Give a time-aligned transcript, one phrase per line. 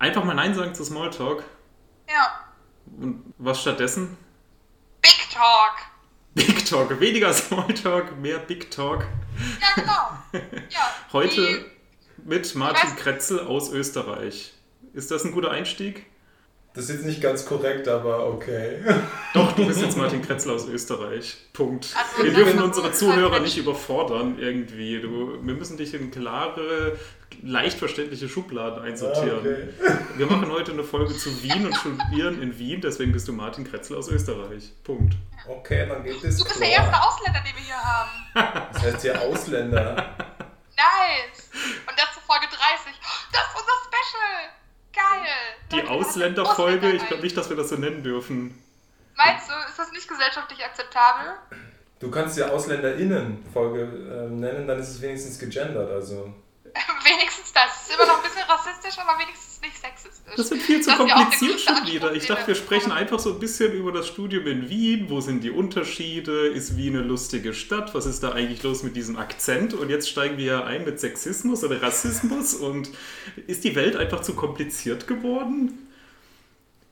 [0.00, 1.44] Einfach mal Nein sagen zu Smalltalk.
[2.08, 2.40] Ja.
[2.98, 4.16] Und was stattdessen?
[5.02, 5.76] Big Talk.
[6.34, 6.98] Big Talk.
[7.00, 9.06] Weniger Smalltalk, mehr Big Talk.
[9.60, 10.42] Ja, genau.
[10.70, 11.64] Ja, Heute die-
[12.24, 14.52] mit Martin Kretzel aus Österreich.
[14.92, 16.06] Ist das ein guter Einstieg?
[16.72, 18.78] Das ist jetzt nicht ganz korrekt, aber okay.
[19.34, 21.36] Doch, du bist jetzt Martin Kretzel aus Österreich.
[21.52, 21.88] Punkt.
[21.96, 25.00] Also, wir dürfen unsere Zuhörer nicht überfordern irgendwie.
[25.00, 26.96] Du, wir müssen dich in klare,
[27.42, 29.40] leicht verständliche Schubladen einsortieren.
[29.40, 29.68] Okay.
[30.16, 33.68] Wir machen heute eine Folge zu Wien und studieren in Wien, deswegen bist du Martin
[33.68, 34.70] Kretzel aus Österreich.
[34.84, 35.16] Punkt.
[35.48, 38.70] Okay, dann geht es Du bist der erste Ausländer, den wir hier haben.
[38.72, 39.96] Das heißt hier Ausländer.
[40.76, 41.50] Nice.
[41.52, 42.94] Und das zur Folge 30.
[43.32, 44.59] Das ist unser Special.
[45.00, 45.82] Geil.
[45.82, 48.62] Die Ausländerfolge, Ausländer ich glaube nicht, dass wir das so nennen dürfen.
[49.16, 51.32] Meinst du, ist das nicht gesellschaftlich akzeptabel?
[51.98, 55.90] Du kannst ja AusländerInnen-Folge äh, nennen, dann ist es wenigstens gegendert.
[55.90, 56.32] Also.
[57.04, 57.82] wenigstens das.
[57.82, 60.34] Ist immer noch ein bisschen rassistisch, aber wenigstens nicht sexistisch.
[60.36, 62.12] Das wird viel zu Das kompliziert schon wieder.
[62.12, 65.10] Ich dachte, wir sprechen einfach so ein bisschen über das Studium in Wien.
[65.10, 66.48] Wo sind die Unterschiede?
[66.48, 67.94] Ist Wien eine lustige Stadt?
[67.94, 69.74] Was ist da eigentlich los mit diesem Akzent?
[69.74, 72.54] Und jetzt steigen wir ja ein mit Sexismus oder Rassismus.
[72.54, 72.90] Und
[73.46, 75.88] ist die Welt einfach zu kompliziert geworden?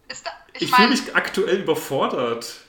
[0.09, 0.15] Da,
[0.55, 2.61] Ich, ich, fühle mich aktuell überfordert.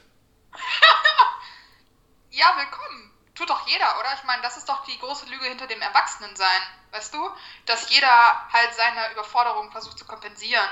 [2.31, 2.98] ja, willkommen.
[3.39, 4.09] Tut doch jeder, oder?
[4.15, 7.29] Ich meine, das ist doch die große Lüge hinter dem Erwachsenensein, weißt du?
[7.67, 10.67] Dass jeder halt seine Überforderung versucht zu kompensieren.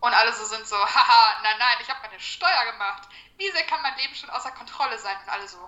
[0.00, 3.08] Und alle so sind so, haha, nein, nein, ich habe meine Steuer gemacht.
[3.38, 5.16] Wie sehr kann mein Leben schon außer Kontrolle sein?
[5.22, 5.58] Und alle so,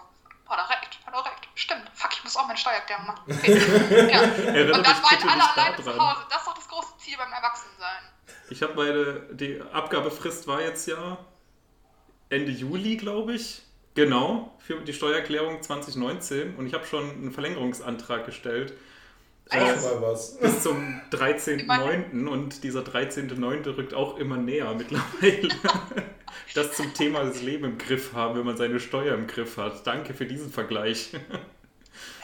[0.48, 1.48] hat er recht, hat er recht.
[1.54, 3.22] Stimmt, fuck, ich muss auch meine Steuererklärung machen.
[3.28, 4.10] Okay.
[4.12, 4.22] ja.
[4.74, 5.96] Und dann bitte alle alleine zu.
[5.96, 6.26] Hause.
[6.28, 8.02] Das ist doch das große Ziel beim Erwachsensein.
[8.50, 11.18] Ich habe meine, die Abgabefrist war jetzt ja
[12.30, 13.62] Ende Juli, glaube ich.
[13.94, 16.56] Genau, für die Steuererklärung 2019.
[16.56, 18.72] Und ich habe schon einen Verlängerungsantrag gestellt.
[19.50, 20.38] Was.
[20.38, 22.26] bis zum 13.09.
[22.26, 23.76] und dieser 13.09.
[23.76, 25.48] rückt auch immer näher mittlerweile.
[26.54, 29.86] Das zum Thema das Leben im Griff haben, wenn man seine Steuer im Griff hat.
[29.86, 31.10] Danke für diesen Vergleich.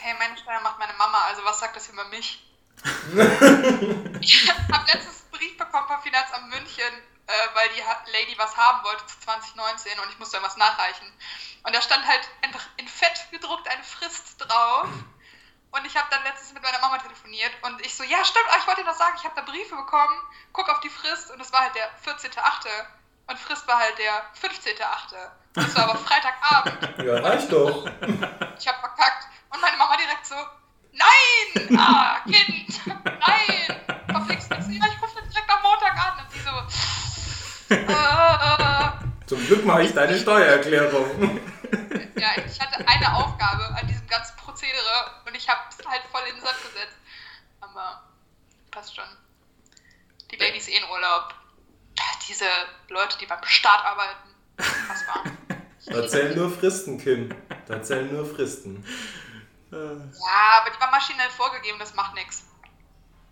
[0.01, 2.41] Hey, meine Steuer macht meine Mama, also was sagt das über mich?
[4.21, 6.93] ich habe letztens Brief bekommen vom Finanzamt München,
[7.27, 11.07] äh, weil die Lady was haben wollte zu 2019 und ich musste dann was nachreichen.
[11.63, 14.89] Und da stand halt einfach in Fett gedruckt eine Frist drauf.
[15.71, 18.57] Und ich habe dann letztens mit meiner Mama telefoniert und ich so, ja stimmt, ah,
[18.59, 20.19] ich wollte dir noch sagen, ich habe da Briefe bekommen,
[20.51, 22.67] guck auf die Frist und es war halt der 14.8.
[23.27, 25.29] Und Frist war halt der 15.8.
[25.55, 27.05] Und es war aber Freitagabend.
[27.05, 27.85] Ja, reicht doch.
[28.57, 29.27] Ich habe verkackt.
[29.51, 30.35] Und meine Mama direkt so,
[30.91, 34.79] nein, ah, Kind, nein, verflixt mich.
[34.79, 36.19] Ja, ich rufe dann direkt am Montag an.
[36.19, 36.39] Und die
[39.27, 41.39] Zum Glück mache ich deine Steuererklärung.
[42.17, 46.21] ja, ich hatte eine Aufgabe an diesem ganzen Prozedere und ich habe es halt voll
[46.29, 46.97] in den Sand gesetzt.
[47.61, 48.03] Aber
[48.71, 49.05] passt schon.
[50.31, 51.33] Die Lady ist eh in Urlaub.
[52.27, 52.45] Diese
[52.89, 55.23] Leute, die beim Staat arbeiten, was war?
[55.85, 57.33] Da zählen nur Fristen, Kim.
[57.65, 58.85] Da zählen nur Fristen.
[59.71, 62.45] Ja, aber die war maschinell vorgegeben, das macht nichts.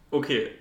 [0.10, 0.58] Okay,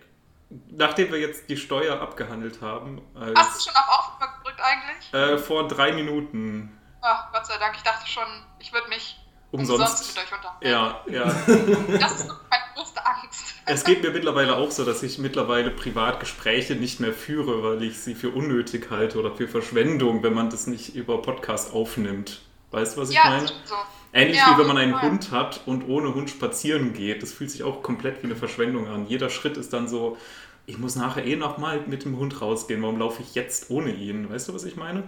[0.71, 5.15] nachdem wir jetzt die Steuer abgehandelt haben, Hast du als, schon auf Aufnahme gedrückt eigentlich?
[5.15, 8.25] äh, vor drei Minuten Ach, Gott sei Dank, ich dachte schon,
[8.59, 9.17] ich würde mich
[9.53, 10.17] umsonst.
[10.17, 10.67] mit euch unterhalten.
[10.67, 11.25] Ja, ja.
[12.01, 13.55] Das ist meine größte Angst.
[13.65, 18.01] Es geht mir mittlerweile auch so, dass ich mittlerweile Privatgespräche nicht mehr führe, weil ich
[18.01, 22.41] sie für unnötig halte oder für Verschwendung, wenn man das nicht über Podcast aufnimmt.
[22.73, 23.47] Weißt du, was ich ja, meine?
[23.47, 23.75] stimmt so.
[24.17, 25.11] Ähnlich Ja, wie wenn man einen voll.
[25.11, 27.23] Hund hat und ohne Hund spazieren geht.
[27.23, 29.07] Das fühlt sich auch komplett wie eine Verschwendung an.
[29.07, 30.17] Jeder Schritt ist dann so,
[30.65, 32.83] ich muss nachher eh nochmal mit dem Hund rausgehen.
[32.83, 34.31] Warum laufe ich jetzt ohne ihn?
[34.31, 35.07] Weißt du, was ich meine?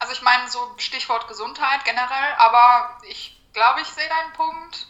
[0.00, 4.88] Also ich meine so Stichwort Gesundheit generell, aber ich glaube, ich sehe deinen Punkt.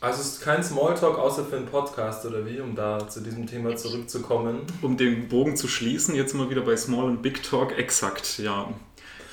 [0.00, 3.46] Also es ist kein Smalltalk außer für einen Podcast oder wie, um da zu diesem
[3.46, 4.66] Thema zurückzukommen.
[4.82, 8.68] Um den Bogen zu schließen, jetzt mal wieder bei Small und Big Talk, exakt, ja.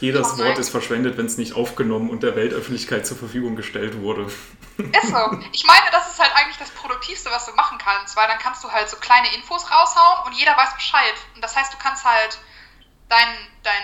[0.02, 4.24] Jedes Wort ist verschwendet, wenn es nicht aufgenommen und der Weltöffentlichkeit zur Verfügung gestellt wurde.
[4.24, 5.40] Ist so.
[5.52, 8.64] Ich meine, das ist halt eigentlich das Produktivste, was du machen kannst, weil dann kannst
[8.64, 11.14] du halt so kleine Infos raushauen und jeder weiß Bescheid.
[11.36, 12.40] Und das heißt, du kannst halt
[13.10, 13.28] dein,
[13.64, 13.84] dein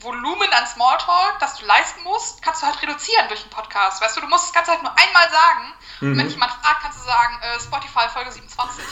[0.00, 4.02] Volumen an Smalltalk, das du leisten musst, kannst du halt reduzieren durch einen Podcast.
[4.02, 5.72] Weißt du, du musst das Ganze halt nur einmal sagen.
[6.00, 6.24] Und wenn Mhm.
[6.24, 8.84] dich jemand fragt, kannst du sagen, äh, Spotify Folge 27.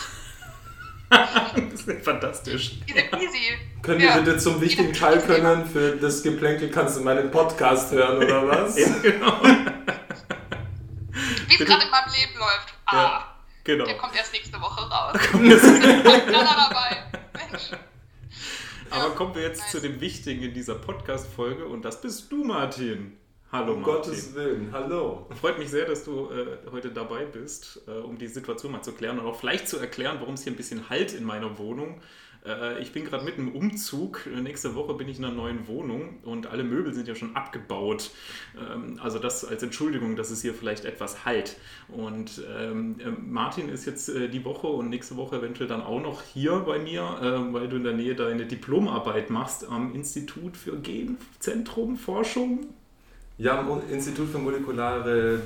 [1.70, 2.72] das ist fantastisch.
[2.86, 3.58] Easy peasy.
[3.82, 4.14] Können Ja.
[4.16, 5.66] wir bitte zum wichtigen Teil können?
[5.66, 8.76] Für das Geplänkel kannst du meinen Podcast hören, oder was?
[8.78, 9.42] Ja, genau.
[11.46, 12.74] Wie es gerade in meinem Leben läuft.
[12.86, 13.84] Ah, Ja, genau.
[13.84, 15.16] der kommt erst nächste Woche raus.
[15.30, 16.96] Kommt das- Knaller dabei.
[17.50, 17.70] Mensch.
[18.90, 19.70] Aber Ja, kommen wir jetzt nice.
[19.70, 23.16] zu dem Wichtigen in dieser Podcast-Folge und das bist du, Martin.
[23.54, 24.10] Hallo, Um Martin.
[24.10, 25.26] Gottes Willen, hallo.
[25.40, 28.90] Freut mich sehr, dass du äh, heute dabei bist, äh, um die Situation mal zu
[28.90, 32.00] klären und auch vielleicht zu erklären, warum es hier ein bisschen halt in meiner Wohnung.
[32.44, 34.26] Äh, ich bin gerade mitten im Umzug.
[34.26, 38.10] Nächste Woche bin ich in einer neuen Wohnung und alle Möbel sind ja schon abgebaut.
[38.58, 41.54] Ähm, also das als Entschuldigung, dass es hier vielleicht etwas halt.
[41.86, 46.02] Und ähm, äh, Martin ist jetzt äh, die Woche und nächste Woche eventuell dann auch
[46.02, 50.56] noch hier bei mir, äh, weil du in der Nähe deine Diplomarbeit machst am Institut
[50.56, 52.66] für Genzentrum Forschung.
[53.36, 55.40] Ja, am Institut für molekulare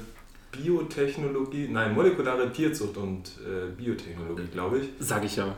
[0.53, 4.89] Biotechnologie, nein, molekulare Tierzucht und äh, Biotechnologie, glaube ich.
[4.99, 5.55] Sag ich ja.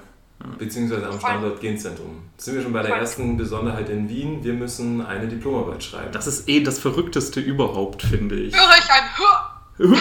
[0.58, 2.22] Beziehungsweise am Standort Genzentrum.
[2.32, 4.42] Jetzt sind wir schon bei der ersten Besonderheit in Wien.
[4.42, 6.12] Wir müssen eine Diplomarbeit schreiben.
[6.12, 8.54] Das ist eh das Verrückteste überhaupt, finde ich.
[8.54, 9.98] Höre ich ein?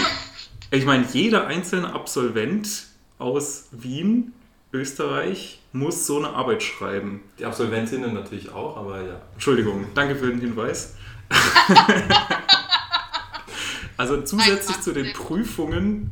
[0.72, 2.86] Ich meine, jeder einzelne Absolvent
[3.18, 4.34] aus Wien,
[4.72, 7.22] Österreich, muss so eine Arbeit schreiben.
[7.38, 9.22] Die Absolventinnen natürlich auch, aber ja.
[9.34, 10.96] Entschuldigung, danke für den Hinweis.
[13.98, 16.12] also zusätzlich zu den Prüfungen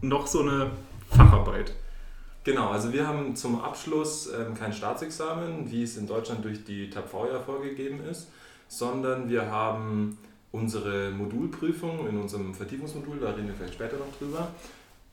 [0.00, 0.70] noch so eine
[1.10, 1.72] Facharbeit.
[2.44, 6.88] Genau, also wir haben zum Abschluss ähm, kein Staatsexamen, wie es in Deutschland durch die
[6.88, 8.28] TAPV ja vorgegeben ist,
[8.68, 10.18] sondern wir haben
[10.50, 14.48] unsere Modulprüfung in unserem Vertiefungsmodul, da reden wir vielleicht später noch drüber,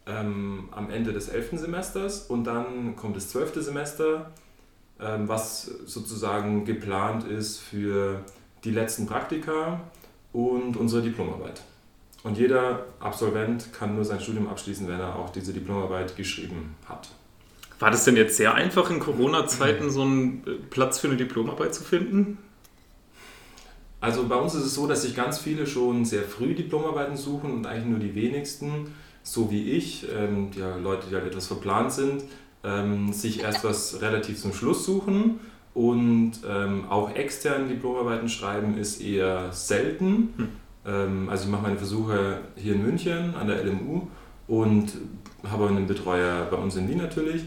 [0.06, 1.60] ähm, am Ende des 11.
[1.60, 3.64] Semesters und dann kommt das 12.
[3.64, 4.32] Semester,
[5.00, 8.24] ähm, was sozusagen geplant ist für
[8.66, 9.80] die letzten Praktika
[10.34, 11.62] und unsere Diplomarbeit.
[12.24, 17.10] Und jeder Absolvent kann nur sein Studium abschließen, wenn er auch diese Diplomarbeit geschrieben hat.
[17.80, 21.76] War das denn jetzt sehr einfach in Corona-Zeiten so einen äh, Platz für eine Diplomarbeit
[21.76, 22.40] zu finden?
[24.02, 27.52] Also bei uns ist es so, dass sich ganz viele schon sehr früh Diplomarbeiten suchen
[27.52, 31.92] und eigentlich nur die wenigsten, so wie ich, ähm, die Leute, die halt etwas verplant
[31.92, 32.24] sind,
[32.64, 35.40] ähm, sich erst was relativ zum Schluss suchen
[35.76, 40.34] und ähm, auch externe Diplomarbeiten schreiben ist eher selten.
[40.38, 40.48] Hm.
[40.88, 44.08] Ähm, also ich mache meine Versuche hier in München an der LMU
[44.48, 44.94] und
[45.52, 47.44] habe einen Betreuer bei uns in Wien natürlich.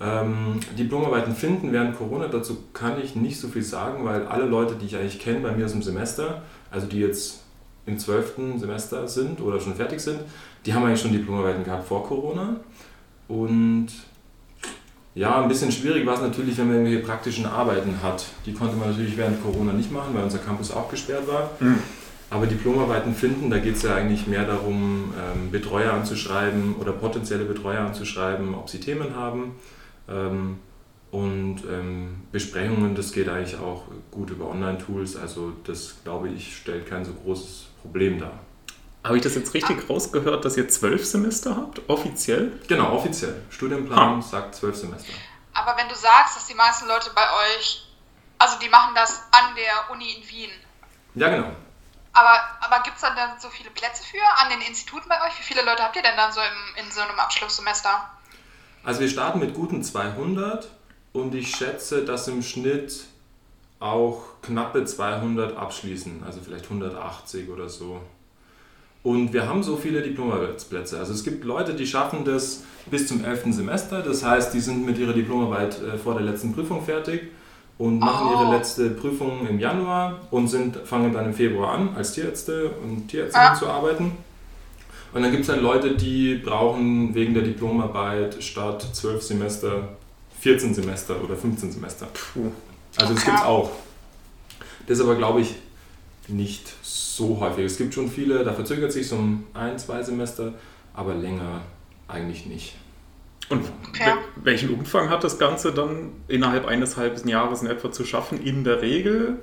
[0.00, 4.76] Ähm, Diplomarbeiten finden während Corona, dazu kann ich nicht so viel sagen, weil alle Leute,
[4.76, 7.42] die ich eigentlich kenne bei mir aus dem Semester, also die jetzt
[7.86, 8.56] im 12.
[8.56, 10.20] Semester sind oder schon fertig sind,
[10.64, 12.60] die haben eigentlich schon Diplomarbeiten gehabt vor Corona.
[13.26, 13.88] Und
[15.14, 18.26] ja, ein bisschen schwierig war es natürlich, wenn man irgendwelche praktischen Arbeiten hat.
[18.46, 21.50] Die konnte man natürlich während Corona nicht machen, weil unser Campus auch gesperrt war.
[21.60, 21.78] Mhm.
[22.30, 27.44] Aber Diplomarbeiten finden, da geht es ja eigentlich mehr darum, ähm, Betreuer anzuschreiben oder potenzielle
[27.44, 29.54] Betreuer anzuschreiben, ob sie Themen haben.
[30.08, 30.56] Ähm,
[31.12, 35.14] und ähm, Besprechungen, das geht eigentlich auch gut über Online-Tools.
[35.14, 38.40] Also das, glaube ich, stellt kein so großes Problem dar.
[39.04, 39.92] Habe ich das jetzt richtig ah.
[39.92, 42.58] rausgehört, dass ihr zwölf Semester habt, offiziell?
[42.68, 43.42] Genau, offiziell.
[43.50, 44.22] Studienplan ah.
[44.22, 45.12] sagt zwölf Semester.
[45.52, 47.86] Aber wenn du sagst, dass die meisten Leute bei euch,
[48.38, 50.50] also die machen das an der Uni in Wien.
[51.14, 51.52] Ja, genau.
[52.14, 55.38] Aber, aber gibt es dann, dann so viele Plätze für an den Instituten bei euch?
[55.38, 58.08] Wie viele Leute habt ihr denn dann so im, in so einem Abschlusssemester?
[58.84, 60.68] Also wir starten mit guten 200
[61.12, 63.04] und ich schätze, dass im Schnitt
[63.80, 68.00] auch knappe 200 abschließen, also vielleicht 180 oder so.
[69.04, 70.98] Und wir haben so viele Diplomarbeitsplätze.
[70.98, 73.54] Also es gibt Leute, die schaffen das bis zum 11.
[73.54, 74.00] Semester.
[74.00, 77.30] Das heißt, die sind mit ihrer Diplomarbeit äh, vor der letzten Prüfung fertig
[77.76, 78.32] und machen oh.
[78.32, 83.08] ihre letzte Prüfung im Januar und sind, fangen dann im Februar an, als Tierärzte und
[83.08, 83.54] Tierärztinnen ah.
[83.54, 84.12] zu arbeiten.
[85.12, 89.88] Und dann gibt es dann Leute, die brauchen wegen der Diplomarbeit statt 12 Semester
[90.40, 92.06] 14 Semester oder 15 Semester.
[92.06, 92.50] Puh.
[92.96, 93.70] Also das gibt es auch.
[94.86, 95.54] Das ist aber, glaube ich,
[96.28, 97.64] nicht so häufig.
[97.64, 100.54] Es gibt schon viele, da verzögert sich so um ein, zwei Semester,
[100.94, 101.62] aber länger
[102.08, 102.74] eigentlich nicht.
[103.50, 104.14] Und okay.
[104.36, 108.64] welchen Umfang hat das Ganze dann innerhalb eines halben Jahres in etwa zu schaffen, in
[108.64, 109.38] der Regel?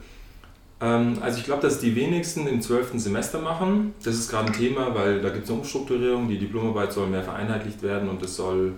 [0.81, 3.93] Ähm, also ich glaube, dass die wenigsten im zwölften Semester machen.
[4.03, 7.23] Das ist gerade ein Thema, weil da gibt es eine Umstrukturierung, die Diplomarbeit soll mehr
[7.23, 8.73] vereinheitlicht werden und es soll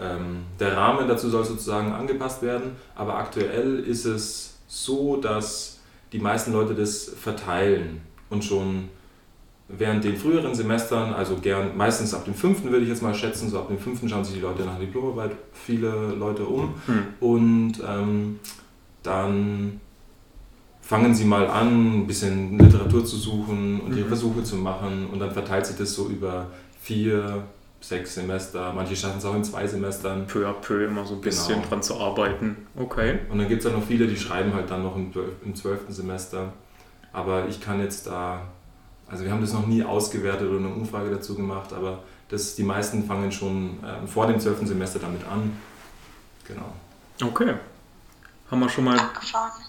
[0.00, 2.72] ähm, der Rahmen dazu soll sozusagen angepasst werden.
[2.94, 5.77] Aber aktuell ist es so, dass
[6.12, 8.00] die meisten Leute das verteilen
[8.30, 8.88] und schon
[9.68, 13.50] während den früheren Semestern, also gern meistens ab dem fünften würde ich jetzt mal schätzen,
[13.50, 17.06] so ab dem fünften schauen sich die Leute nach Diplomarbeit viele Leute um mhm.
[17.20, 18.40] und ähm,
[19.02, 19.80] dann
[20.80, 24.08] fangen sie mal an, ein bisschen Literatur zu suchen und ihre mhm.
[24.08, 26.46] Versuche zu machen und dann verteilt sich das so über
[26.80, 27.44] vier,
[27.80, 30.26] sechs Semester, manche schaffen es auch in zwei Semestern.
[30.26, 31.68] Peu à peu immer so ein bisschen genau.
[31.68, 32.66] dran zu arbeiten.
[32.76, 33.20] Okay.
[33.30, 36.52] Und dann gibt es auch noch viele, die schreiben halt dann noch im zwölften Semester.
[37.12, 38.42] Aber ich kann jetzt da
[39.10, 42.62] also wir haben das noch nie ausgewertet oder eine Umfrage dazu gemacht, aber das, die
[42.62, 44.66] meisten fangen schon äh, vor dem 12.
[44.66, 45.56] Semester damit an.
[46.46, 46.74] Genau.
[47.22, 47.54] Okay.
[48.50, 48.98] Haben wir schon mal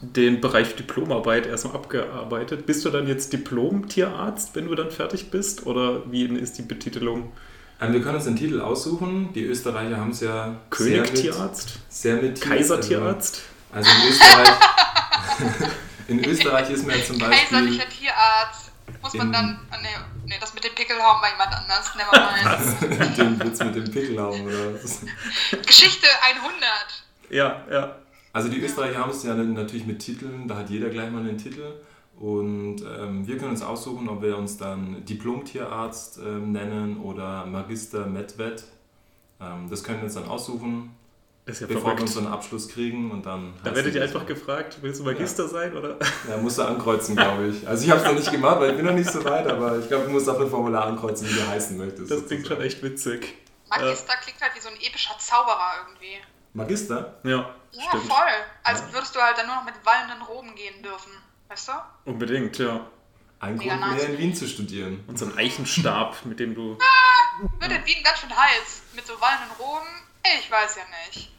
[0.01, 2.65] den Bereich Diplomarbeit erstmal abgearbeitet.
[2.65, 5.65] Bist du dann jetzt Diplom-Tierarzt, wenn du dann fertig bist?
[5.65, 7.31] Oder wie ist die Betitelung?
[7.81, 9.31] Ähm, wir können uns den Titel aussuchen.
[9.33, 11.31] Die Österreicher haben es ja König
[11.89, 13.41] sehr mit, mit Kaiser Tierarzt?
[13.71, 14.49] Also, also in Österreich,
[16.07, 17.37] in Österreich ist mir ja zum Beispiel...
[17.37, 18.71] Kaiserlicher Tierarzt.
[19.01, 19.59] Muss man dann.
[19.71, 19.87] ah, Nee,
[20.25, 21.95] nee, das mit dem Pickelhaum war jemand anders.
[21.95, 23.17] Nevermind.
[23.17, 25.01] den Witz mit dem Pickelhaum oder was?
[25.65, 26.53] Geschichte 100.
[27.29, 27.95] Ja, ja.
[28.33, 31.37] Also die Österreicher haben es ja natürlich mit Titeln, da hat jeder gleich mal einen
[31.37, 31.73] Titel.
[32.19, 38.05] Und ähm, wir können uns aussuchen, ob wir uns dann Diplom-Tierarzt ähm, nennen oder Magister
[38.07, 38.65] Medvet.
[39.39, 40.93] Ähm, das können wir uns dann aussuchen,
[41.45, 42.01] Ist ja bevor wir verrückt.
[42.01, 43.53] uns so einen Abschluss kriegen und dann.
[43.63, 45.97] Da werdet ihr einfach gefragt, willst du Magister sein oder?
[46.29, 47.65] Ja, musst du ankreuzen, glaube ich.
[47.65, 49.79] Also ich habe es noch nicht gemacht, weil ich bin noch nicht so weit, aber
[49.79, 52.11] ich glaube, du musst auf dem Formular ankreuzen, wie du heißen möchtest.
[52.11, 53.33] Das klingt schon echt witzig.
[53.69, 56.17] Magister klingt halt wie so ein epischer Zauberer irgendwie.
[56.53, 57.13] Magister?
[57.23, 58.03] Ja, Ja, stimmt.
[58.07, 58.33] voll.
[58.63, 61.11] Als würdest du halt dann nur noch mit wallenden Roben gehen dürfen.
[61.49, 61.71] Weißt du?
[62.05, 62.85] Unbedingt, ja.
[63.39, 64.01] Ein Mega Grund nice.
[64.01, 65.03] mehr in Wien zu studieren.
[65.07, 66.77] Und so ein Eichenstab, mit dem du.
[67.59, 68.83] Wird in Wien ganz schön heiß.
[68.95, 69.87] Mit so wallenden Roben?
[70.39, 71.31] Ich weiß ja nicht.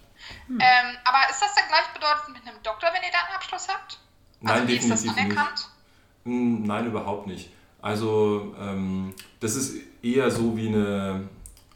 [0.46, 0.58] Hm.
[0.60, 3.98] Ähm, aber ist das dann gleichbedeutend mit einem Doktor, wenn ihr da einen Abschluss habt?
[4.42, 5.38] Also Nein, wie ist das definitiv nicht.
[5.38, 5.68] anerkannt?
[6.24, 7.50] Mm, Nein, überhaupt nicht.
[7.82, 11.28] Also ähm, das ist eher so wie eine,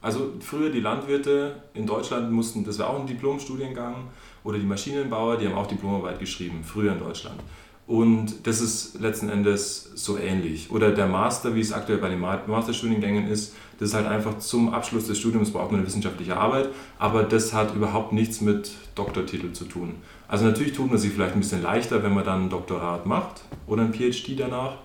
[0.03, 4.11] also früher die Landwirte in Deutschland mussten, das war auch ein Diplomstudiengang,
[4.45, 7.41] oder die Maschinenbauer, die haben auch Diplomarbeit geschrieben, früher in Deutschland.
[7.87, 10.71] Und das ist letzten Endes so ähnlich.
[10.71, 14.38] Oder der Master, wie es aktuell bei den Ma- Masterstudiengängen ist, das ist halt einfach
[14.38, 18.73] zum Abschluss des Studiums braucht man eine wissenschaftliche Arbeit, aber das hat überhaupt nichts mit
[18.95, 19.97] Doktortitel zu tun.
[20.29, 23.43] Also natürlich tut man sich vielleicht ein bisschen leichter, wenn man dann ein Doktorat macht
[23.67, 24.76] oder ein PhD danach,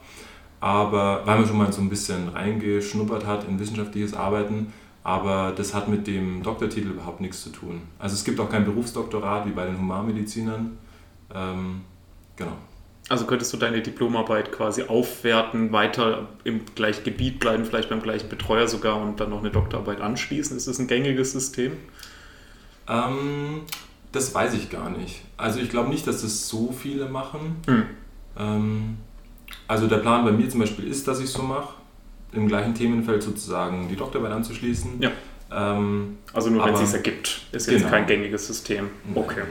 [0.60, 5.74] aber weil man schon mal so ein bisschen reingeschnuppert hat in wissenschaftliches Arbeiten, aber das
[5.74, 7.82] hat mit dem Doktortitel überhaupt nichts zu tun.
[7.98, 10.78] Also es gibt auch kein Berufsdoktorat wie bei den Humanmedizinern.
[11.34, 11.82] Ähm,
[12.36, 12.58] genau.
[13.10, 18.30] Also könntest du deine Diplomarbeit quasi aufwerten, weiter im gleichen Gebiet bleiben, vielleicht beim gleichen
[18.30, 20.56] Betreuer sogar und dann noch eine Doktorarbeit anschließen?
[20.56, 21.74] Ist das ein gängiges System?
[22.88, 23.62] Ähm,
[24.12, 25.22] das weiß ich gar nicht.
[25.38, 27.58] Also ich glaube nicht, dass das so viele machen.
[27.66, 27.84] Hm.
[28.38, 28.98] Ähm,
[29.68, 31.74] also der Plan bei mir zum Beispiel ist, dass ich es so mache,
[32.32, 35.02] im gleichen Themenfeld sozusagen die Doktorarbeit anzuschließen.
[35.02, 35.12] Ja.
[35.52, 37.42] Ähm, Also nur wenn es sich ergibt.
[37.52, 37.90] Ist jetzt Genau.
[37.90, 38.90] kein gängiges System.
[39.16, 39.42] Okay.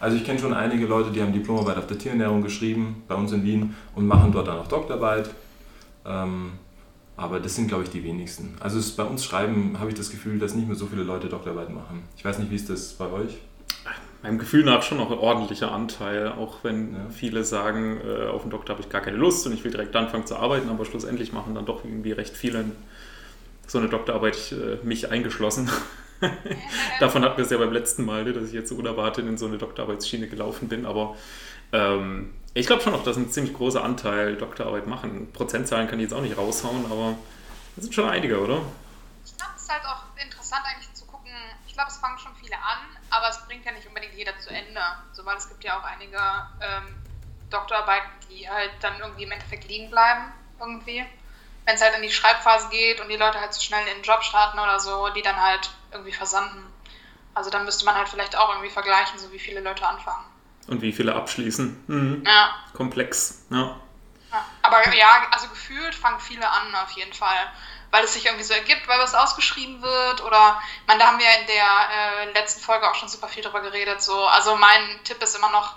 [0.00, 3.32] Also ich kenne schon einige Leute, die haben Diplomarbeit auf der Tierernährung geschrieben, bei uns
[3.32, 5.30] in Wien, und machen dort dann auch Doktorarbeit.
[6.04, 6.52] Ähm,
[7.16, 8.54] aber das sind, glaube ich, die wenigsten.
[8.60, 11.28] Also es, bei uns schreiben habe ich das Gefühl, dass nicht mehr so viele Leute
[11.28, 12.02] Doktorarbeit machen.
[12.16, 13.38] Ich weiß nicht, wie ist das bei euch?
[14.22, 16.98] Meinem Gefühl nach schon noch ein ordentlicher Anteil, auch wenn Ja.
[17.10, 19.94] viele sagen, äh, auf den Doktor habe ich gar keine Lust und ich will direkt
[19.96, 22.64] anfangen zu arbeiten, aber schlussendlich machen dann doch irgendwie recht viele
[23.66, 25.70] so eine Doktorarbeit, äh, mich eingeschlossen.
[27.00, 29.36] Davon hatten wir es ja beim letzten Mal, ne, dass ich jetzt so unerwartet in
[29.36, 31.16] so eine Doktorarbeitsschiene gelaufen bin, aber
[31.72, 35.30] ähm, ich glaube schon noch, dass ein ziemlich großer Anteil Doktorarbeit machen.
[35.32, 37.18] Prozentzahlen kann ich jetzt auch nicht raushauen, aber
[37.74, 38.62] das sind schon einige, oder?
[39.24, 41.30] Ich glaube, es ist halt auch interessant eigentlich zu gucken.
[41.66, 44.48] Ich glaube, es fangen schon viele an, aber es bringt ja nicht unbedingt jeder zu
[44.48, 44.80] Ende.
[45.12, 46.94] So, weil es gibt ja auch einige ähm,
[47.50, 51.04] Doktorarbeiten, die halt dann irgendwie im Endeffekt liegen bleiben, irgendwie.
[51.66, 54.02] Wenn es halt in die Schreibphase geht und die Leute halt zu schnell in den
[54.02, 56.72] Job starten oder so, die dann halt irgendwie versanden.
[57.34, 60.24] Also dann müsste man halt vielleicht auch irgendwie vergleichen, so wie viele Leute anfangen.
[60.68, 61.84] Und wie viele abschließen.
[61.86, 62.24] Mhm.
[62.24, 62.54] Ja.
[62.72, 63.76] Komplex, ja.
[64.32, 67.52] Ja, aber ja, also gefühlt fangen viele an auf jeden Fall,
[67.90, 71.18] weil es sich irgendwie so ergibt, weil was ausgeschrieben wird oder, ich meine, da haben
[71.18, 75.04] wir in der äh, letzten Folge auch schon super viel drüber geredet, so, also mein
[75.04, 75.76] Tipp ist immer noch,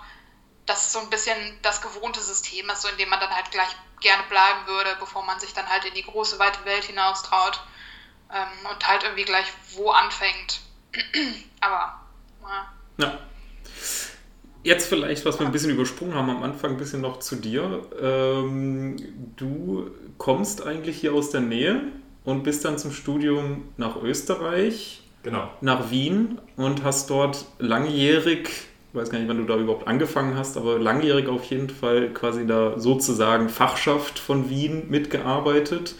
[0.70, 3.50] dass es so ein bisschen das gewohnte System ist, so in dem man dann halt
[3.50, 7.24] gleich gerne bleiben würde, bevor man sich dann halt in die große, weite Welt hinaus
[7.24, 7.60] traut
[8.32, 10.60] ähm, und halt irgendwie gleich wo anfängt.
[11.60, 12.00] aber,
[12.42, 12.72] ja.
[12.98, 13.18] Ja.
[14.62, 17.86] Jetzt vielleicht, was wir ein bisschen übersprungen haben am Anfang, ein bisschen noch zu dir.
[18.00, 21.82] Ähm, du kommst eigentlich hier aus der Nähe
[22.24, 25.50] und bist dann zum Studium nach Österreich, Genau.
[25.60, 30.56] nach Wien und hast dort langjährig, weiß gar nicht, wann du da überhaupt angefangen hast,
[30.56, 35.94] aber langjährig auf jeden Fall quasi da sozusagen Fachschaft von Wien mitgearbeitet.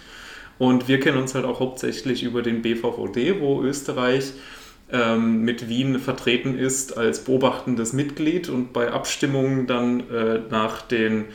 [0.58, 4.32] Und wir kennen uns halt auch hauptsächlich über den BVVD, wo Österreich
[4.92, 11.26] ähm, mit Wien vertreten ist als beobachtendes Mitglied und bei Abstimmungen dann äh, nach den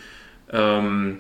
[0.52, 1.20] ähm,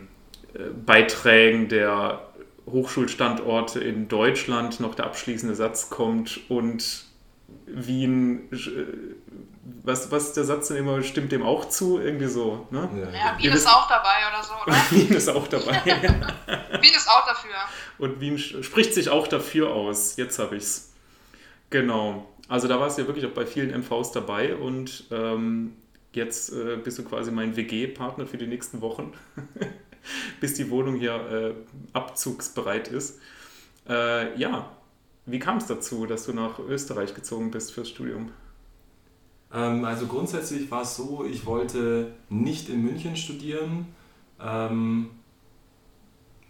[0.53, 2.21] äh, Beiträgen der
[2.67, 7.05] Hochschulstandorte in Deutschland noch der abschließende Satz kommt und
[7.67, 9.24] Wien, äh,
[9.65, 11.99] was, was der Satz denn immer, stimmt dem auch zu?
[11.99, 12.87] Irgendwie so, ne?
[13.13, 14.75] Ja, Wien Ihr ist auch dabei oder so, oder?
[14.91, 15.81] Wien ist auch dabei.
[16.81, 17.55] Wien ist auch dafür.
[17.97, 20.17] Und Wien spricht sich auch dafür aus.
[20.17, 20.93] Jetzt habe ich's.
[21.71, 22.29] Genau.
[22.47, 25.75] Also da warst du ja wirklich auch bei vielen MVs dabei und ähm,
[26.13, 29.13] jetzt äh, bist du quasi mein WG-Partner für die nächsten Wochen,
[30.39, 31.53] bis die Wohnung hier äh,
[31.93, 33.19] abzugsbereit ist.
[33.89, 34.69] Äh, ja,
[35.25, 38.31] Wie kam es dazu, dass du nach Österreich gezogen bist fürs Studium?
[39.53, 43.87] Ähm, also grundsätzlich war es so, ich wollte nicht in München studieren.
[44.39, 45.09] Ähm,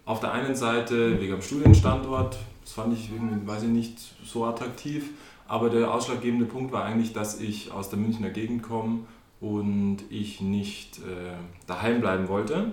[0.06, 3.10] auf der einen Seite wegen dem Studienstandort, das fand ich
[3.46, 5.10] weiß ich nicht, so attraktiv.
[5.48, 9.02] Aber der ausschlaggebende Punkt war eigentlich, dass ich aus der Münchner Gegend komme
[9.40, 11.36] und ich nicht äh,
[11.68, 12.72] daheim bleiben wollte.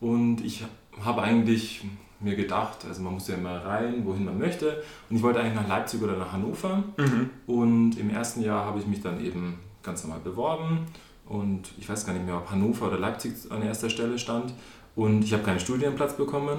[0.00, 0.64] Und ich
[1.02, 1.82] habe eigentlich
[2.20, 4.82] mir gedacht, also man muss ja immer rein, wohin man möchte.
[5.08, 6.82] Und ich wollte eigentlich nach Leipzig oder nach Hannover.
[6.96, 7.30] Mhm.
[7.46, 10.86] Und im ersten Jahr habe ich mich dann eben ganz normal beworben.
[11.26, 14.52] Und ich weiß gar nicht mehr, ob Hannover oder Leipzig an erster Stelle stand.
[14.96, 16.58] Und ich habe keinen Studienplatz bekommen.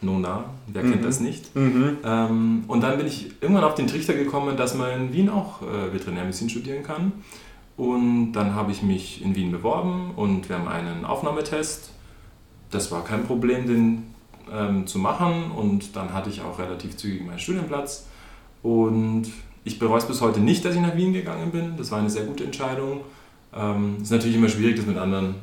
[0.00, 0.92] Nona, wer mhm.
[0.92, 1.54] kennt das nicht?
[1.56, 1.98] Mhm.
[2.04, 5.62] Ähm, und dann bin ich irgendwann auf den Trichter gekommen, dass man in Wien auch
[5.62, 7.12] äh, Veterinärmedizin studieren kann.
[7.76, 11.92] Und dann habe ich mich in Wien beworben und wir haben einen Aufnahmetest.
[12.70, 14.09] Das war kein Problem, den
[14.52, 18.06] ähm, zu machen und dann hatte ich auch relativ zügig meinen Studienplatz
[18.62, 19.26] und
[19.64, 21.76] ich bereue es bis heute nicht, dass ich nach Wien gegangen bin.
[21.76, 23.02] Das war eine sehr gute Entscheidung.
[23.54, 25.36] Ähm, es ist natürlich immer schwierig, das mit anderen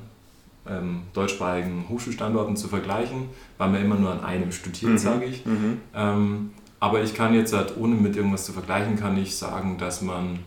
[0.68, 4.98] ähm, deutschsprachigen Hochschulstandorten zu vergleichen, weil man immer nur an einem studiert, mhm.
[4.98, 5.46] sage ich.
[5.46, 5.82] Mhm.
[5.96, 10.02] Ähm, aber ich kann jetzt, halt, ohne mit irgendwas zu vergleichen, kann ich sagen, dass
[10.02, 10.40] man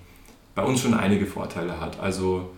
[0.54, 1.98] bei uns schon einige Vorteile hat.
[2.00, 2.50] Also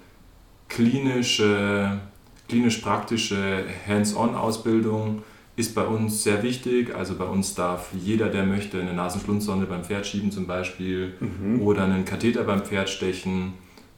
[0.69, 2.01] klinische,
[2.49, 5.23] klinisch-praktische Hands-on-Ausbildung,
[5.57, 6.95] ist bei uns sehr wichtig.
[6.95, 11.61] Also bei uns darf jeder, der möchte, eine Nasenschlundsonde beim Pferd schieben zum Beispiel mhm.
[11.61, 13.55] oder einen Katheter beim Pferd stechen.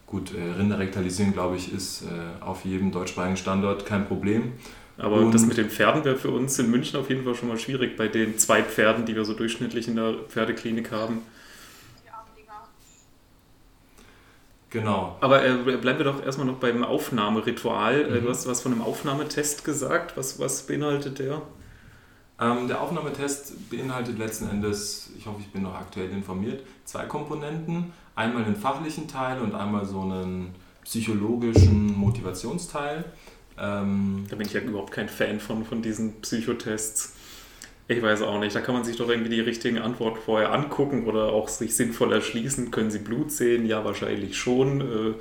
[0.07, 4.53] Gut, äh, Rinderrektalisieren, glaube ich, ist äh, auf jedem deutschsprachigen Standort kein Problem.
[4.97, 7.49] Aber und das mit den Pferden wäre für uns in München auf jeden Fall schon
[7.49, 11.23] mal schwierig, bei den zwei Pferden, die wir so durchschnittlich in der Pferdeklinik haben.
[14.75, 15.17] Genau.
[15.21, 17.95] Aber äh, bleiben wir doch erstmal noch beim Aufnahmeritual.
[17.95, 18.25] Äh, mhm.
[18.25, 20.17] Du hast was von einem Aufnahmetest gesagt.
[20.17, 21.43] Was, was beinhaltet der?
[22.41, 27.93] Ähm, der Aufnahmetest beinhaltet letzten Endes, ich hoffe, ich bin noch aktuell informiert, zwei Komponenten.
[28.17, 30.53] Einmal einen fachlichen Teil und einmal so einen
[30.83, 33.05] psychologischen Motivationsteil.
[33.57, 37.15] Ähm, da bin ich ja überhaupt kein Fan von, von diesen Psychotests.
[37.87, 38.57] Ich weiß auch nicht.
[38.57, 42.13] Da kann man sich doch irgendwie die richtigen Antworten vorher angucken oder auch sich sinnvoll
[42.13, 42.71] erschließen.
[42.71, 43.67] Können Sie Blut sehen?
[43.67, 44.81] Ja, wahrscheinlich schon.
[44.81, 45.15] Äh,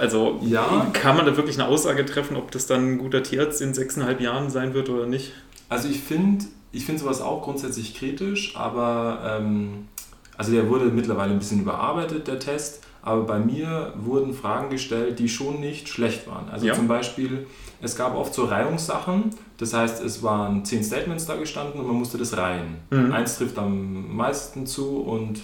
[0.00, 0.90] also ja.
[0.92, 4.20] kann man da wirklich eine Aussage treffen, ob das dann ein guter Tierarzt in sechseinhalb
[4.20, 5.32] Jahren sein wird oder nicht?
[5.68, 9.88] Also ich finde ich find sowas auch grundsätzlich kritisch, aber ähm,
[10.36, 12.82] also der wurde mittlerweile ein bisschen überarbeitet, der Test.
[13.02, 16.48] Aber bei mir wurden Fragen gestellt, die schon nicht schlecht waren.
[16.48, 16.74] Also ja.
[16.74, 17.46] zum Beispiel,
[17.82, 19.30] es gab oft so Reihungssachen.
[19.58, 22.76] Das heißt, es waren zehn Statements da gestanden und man musste das reihen.
[22.90, 23.12] Mhm.
[23.12, 25.40] Eins trifft am meisten zu und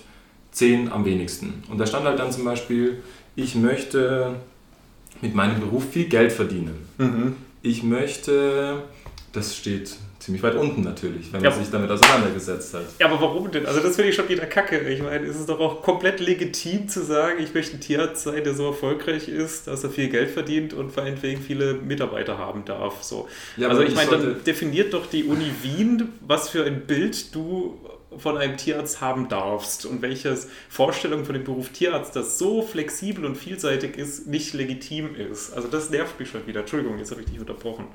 [0.53, 1.65] zehn am wenigsten.
[1.69, 3.03] Und da stand halt dann zum Beispiel,
[3.37, 4.37] ich möchte
[5.21, 6.89] mit meinem Beruf viel Geld verdienen.
[6.97, 7.37] Mhm.
[7.63, 8.83] Ich möchte,
[9.33, 9.97] das steht
[10.29, 12.83] ziemlich weit unten natürlich, wenn man sich damit auseinandergesetzt hat.
[12.99, 13.65] Ja, aber warum denn?
[13.65, 14.79] Also das finde ich schon wieder kacke.
[14.81, 18.45] Ich meine, es ist doch auch komplett legitim zu sagen, ich möchte ein Tierarzt sein,
[18.45, 22.67] der so erfolgreich ist, dass er viel Geld verdient und vor allem viele Mitarbeiter haben
[22.67, 23.03] darf.
[23.03, 23.27] So.
[23.57, 27.81] Ja, also ich meine, dann definiert doch die Uni Wien, was für ein Bild du
[28.17, 30.37] von einem Tierarzt haben darfst und welche
[30.69, 35.53] Vorstellung von dem Beruf Tierarzt, das so flexibel und vielseitig ist, nicht legitim ist.
[35.53, 36.61] Also das nervt mich schon wieder.
[36.61, 37.87] Entschuldigung, jetzt habe ich dich unterbrochen.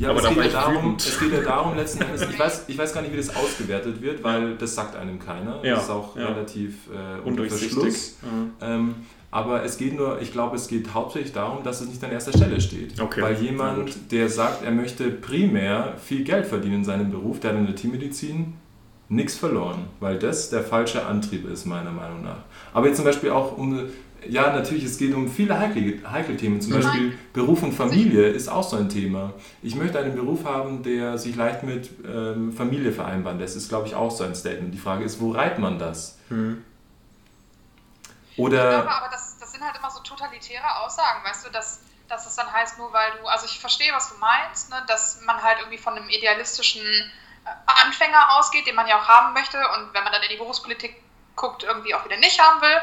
[0.00, 2.78] Ja, aber, es, geht ja darum, es geht ja darum, letzten Endes, ich weiß, ich
[2.78, 5.64] weiß gar nicht, wie das ausgewertet wird, weil das sagt einem keiner.
[5.64, 6.28] Ja, das ist auch ja.
[6.28, 8.16] relativ äh, Verschluss.
[8.22, 8.52] Mhm.
[8.60, 8.94] Ähm,
[9.32, 12.32] aber es geht nur, ich glaube, es geht hauptsächlich darum, dass es nicht an erster
[12.32, 13.00] Stelle steht.
[13.00, 13.20] Okay.
[13.20, 17.58] Weil jemand, der sagt, er möchte primär viel Geld verdienen in seinem Beruf, der hat
[17.58, 18.54] in der Tiermedizin
[19.08, 22.38] nichts verloren, weil das der falsche Antrieb ist, meiner Meinung nach.
[22.72, 23.88] Aber jetzt zum Beispiel auch um,
[24.28, 28.48] ja, natürlich, es geht um viele heikle, heikle Themen, zum Beispiel Beruf und Familie ist
[28.48, 29.32] auch so ein Thema.
[29.62, 33.86] Ich möchte einen Beruf haben, der sich leicht mit ähm, Familie vereinbaren lässt, ist, glaube
[33.86, 34.74] ich, auch so ein Statement.
[34.74, 36.18] Die Frage ist, wo reiht man das?
[36.28, 36.64] Hm.
[38.36, 41.80] Oder ich glaube aber, das, das sind halt immer so totalitäre Aussagen, weißt du, dass
[42.08, 45.20] dass es dann heißt, nur weil du, also ich verstehe, was du meinst, ne, dass
[45.22, 46.84] man halt irgendwie von einem idealistischen
[47.66, 51.02] Anfänger ausgeht, den man ja auch haben möchte und wenn man dann in die Berufspolitik
[51.36, 52.80] guckt, irgendwie auch wieder nicht haben will.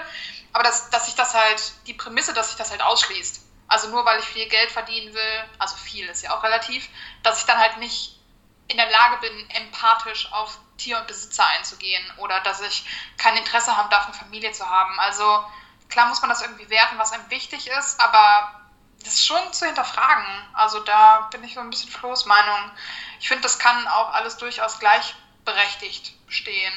[0.54, 3.41] Aber dass, dass sich das halt, die Prämisse, dass sich das halt ausschließt.
[3.67, 6.88] Also nur weil ich viel Geld verdienen will, also viel ist ja auch relativ,
[7.23, 8.19] dass ich dann halt nicht
[8.67, 12.86] in der Lage bin, empathisch auf Tier und Besitzer einzugehen oder dass ich
[13.17, 14.99] kein Interesse haben darf, eine Familie zu haben.
[14.99, 15.43] Also
[15.89, 18.62] klar muss man das irgendwie werten, was einem wichtig ist, aber
[19.04, 20.26] das ist schon zu hinterfragen.
[20.54, 22.72] Also da bin ich so ein bisschen Flo's Meinung.
[23.20, 26.74] Ich finde, das kann auch alles durchaus gleichberechtigt stehen.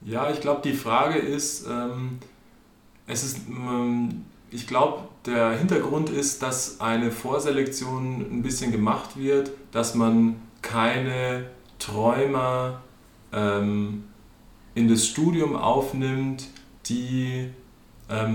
[0.00, 2.18] Ja, ich glaube, die Frage ist, ähm,
[3.06, 9.52] es ist, ähm, ich glaube, der Hintergrund ist, dass eine Vorselektion ein bisschen gemacht wird,
[9.70, 12.80] dass man keine Träumer
[13.32, 14.08] ähm,
[14.74, 16.48] in das Studium aufnimmt,
[16.86, 17.52] die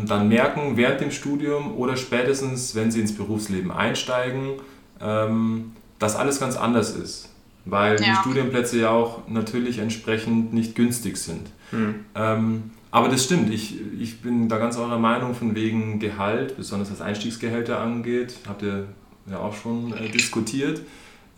[0.05, 4.53] dann merken während dem Studium oder spätestens, wenn sie ins Berufsleben einsteigen,
[5.01, 7.29] ähm, dass alles ganz anders ist.
[7.65, 8.07] Weil Ja.
[8.11, 11.49] die Studienplätze ja auch natürlich entsprechend nicht günstig sind.
[11.71, 11.95] Hm.
[12.15, 16.89] Ähm, aber das stimmt, ich, ich bin da ganz eurer Meinung von wegen Gehalt, besonders
[16.91, 18.87] was Einstiegsgehälter angeht, habt ihr
[19.29, 20.81] ja auch schon äh, diskutiert,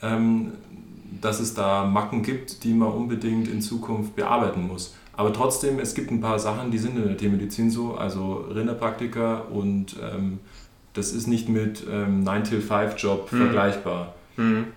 [0.02, 0.52] ähm,
[1.20, 4.94] dass es da Macken gibt, die man unbedingt in Zukunft bearbeiten muss.
[5.20, 9.52] Aber trotzdem, es gibt ein paar Sachen, die sind in der Tiermedizin so, also Rinderpraktiker
[9.52, 10.40] und ähm,
[10.94, 14.16] das ist nicht mit ähm, 9-till-5-Job vergleichbar.
[14.38, 14.68] Hm.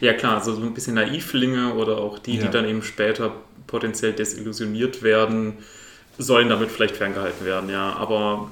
[0.00, 2.44] Ja klar, also so ein bisschen Naivlinge oder auch die, Ja.
[2.46, 3.32] die dann eben später
[3.66, 5.58] potenziell desillusioniert werden,
[6.16, 7.92] sollen damit vielleicht ferngehalten werden, ja.
[7.96, 8.48] Aber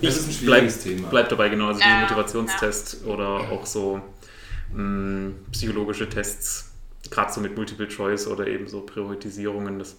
[0.00, 1.08] ich Es ist ein bleib, schwieriges Thema.
[1.10, 2.00] bleib dabei genau, also Ja, diese ja.
[2.02, 4.00] Motivationstest oder auch so
[4.74, 6.72] mh, psychologische Tests,
[7.08, 9.96] gerade so mit Multiple Choice oder eben so Priorisierungen, das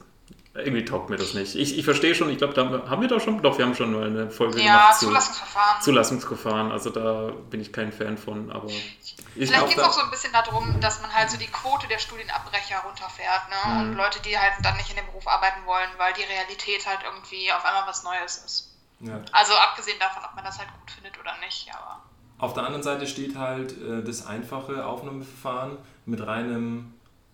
[0.58, 1.56] irgendwie taugt mir das nicht.
[1.56, 3.94] Ich, ich verstehe schon, ich glaube, da haben wir, da schon, doch, wir haben schon
[3.94, 5.82] mal eine Folge Ja, gemacht zu Zulassungsverfahren.
[5.82, 10.02] Zulassungsverfahren, also da bin ich kein Fan von, aber ich Vielleicht geht es auch so
[10.02, 13.50] ein bisschen darum, dass man halt so die Quote der Studienabbrecher runterfährt.
[13.50, 13.72] Ne?
[13.72, 13.80] Mhm.
[13.82, 17.00] Und Leute, die halt dann nicht in dem Beruf arbeiten wollen, weil die Realität halt
[17.04, 18.74] irgendwie auf einmal was Neues ist.
[19.00, 19.22] Ja.
[19.32, 21.70] Also abgesehen davon, ob man das halt gut findet oder nicht.
[21.72, 22.02] Aber
[22.40, 26.94] Auf der anderen Seite steht halt äh, das einfache Aufnahmeverfahren mit reinem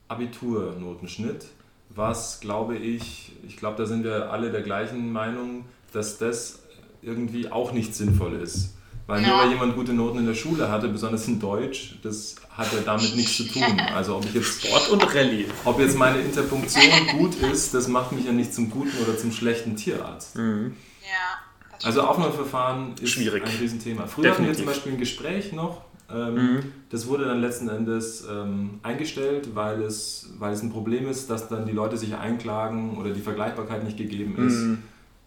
[0.09, 1.45] Abiturnotenschnitt,
[1.95, 6.59] was glaube ich, ich glaube, da sind wir alle der gleichen Meinung, dass das
[7.01, 8.73] irgendwie auch nicht sinnvoll ist.
[9.05, 9.39] Weil nur Ja.
[9.43, 13.15] weil jemand gute Noten in der Schule hatte, besonders in Deutsch, das hat ja damit
[13.17, 13.63] nichts zu tun.
[13.93, 15.45] Also ob ich jetzt Sport und Rallye.
[15.65, 16.83] ob jetzt meine Interpunktion
[17.17, 20.37] gut ist, das macht mich ja nicht zum guten oder zum schlechten Tierarzt.
[20.37, 20.75] Mhm.
[21.01, 21.39] ja.
[21.85, 23.43] Also Aufnahmeverfahren ist Schwierig.
[23.45, 24.07] ein Riesenthema.
[24.07, 24.57] Früher hatten wir Definitiv.
[24.57, 25.81] zum Beispiel ein Gespräch noch.
[26.13, 26.59] Ähm, Mhm.
[26.89, 31.47] Das wurde dann letzten Endes ähm, eingestellt, weil es, weil es ein Problem ist, dass
[31.49, 34.77] dann die Leute sich einklagen oder die Vergleichbarkeit nicht gegeben ist, Mhm.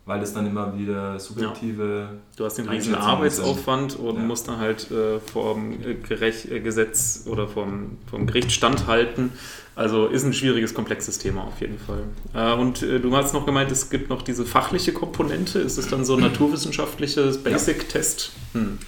[0.05, 2.11] weil es dann immer wieder subjektive...
[2.37, 4.22] Du hast den riesen Arbeitsaufwand und Ja.
[4.22, 9.33] musst dann halt äh, vorm äh, Gerech äh, Gesetz oder vom, vom Gericht standhalten.
[9.75, 12.05] Also ist ein schwieriges, komplexes Thema auf jeden Fall.
[12.33, 15.59] Äh, und äh, du hast noch gemeint, es gibt noch diese fachliche Komponente.
[15.59, 18.31] Ist es dann so ein naturwissenschaftliches Basic-Test?
[18.53, 18.79] Hm.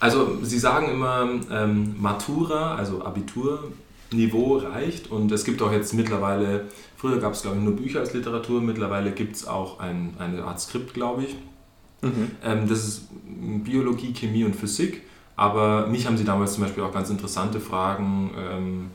[0.00, 6.64] Also sie sagen immer, ähm, Matura, also Abiturniveau reicht und es gibt auch jetzt mittlerweile,
[6.96, 10.42] früher gab es glaube ich nur Bücher als Literatur, mittlerweile gibt es auch ein, eine
[10.44, 11.36] Art Skript, glaube ich.
[12.02, 12.30] Mhm.
[12.42, 13.08] Ähm, das ist
[13.62, 15.02] Biologie, Chemie und Physik.
[15.36, 18.90] Aber mich haben sie damals zum Beispiel auch ganz interessante Fragen, ähm,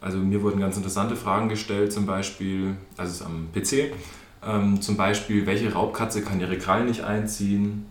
[0.00, 3.92] also mir wurden ganz interessante Fragen gestellt, zum Beispiel, also es ist am PC,
[4.46, 7.86] ähm, zum Beispiel, welche Raubkatze kann ihre Krallen nicht einziehen?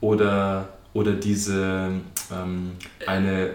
[0.00, 1.90] Oder, oder diese,
[2.32, 2.72] ähm,
[3.06, 3.50] eine,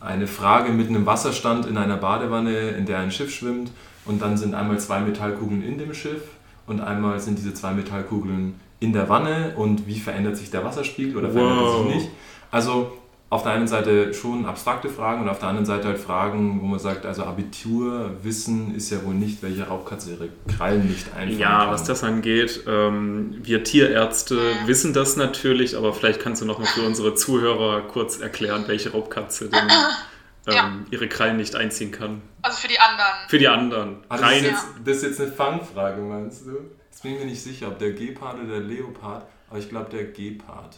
[0.00, 3.70] eine Frage mit einem Wasserstand in einer Badewanne, in der ein Schiff schwimmt
[4.06, 6.22] und dann sind einmal zwei Metallkugeln in dem Schiff
[6.66, 11.16] und einmal sind diese zwei Metallkugeln in der Wanne und wie verändert sich der Wasserspiegel
[11.16, 12.10] oder verändert er sich nicht.
[12.50, 12.92] Also
[13.28, 16.66] auf der einen Seite schon abstrakte Fragen und auf der anderen Seite halt Fragen, wo
[16.66, 21.64] man sagt, also Abiturwissen ist ja wohl nicht, welche Raubkatze ihre Krallen nicht einfangen Ja,
[21.64, 21.70] kann.
[21.72, 26.66] was das angeht, ähm, wir Tierärzte wissen das natürlich, aber vielleicht kannst du noch mal
[26.66, 29.58] für unsere Zuhörer kurz erklären, welche Raubkatze denn
[30.46, 30.72] ähm, Ja.
[30.92, 32.22] ihre Krallen nicht einziehen kann.
[32.42, 33.28] Also für die anderen.
[33.28, 33.96] Für die anderen.
[34.08, 36.52] Ah, das, ist jetzt, das ist jetzt eine Fangfrage, meinst du?
[36.90, 39.90] Jetzt bin ich mir nicht sicher, ob der Gepard oder der Leopard, aber ich glaube
[39.90, 40.76] der Gepard.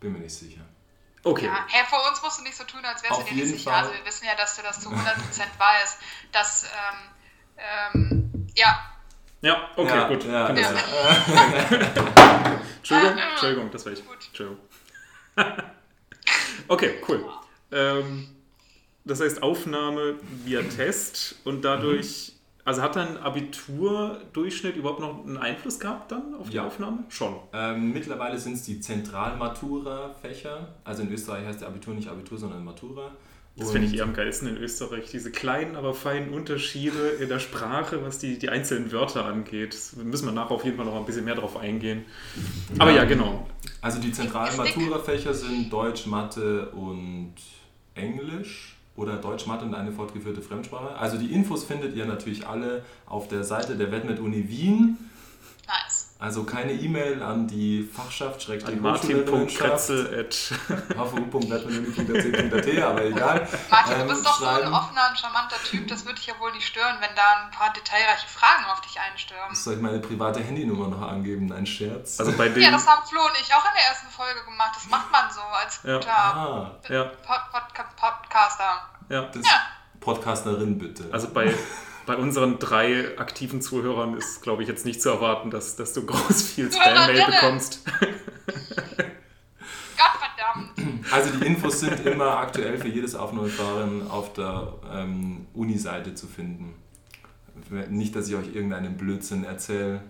[0.00, 0.60] Bin mir nicht sicher.
[1.26, 1.46] Okay.
[1.46, 3.72] Ja, hey, vor uns musst du nicht so tun, als wärst du dir nicht sicher.
[3.72, 3.82] Fall.
[3.82, 4.94] Also wir wissen ja, dass du das zu 100%
[5.58, 5.98] weißt.
[6.30, 8.78] Dass, ähm, ähm, ja,
[9.40, 10.24] Ja, okay, Ja, gut.
[10.24, 10.70] ja, ja.
[12.76, 14.06] Entschuldigung, Entschuldigung, das war ich.
[14.06, 14.18] Gut.
[14.28, 14.60] Entschuldigung.
[16.68, 17.28] okay, cool.
[17.72, 18.36] Ähm,
[19.04, 22.34] das heißt Aufnahme via Test und dadurch,
[22.66, 26.66] also hat dein Abiturdurchschnitt überhaupt noch einen Einfluss gehabt dann auf die Ja.
[26.66, 27.04] Aufnahme?
[27.08, 27.36] Schon.
[27.52, 30.74] Ähm, mittlerweile sind es die Zentralmatura-Fächer.
[30.84, 33.12] Also in Österreich heißt der Abitur nicht Abitur, sondern Matura.
[33.58, 37.38] Das finde ich eher am geilsten in Österreich, diese kleinen, aber feinen Unterschiede in der
[37.38, 39.74] Sprache, was die, die einzelnen Wörter angeht.
[39.96, 42.04] Da müssen wir nachher auf jeden Fall noch ein bisschen mehr drauf eingehen.
[42.78, 43.46] Aber ja, genau.
[43.80, 44.54] Also die zentralen.
[44.58, 47.32] Matura-Fächer sind Deutsch, Mathe und
[47.94, 50.96] Englisch oder Deutsch, Mathe und eine fortgeführte Fremdsprache.
[50.96, 54.98] Also die Infos findet ihr natürlich alle auf der Seite der Wetnet Uni Wien.
[55.66, 55.95] nice.
[56.18, 60.34] Also keine E-Mail an die Fachschaft, An Schrägstrich martin.kretzel at
[60.96, 63.46] hvu.wetnetuni.ct, aber egal.
[63.70, 65.86] Martin, Ähm, du bist doch so ein offener und charmanter Typ.
[65.88, 68.98] Das würde dich ja wohl nicht stören, wenn da ein paar detailreiche Fragen auf dich
[68.98, 69.54] einstürmen.
[69.54, 71.52] Soll ich meine private Handynummer noch angeben?
[71.52, 72.18] Ein Scherz.
[72.18, 72.72] Also bei Ja, den.
[72.72, 74.72] das haben Flo und ich auch in der ersten Folge gemacht.
[74.74, 75.98] Das macht man so als Ja.
[75.98, 77.62] guter ah, Ja, Pod Pod
[77.96, 78.88] Podcaster.
[79.10, 79.22] ja.
[79.22, 79.62] das Ja.
[80.00, 81.04] Podcasterin bitte.
[81.12, 81.46] Also bei,
[82.06, 86.06] bei unseren drei aktiven Zuhörern ist, glaube ich, jetzt nicht zu erwarten, dass, dass du
[86.06, 87.84] groß viel Spam-Mail bekommst.
[89.96, 90.70] Gottverdammt.
[91.10, 96.74] Also die Infos sind immer aktuell für jedes Aufnahmefahren auf der ähm, Uni-Seite zu finden.
[97.90, 100.00] Nicht, dass ich euch irgendeinen Blödsinn erzähle.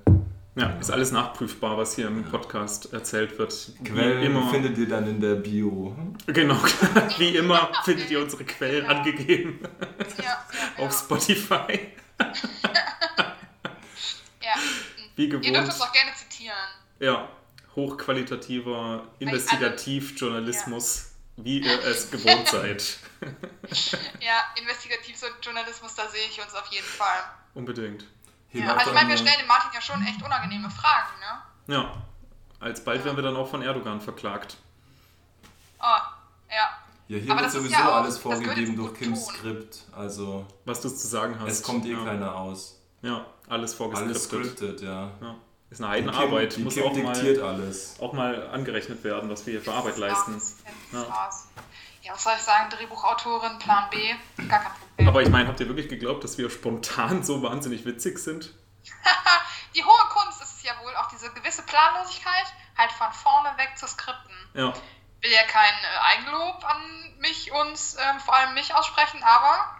[0.56, 3.72] Ja, ist alles nachprüfbar, was hier im Podcast erzählt wird.
[3.84, 5.94] Quellen immer, findet ihr dann in der Bio.
[6.26, 6.56] Genau,
[7.18, 8.90] wie immer findet ihr unsere Quellen ja.
[8.90, 9.60] angegeben.
[10.16, 10.46] Ja, ja,
[10.82, 11.92] Auf Spotify.
[14.40, 14.54] ja.
[15.14, 15.44] Wie gewohnt.
[15.44, 16.56] Ihr dürft uns auch gerne zitieren.
[17.00, 17.28] Ja,
[17.74, 22.96] hochqualitativer Investigativjournalismus, wie ihr es gewohnt seid.
[24.20, 27.24] ja, Investigativjournalismus, da sehe ich uns auf jeden Fall.
[27.52, 28.06] Unbedingt.
[28.52, 31.74] Ja, also ich meine, wir stellen dem Martin ja schon echt unangenehme Fragen, ne?
[31.74, 32.02] Ja.
[32.60, 33.04] Alsbald ja.
[33.06, 34.56] werden wir dann auch von Erdogan verklagt.
[35.78, 35.84] Oh,
[36.50, 36.70] ja.
[37.08, 39.84] Ja, hier Aber wird sowieso ja auch, alles vorgegeben durch Kims Skript.
[39.92, 40.46] Also.
[40.64, 41.50] Was du zu sagen hast.
[41.50, 42.04] Es kommt eh ja.
[42.04, 42.80] keiner aus.
[43.02, 44.16] Ja, alles vorgeskriptet.
[44.16, 45.10] Alles scripted, ja.
[45.20, 45.36] ja.
[45.70, 46.58] Ist eine Heidenarbeit.
[46.58, 47.96] Muss auch mal, alles.
[48.00, 50.40] auch mal angerechnet werden, was wir hier für Arbeit leisten.
[50.92, 51.30] Ja.
[52.06, 52.70] Ja, was soll ich sagen?
[52.70, 54.14] Drehbuchautorin, Plan B,
[54.48, 55.08] gar kein Problem.
[55.08, 58.54] Aber ich meine, habt ihr wirklich geglaubt, dass wir spontan so wahnsinnig witzig sind?
[59.74, 62.46] die hohe Kunst ist es ja wohl auch diese gewisse Planlosigkeit,
[62.78, 64.36] halt von vorne weg zu skripten.
[64.54, 64.72] Ja.
[65.20, 69.75] Ich will ja kein äh, Eigenlob an mich, uns, äh, vor allem mich aussprechen, aber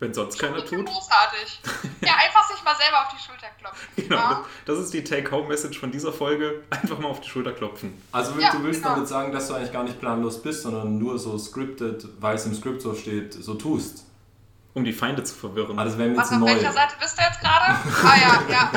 [0.00, 0.86] wenn sonst keiner tut.
[0.86, 1.60] Großartig.
[2.00, 3.88] Ja, einfach sich mal selber auf die Schulter klopfen.
[3.96, 4.44] Genau, ja.
[4.64, 6.62] das ist die Take-Home-Message von dieser Folge.
[6.70, 8.02] Einfach mal auf die Schulter klopfen.
[8.10, 8.94] Also ja, du willst genau.
[8.94, 12.46] damit sagen, dass du eigentlich gar nicht planlos bist, sondern nur so scripted, weil es
[12.46, 14.06] im Skript so steht, so tust.
[14.72, 15.78] Um die Feinde zu verwirren.
[15.78, 17.78] Also wenn Was, auf welcher Seite bist du jetzt gerade?
[18.02, 18.70] ah ja, ja.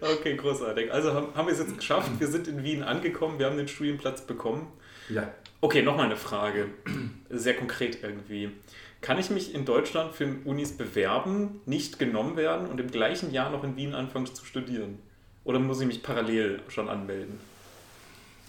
[0.12, 0.92] okay, großartig.
[0.92, 2.10] Also haben, haben wir es jetzt geschafft.
[2.18, 3.38] Wir sind in Wien angekommen.
[3.38, 4.66] Wir haben den Studienplatz bekommen.
[5.08, 5.28] Ja.
[5.60, 6.68] Okay, nochmal eine Frage.
[7.30, 8.50] Sehr konkret irgendwie.
[9.00, 13.50] Kann ich mich in Deutschland für Unis bewerben, nicht genommen werden und im gleichen Jahr
[13.50, 14.98] noch in Wien anfangen zu studieren?
[15.44, 17.38] Oder muss ich mich parallel schon anmelden?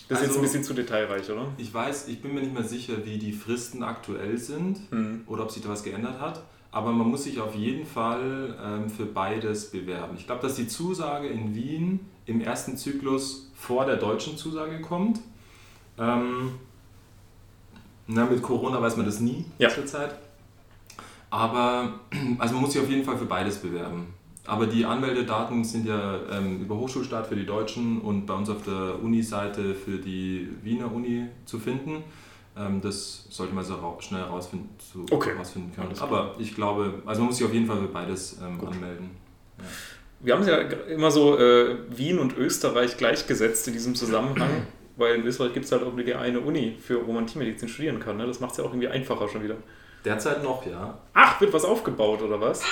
[0.08, 1.48] Das ist jetzt ein also, bisschen zu detailreich, oder?
[1.58, 5.22] Ich weiß, ich bin mir nicht mehr sicher, wie die Fristen aktuell sind hm.
[5.28, 6.44] oder ob sich da was geändert hat.
[6.72, 10.16] Aber man muss sich auf jeden Fall ähm, für beides bewerben.
[10.18, 15.20] Ich glaube, dass die Zusage in Wien im ersten Zyklus vor der deutschen Zusage kommt.
[15.98, 16.54] Ähm,
[18.12, 19.70] na, mit Corona weiß man das nie ja.
[19.70, 20.16] zurzeit.
[21.30, 22.00] Aber
[22.40, 24.14] also man muss sich auf jeden Fall für beides bewerben.
[24.48, 28.64] Aber die Anmeldedaten sind ja ähm, über Hochschulstart für die Deutschen und bei uns auf
[28.64, 32.04] der Uni-Seite für die Wiener Uni zu finden.
[32.58, 35.34] Ähm, das sollte man so schnell herausfinden, so okay.
[35.76, 35.94] können.
[36.00, 39.12] Aber ich glaube, also man muss sich auf jeden Fall für beides ähm, anmelden.
[39.60, 39.66] Ja.
[40.22, 44.50] Wir haben es ja immer so äh, Wien und Österreich gleichgesetzt in diesem Zusammenhang.
[45.00, 47.70] Weil in Österreich gibt es halt auch nur die eine Uni, für, wo man Tiermedizin
[47.70, 48.18] studieren kann.
[48.18, 48.28] Ne?
[48.28, 49.56] Das macht es ja auch irgendwie einfacher schon wieder.
[50.04, 50.98] Derzeit noch, ja.
[51.14, 52.64] Ach, wird was aufgebaut oder was?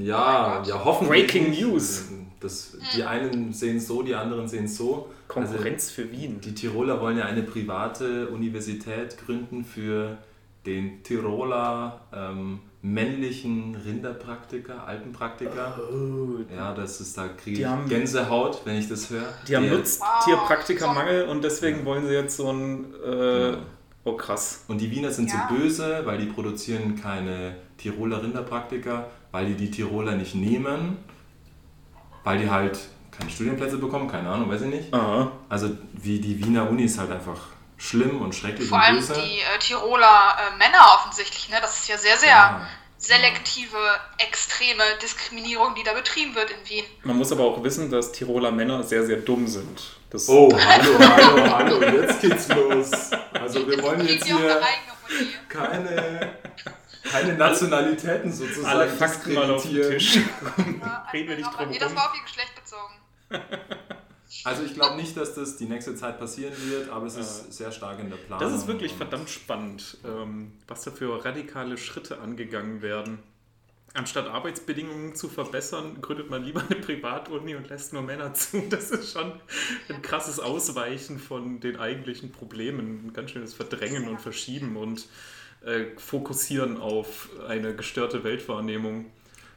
[0.00, 1.26] Ja, ja, hoffentlich.
[1.26, 2.08] Breaking News.
[2.40, 5.10] Das, die einen sehen es so, die anderen sehen es so.
[5.28, 6.40] Konkurrenz also, für Wien.
[6.40, 10.18] Die Tiroler wollen ja eine private Universität gründen für
[10.66, 15.80] den Tiroler ähm, männlichen Rinderpraktiker, Alpenpraktiker.
[15.90, 16.40] Oh.
[16.54, 19.24] Ja, das ist da kriege ich haben, Gänsehaut, wenn ich das höre.
[19.48, 22.94] Die haben Nutztierpraktikermangel und deswegen wollen sie jetzt so ein.
[23.02, 23.58] Äh, ja.
[24.04, 24.64] Oh krass.
[24.68, 25.48] Und die Wiener sind ja.
[25.48, 30.98] so böse, weil die produzieren keine Tiroler Rinderpraktiker, weil die die Tiroler nicht nehmen,
[32.22, 32.78] weil die halt
[33.10, 34.92] keine Studienplätze bekommen, keine Ahnung, weiß ich nicht.
[34.92, 35.32] Aha.
[35.48, 39.14] Also wie die Wiener Uni ist halt einfach schlimm und schrecklich Vor und allem böse.
[39.14, 41.56] die äh, Tiroler äh, Männer offensichtlich, ne?
[41.60, 42.68] Das ist ja sehr, sehr ja.
[42.98, 43.78] selektive,
[44.18, 46.84] extreme Diskriminierung, die da betrieben wird in Wien.
[47.02, 49.80] Man muss aber auch wissen, dass Tiroler Männer sehr, sehr dumm sind.
[50.10, 53.10] Das oh, hallo, hallo, hallo, jetzt geht's los.
[53.32, 54.60] Also wir wollen jetzt hier
[55.48, 56.36] keine,
[57.10, 60.16] keine Nationalitäten sozusagen Alle Fakten mal auf den Tisch.
[60.80, 62.94] Ja, Reden wir nicht drum Nee, das war auf ihr Geschlecht bezogen.
[64.44, 67.72] Also ich glaube nicht, dass das die nächste Zeit passieren wird, aber es ist sehr
[67.72, 68.46] stark in der Planung.
[68.46, 73.20] Das ist wirklich verdammt spannend, ähm, was da für radikale Schritte angegangen werden.
[73.94, 78.62] Anstatt Arbeitsbedingungen zu verbessern, gründet man lieber eine Privatuni und lässt nur Männer zu.
[78.68, 79.32] Das ist schon
[79.88, 83.06] ein krasses Ausweichen von den eigentlichen Problemen.
[83.06, 85.06] Ein ganz schönes Verdrängen und Verschieben und
[85.64, 89.06] äh, Fokussieren auf eine gestörte Weltwahrnehmung.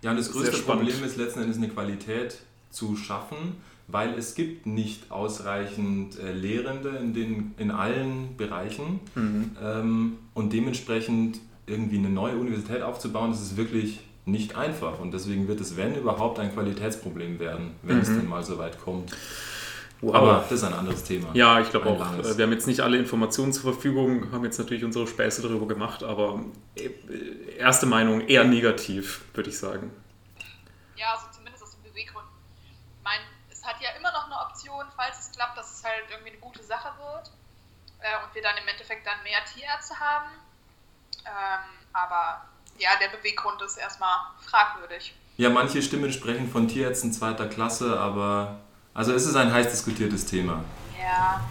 [0.01, 2.37] Ja, und das größte Problem ist letzten Endes eine Qualität
[2.69, 9.51] zu schaffen weil es gibt nicht ausreichend äh, Lehrende in, den, in allen Bereichen mhm.
[9.61, 15.47] ähm, und dementsprechend irgendwie eine neue Universität aufzubauen, das ist wirklich nicht einfach und deswegen
[15.47, 18.01] wird es, wenn überhaupt, ein Qualitätsproblem werden, wenn mhm.
[18.01, 19.13] es denn mal so weit kommt.
[20.01, 20.15] Wow.
[20.15, 21.29] Aber das ist ein anderes Thema.
[21.33, 21.99] Ja, ich glaube auch.
[21.99, 22.31] Langes.
[22.31, 25.67] Äh, wir haben jetzt nicht alle Informationen zur Verfügung, haben jetzt natürlich unsere Späße darüber
[25.67, 26.41] gemacht, aber
[26.75, 26.89] äh,
[27.57, 29.91] erste Meinung eher negativ, würde ich sagen.
[30.95, 32.29] Ja, also zumindest aus den Beweggründen.
[32.67, 36.09] Ich meine, es hat ja immer noch eine Option, falls es klappt, dass es halt
[36.09, 37.31] irgendwie eine gute Sache wird
[38.01, 40.29] äh, und wir dann im Endeffekt dann mehr Tierärzte haben.
[41.25, 42.45] Ähm, aber
[42.77, 45.13] ja, der Beweggrund ist erstmal fragwürdig.
[45.37, 48.59] Ja, manche Stimmen sprechen von Tierärzten zweiter Klasse, aber
[48.93, 50.63] also es ist ein heiß diskutiertes Thema.
[50.99, 51.41] Ja.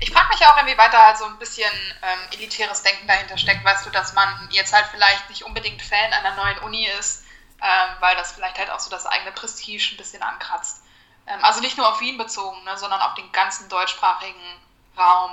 [0.00, 1.70] Ich frage mich auch, inwieweit da halt so ein bisschen
[2.02, 3.64] ähm, elitäres Denken dahinter steckt.
[3.64, 7.24] Weißt du, dass man jetzt halt vielleicht nicht unbedingt Fan einer neuen Uni ist,
[7.60, 10.82] ähm, weil das vielleicht halt auch so das eigene Prestige ein bisschen ankratzt.
[11.28, 14.40] Ähm, also nicht nur auf Wien bezogen, ne, sondern auf den ganzen deutschsprachigen
[14.96, 15.30] Raum.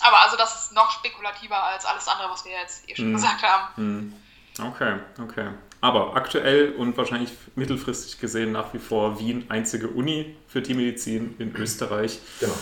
[0.00, 3.14] Aber also das ist noch spekulativer als alles andere, was wir jetzt eh schon mm.
[3.14, 4.10] gesagt haben.
[4.10, 4.14] Mm.
[4.60, 5.48] Okay, okay.
[5.80, 11.54] Aber aktuell und wahrscheinlich mittelfristig gesehen nach wie vor Wien einzige Uni für Tiermedizin in
[11.54, 12.18] Österreich.
[12.40, 12.56] Genau.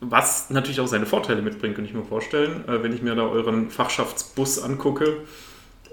[0.00, 2.68] Was natürlich auch seine Vorteile mitbringt, kann ich mir vorstellen.
[2.68, 5.22] Äh, wenn ich mir da euren Fachschaftsbus angucke,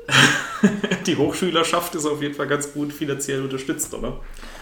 [1.06, 4.20] die Hochschülerschaft ist auf jeden Fall ganz gut finanziell unterstützt, oder?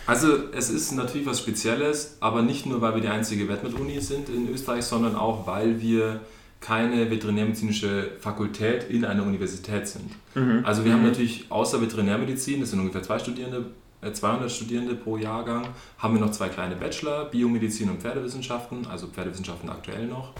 [0.07, 4.29] Also es ist natürlich was Spezielles, aber nicht nur, weil wir die einzige Wettmet-Uni sind
[4.29, 6.21] in Österreich, sondern auch, weil wir
[6.59, 10.11] keine veterinärmedizinische Fakultät in einer Universität sind.
[10.35, 10.63] Mhm.
[10.63, 10.97] Also wir mhm.
[10.97, 13.65] haben natürlich außer Veterinärmedizin, das sind ungefähr zwei Studierende,
[14.01, 19.07] äh 200 Studierende pro Jahrgang, haben wir noch zwei kleine Bachelor, Biomedizin und Pferdewissenschaften, also
[19.07, 20.33] Pferdewissenschaften aktuell noch.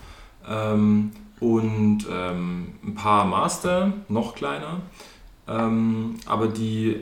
[0.47, 4.81] Ähm, und ähm, ein paar Master, noch kleiner.
[5.47, 6.97] Ähm, aber die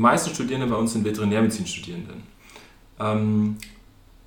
[0.00, 2.22] meisten Studierenden bei uns sind Veterinärmedizin-Studierenden.
[3.00, 3.56] Ähm,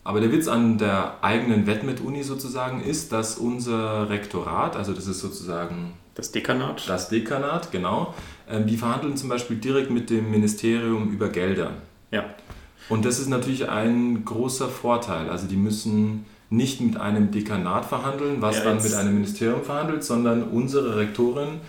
[0.04, 5.20] aber der Witz an der eigenen Wettmet-Uni sozusagen ist, dass unser Rektorat, also das ist
[5.20, 6.88] sozusagen das Dekanat.
[6.88, 8.14] Das Dekanat, genau.
[8.50, 11.72] Ähm, die verhandeln zum Beispiel direkt mit dem Ministerium über Gelder.
[12.12, 12.26] Ja.
[12.90, 15.30] Und das ist natürlich ein großer Vorteil.
[15.30, 20.04] Also die müssen nicht mit einem Dekanat verhandeln, was ja, dann mit einem Ministerium verhandelt,
[20.04, 21.60] sondern unsere Rektorin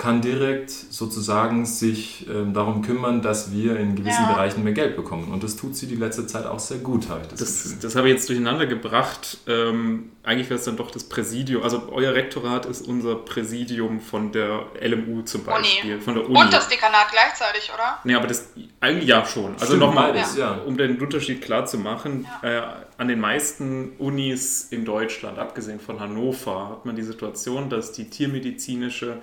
[0.00, 4.32] kann direkt sozusagen sich ähm, darum kümmern, dass wir in gewissen ja.
[4.32, 5.30] Bereichen mehr Geld bekommen.
[5.30, 7.96] Und das tut sie die letzte Zeit auch sehr gut, habe ich das, das Das
[7.96, 9.36] habe ich jetzt durcheinander gebracht.
[9.46, 11.62] Ähm, eigentlich wäre es dann doch das Präsidium.
[11.62, 15.92] Also euer Rektorat ist unser Präsidium von der LMU zum Beispiel.
[15.92, 16.00] Uni.
[16.00, 16.40] Von der Uni.
[16.40, 17.98] Und das Dekanat gleichzeitig, oder?
[18.04, 18.48] Nee, aber das
[18.80, 19.54] eigentlich ja schon.
[19.60, 20.52] Also nochmal, ja.
[20.64, 22.48] um den Unterschied klar zu machen, ja.
[22.48, 22.62] äh,
[22.96, 28.08] an den meisten Unis in Deutschland, abgesehen von Hannover, hat man die Situation, dass die
[28.08, 29.18] tiermedizinische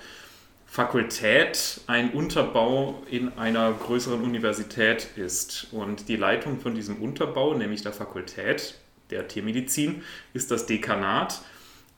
[0.67, 5.67] Fakultät ein Unterbau in einer größeren Universität ist.
[5.71, 8.75] Und die Leitung von diesem Unterbau, nämlich der Fakultät
[9.09, 10.03] der Tiermedizin,
[10.33, 11.41] ist das Dekanat,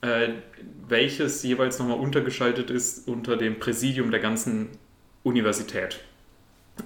[0.02, 0.30] äh,
[0.88, 4.70] welches jeweils nochmal untergeschaltet ist unter dem Präsidium der ganzen
[5.24, 6.00] Universität.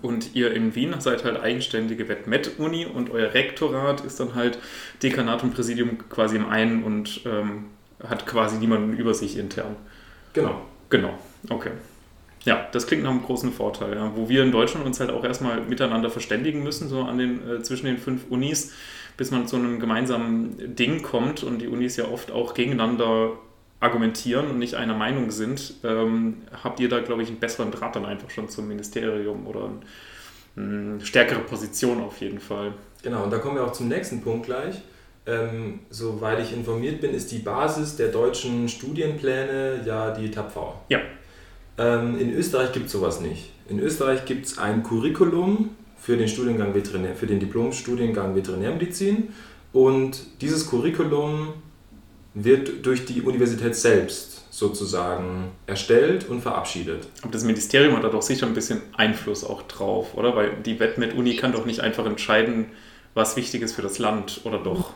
[0.02, 4.58] Und ihr in Wien seid halt eigenständige Vet-Med-Uni und euer Rektorat ist dann halt
[5.04, 7.66] Dekanat und Präsidium quasi im einen und ähm,
[8.04, 9.76] hat quasi niemanden über sich intern.
[10.34, 10.66] Genau.
[10.90, 11.20] Genau.
[11.50, 11.72] Okay.
[12.46, 14.12] Ja, das klingt nach einem großen Vorteil, ja.
[14.16, 17.64] wo wir in Deutschland uns halt auch erstmal miteinander verständigen müssen, so an den, äh,
[17.64, 18.74] zwischen den fünf Unis,
[19.16, 23.32] bis man zu einem gemeinsamen Ding kommt und die Unis ja oft auch gegeneinander
[23.80, 27.96] argumentieren und nicht einer Meinung sind, ähm, habt ihr da, glaube ich, einen besseren Draht
[27.96, 29.70] dann einfach schon zum Ministerium oder
[30.56, 32.74] eine stärkere Position auf jeden Fall.
[33.04, 34.82] Genau, und da kommen wir auch zum nächsten Punkt gleich.
[35.26, 40.76] Ähm, soweit ich informiert bin, ist die Basis der deutschen Studienpläne ja die TAPV.
[40.90, 41.00] Ja.
[41.78, 43.52] Ähm, in Österreich gibt es sowas nicht.
[43.70, 49.30] In Österreich gibt es ein Curriculum für den Studiengang Veterinär, für den Diplomstudiengang Veterinärmedizin
[49.72, 51.54] und dieses Curriculum
[52.34, 57.08] wird durch die Universität selbst sozusagen erstellt und verabschiedet.
[57.22, 60.36] Aber das Ministerium hat da doch sicher ein bisschen Einfluss auch drauf, oder?
[60.36, 62.68] Weil die Vetmed-Uni kann doch nicht einfach entscheiden,
[63.14, 64.92] was wichtig ist für das Land, oder doch?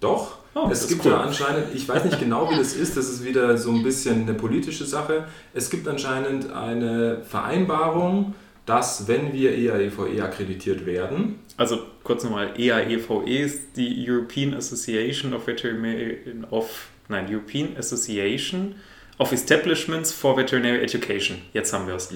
[0.00, 0.38] Doch.
[0.58, 1.12] Oh, es gibt cool.
[1.12, 4.22] ja anscheinend, ich weiß nicht genau, wie das ist, das ist wieder so ein bisschen
[4.22, 5.26] eine politische Sache.
[5.52, 11.40] Es gibt anscheinend eine Vereinbarung, dass wenn wir EAEVE e akkreditiert werden.
[11.58, 18.76] Also kurz nochmal, EAEVE e ist die European Association of Veterinary of nein, European Association
[19.18, 21.36] of Establishments for Veterinary Education.
[21.52, 22.08] Jetzt haben wir es.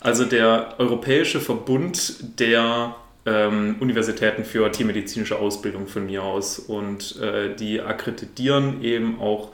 [0.00, 2.94] Also der Europäische Verbund der
[3.26, 6.58] ähm, Universitäten für tiermedizinische Ausbildung von mir aus.
[6.58, 9.52] Und äh, die akkreditieren eben auch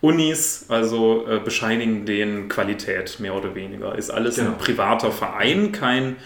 [0.00, 3.96] Unis, also äh, bescheinigen den Qualität mehr oder weniger.
[3.96, 4.50] Ist alles genau.
[4.50, 6.16] ein privater Verein, kein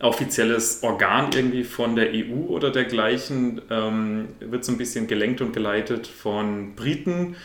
[0.00, 3.62] offizielles Organ irgendwie von der EU oder dergleichen.
[3.70, 7.36] Ähm, wird so ein bisschen gelenkt und geleitet von Briten,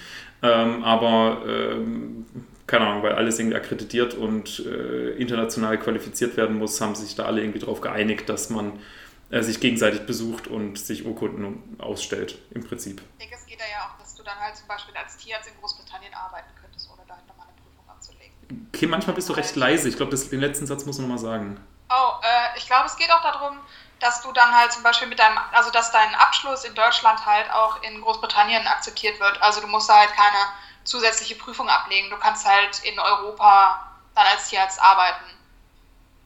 [0.44, 2.26] ähm, aber ähm,
[2.70, 7.26] keine Ahnung, weil alles irgendwie akkreditiert und äh, international qualifiziert werden muss, haben sich da
[7.26, 8.80] alle irgendwie darauf geeinigt, dass man
[9.32, 13.02] äh, sich gegenseitig besucht und sich Urkunden ausstellt, im Prinzip.
[13.18, 15.50] Ich denke, es geht da ja auch, dass du dann halt zum Beispiel als Tierarzt
[15.50, 18.70] in Großbritannien arbeiten könntest, ohne da halt nochmal eine Prüfung abzulegen.
[18.72, 19.90] Okay, manchmal bist du recht leise.
[19.90, 21.60] Ich glaube, den letzten Satz muss man nochmal sagen.
[21.90, 23.58] Oh, äh, ich glaube, es geht auch darum,
[24.00, 27.50] dass du dann halt zum Beispiel mit deinem, also dass dein Abschluss in Deutschland halt
[27.52, 29.42] auch in Großbritannien akzeptiert wird.
[29.42, 30.38] Also du musst da halt keine
[30.84, 32.10] zusätzliche Prüfung ablegen.
[32.10, 35.26] Du kannst halt in Europa dann als Tierarzt arbeiten.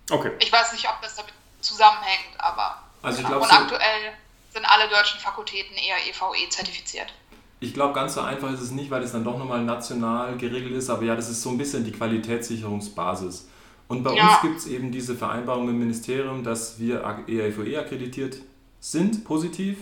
[0.09, 0.31] Okay.
[0.39, 3.39] Ich weiß nicht, ob das damit zusammenhängt, aber Also ich genau.
[3.39, 4.13] glaube, und so, aktuell
[4.51, 7.13] sind alle deutschen Fakultäten eher EVE zertifiziert.
[7.59, 10.73] ich glaube, ganz so einfach ist es nicht, weil es dann doch nochmal national geregelt
[10.73, 10.89] ist.
[10.89, 13.47] Aber ja, das ist so ein bisschen die Qualitätssicherungsbasis.
[13.87, 14.23] Und bei Ja.
[14.27, 18.37] uns gibt es eben diese Vereinbarung im Ministerium, dass wir EIVE akkreditiert
[18.79, 19.77] sind, positiv,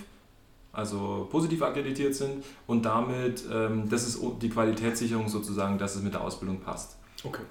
[0.74, 6.14] also positiv akkreditiert sind und damit, ähm, das ist die Qualitätssicherung sozusagen, dass es mit
[6.14, 6.98] der Ausbildung passt.
[7.24, 7.42] Okay.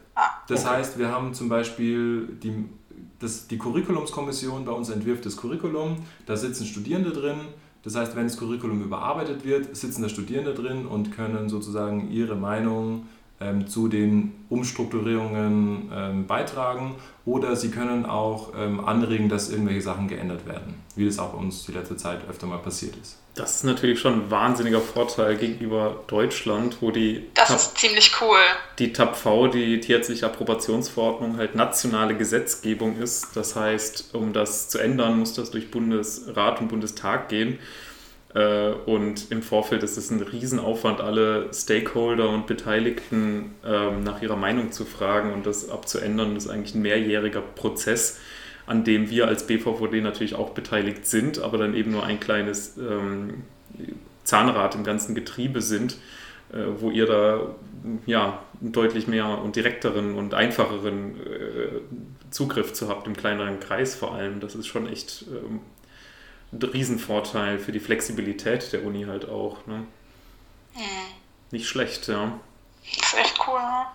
[0.49, 0.75] Das Okay.
[0.77, 2.64] heißt, wir haben zum Beispiel die,
[3.18, 5.97] das, die Curriculumskommission bei uns entwirft das Curriculum,
[6.27, 7.39] da sitzen Studierende drin.
[7.83, 12.37] Das heißt, wenn das Curriculum überarbeitet wird, sitzen da Studierende drin und können sozusagen ihre
[12.37, 13.07] Meinung
[13.41, 20.09] ähm, zu den Umstrukturierungen ähm, beitragen oder sie können auch ähm, anregen, dass irgendwelche Sachen
[20.09, 23.16] geändert werden, wie das auch bei uns die letzte Zeit öfter mal passiert ist.
[23.36, 28.12] Das ist natürlich schon ein wahnsinniger Vorteil gegenüber Deutschland, wo die Das TAP, ist ziemlich
[28.20, 28.36] cool.
[28.78, 33.28] die TAPV, die tierärztliche Approbationsverordnung, halt nationale Gesetzgebung ist.
[33.36, 37.59] Das heißt, um das zu ändern, muss das durch Bundesrat und Bundestag gehen.
[38.35, 44.37] Äh, Und im Vorfeld ist es ein Riesenaufwand, alle Stakeholder und Beteiligten ähm, nach ihrer
[44.37, 46.35] Meinung zu fragen und das abzuändern.
[46.35, 48.20] Das ist eigentlich ein mehrjähriger Prozess,
[48.66, 52.76] an dem wir als BVVD natürlich auch beteiligt sind, aber dann eben nur ein kleines
[52.78, 53.43] ähm,
[54.22, 55.97] Zahnrad im ganzen Getriebe sind,
[56.53, 57.55] äh, wo ihr da
[58.07, 61.81] ja, deutlich mehr und direkteren und einfacheren äh,
[62.31, 64.39] Zugriff zu habt, im kleineren Kreis vor allem.
[64.39, 65.61] Das ist schon echt ähm,
[66.53, 69.66] ein Riesenvorteil für die Flexibilität der Uni halt auch.
[69.66, 69.86] Ne?
[70.74, 70.82] Hm.
[71.51, 72.38] Nicht schlecht, ja.
[72.82, 73.86] Das ist echt cool, ne?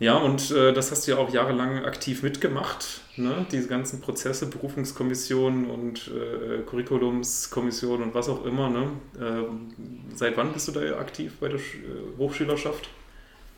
[0.00, 3.46] Ja, und äh, das hast du ja auch jahrelang aktiv mitgemacht, ne?
[3.52, 8.70] diese ganzen Prozesse, Berufungskommissionen und äh, Curriculumskommissionen und was auch immer.
[8.70, 8.88] Ne?
[9.20, 9.72] Ähm,
[10.14, 12.88] seit wann bist du da aktiv bei der Sch äh, Hochschülerschaft?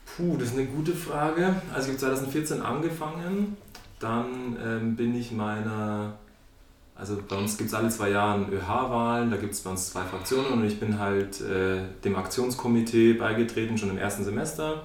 [0.04, 1.56] Puh, das ist eine gute Frage.
[1.74, 3.56] Also ich habe 2014 angefangen,
[3.98, 6.18] dann ähm, bin ich meiner,
[6.99, 10.03] also bei uns gibt es alle zwei Jahre ÖH-Wahlen, da gibt es bei uns zwei
[10.03, 14.84] Fraktionen und ich bin halt äh, dem Aktionskomitee beigetreten, schon im ersten Semester.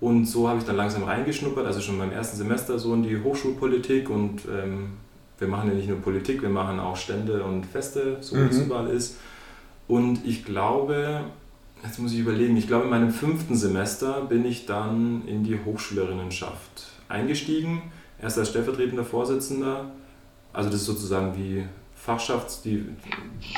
[0.00, 3.20] Und so habe ich dann langsam reingeschnuppert, also schon beim ersten Semester so in die
[3.20, 4.90] Hochschulpolitik und ähm,
[5.38, 8.58] wir machen ja nicht nur Politik, wir machen auch Stände und Feste, so wie es
[8.58, 8.64] Mhm.
[8.66, 9.16] überall ist.
[9.88, 11.22] Und ich glaube,
[11.84, 15.58] jetzt muss ich überlegen, ich glaube in meinem fünften Semester bin ich dann in die
[15.64, 17.82] Hochschülerinnenschaft eingestiegen,
[18.22, 19.90] erst als stellvertretender Vorsitzender.
[20.52, 22.84] Also das ist sozusagen wie Fachschafts, die,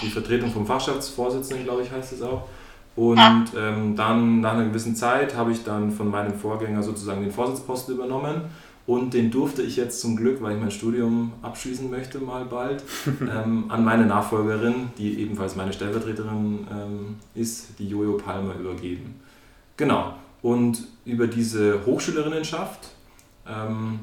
[0.03, 2.49] die Vertretung vom Fachschaftsvorsitzenden, glaube ich, heißt es auch.
[2.97, 7.30] Und ähm, dann nach einer gewissen Zeit habe ich dann von meinem Vorgänger sozusagen den
[7.30, 8.43] Vorsitzposten übernommen.
[8.86, 12.82] Und den durfte ich jetzt zum Glück, weil ich mein Studium abschließen möchte, mal bald,
[13.20, 19.14] ähm, an meine Nachfolgerin, die ebenfalls meine Stellvertreterin ähm, ist, die Jojo Palmer, übergeben.
[19.76, 20.14] Genau.
[20.43, 22.88] Und über diese Hochschülerinnenschaft
[23.47, 24.01] ähm,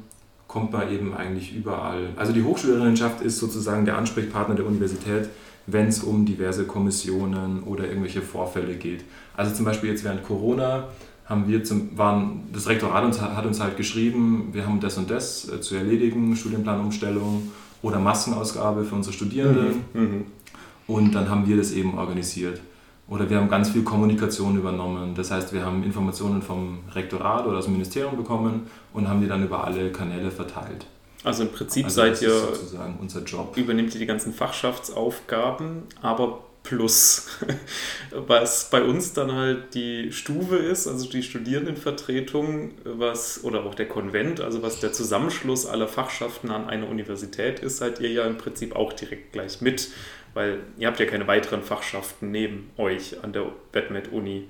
[0.58, 2.10] kommt man eben eigentlich überall.
[2.16, 5.30] Also die Hochschülerinnenschaft ist sozusagen der Ansprechpartner der Universität,
[5.68, 9.03] wenn es um diverse Kommissionen oder irgendwelche Vorfälle geht.
[9.36, 10.88] Also zum Beispiel jetzt während Corona
[11.26, 15.12] haben wir zum, waren, das Rektorat uns, hat uns halt geschrieben, wir haben das und
[15.12, 17.51] das äh, zu erledigen, Studienplanumstellung
[17.84, 19.84] oder Maskenausgabe für unsere Studierenden.
[19.93, 20.26] Mhm.
[20.88, 22.62] Und dann haben wir das eben organisiert.
[23.10, 25.16] Oder wir haben ganz viel Kommunikation übernommen.
[25.16, 29.28] Das heißt, wir haben Informationen vom Rektorat oder aus dem Ministerium bekommen und haben die
[29.28, 30.86] dann über alle Kanäle verteilt.
[31.24, 33.55] Also im Prinzip Also seid ihr, sozusagen unser Job.
[33.58, 37.28] übernehmt ihr die ganzen Fachschaftsaufgaben, aber plus,
[38.12, 43.88] was bei uns dann halt die Stufe ist, also die Studierendenvertretung, was, oder auch der
[43.88, 48.38] Konvent, also was der Zusammenschluss aller Fachschaften an einer Universität ist, seid ihr ja im
[48.38, 49.89] Prinzip auch direkt gleich mit,
[50.34, 54.49] weil ihr habt ja keine weiteren Fachschaften neben euch an der BetMed-Uni.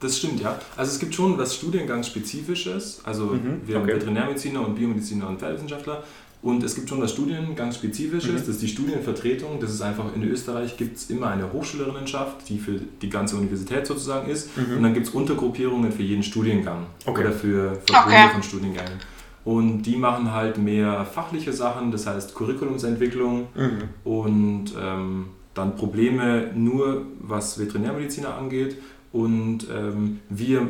[0.00, 0.58] Das stimmt, ja.
[0.76, 3.02] Also es gibt schon was Studiengangsspezifisches.
[3.04, 3.94] Also Mhm, wir haben okay.
[3.94, 6.02] Veterinärmediziner und Biomediziner und Pferdewissenschaftler.
[6.42, 8.36] Und es gibt schon was Studiengangsspezifisches, Mhm.
[8.36, 9.60] das ist die Studienvertretung.
[9.60, 13.86] Das ist einfach, in Österreich gibt es immer eine Hochschülerinnenschaft, die für die ganze Universität
[13.86, 14.56] sozusagen ist.
[14.56, 14.78] Mhm.
[14.78, 17.20] Und dann gibt es Untergruppierungen für jeden Studiengang Okay.
[17.20, 18.28] oder für Verbunde Okay.
[18.32, 18.98] von Studiengängen.
[19.44, 23.82] Und die machen halt mehr fachliche Sachen, das heißt Curriculumsentwicklung Mhm.
[24.04, 28.76] und ähm, dann Probleme nur, was Veterinärmediziner angeht.
[29.12, 30.66] Und ähm, wir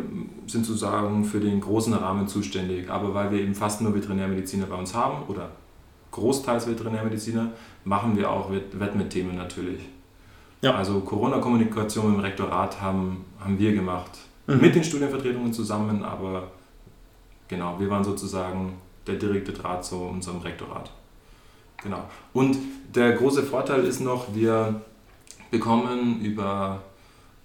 [0.48, 2.90] sind sozusagen für den großen Rahmen zuständig.
[2.90, 5.50] Aber weil wir eben fast nur Veterinärmediziner bei uns haben oder
[6.10, 7.52] großteils Veterinärmediziner,
[7.84, 9.80] machen wir auch Wett mit Themen natürlich.
[10.60, 10.74] Ja.
[10.74, 14.10] Also Corona-Kommunikation im Rektorat haben, haben wir gemacht.
[14.48, 14.60] Mhm.
[14.60, 16.48] Mit den Studienvertretungen zusammen, aber
[17.52, 18.72] genau, wir waren sozusagen
[19.06, 20.90] der direkte Draht zu unserem Rektorat.
[21.82, 22.08] Genau.
[22.32, 22.56] Und
[22.94, 24.80] der große Vorteil ist noch, wir
[25.50, 26.82] bekommen über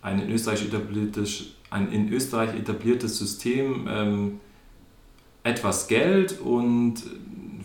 [0.02, 4.40] ein in Österreich etabliertes, ein in Österreich etabliertes System ähm,
[5.44, 7.04] etwas Geld und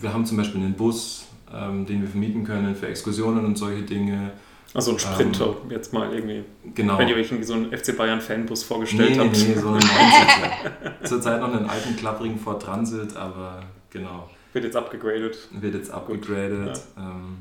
[0.01, 3.83] wir haben zum Beispiel einen Bus, ähm, den wir vermieten können für Exkursionen und solche
[3.83, 4.33] Dinge.
[4.75, 6.45] Also ein Sprinter, ähm, jetzt mal irgendwie.
[6.75, 6.97] Genau.
[6.99, 9.37] Wenn ihr euch irgendwie so einen FC Bayern Fanbus vorgestellt nee, habt.
[9.37, 9.81] Nee, nee, so einen
[11.01, 14.31] 90 Zurzeit noch einen alten, klapprigen Ford Transit, aber genau.
[14.55, 15.49] Wird jetzt abgegradet.
[15.51, 16.81] Wird jetzt abgegradet.
[16.97, 17.03] Ja.
[17.03, 17.39] Ähm,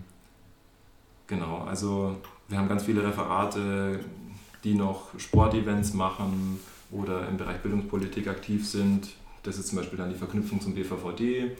[1.28, 2.18] genau, also
[2.50, 4.00] wir haben ganz viele Referate,
[4.66, 6.60] die noch Sportevents machen
[6.92, 9.10] oder im Bereich Bildungspolitik aktiv sind.
[9.44, 11.52] Das ist zum Beispiel dann die Verknüpfung zum BVVD.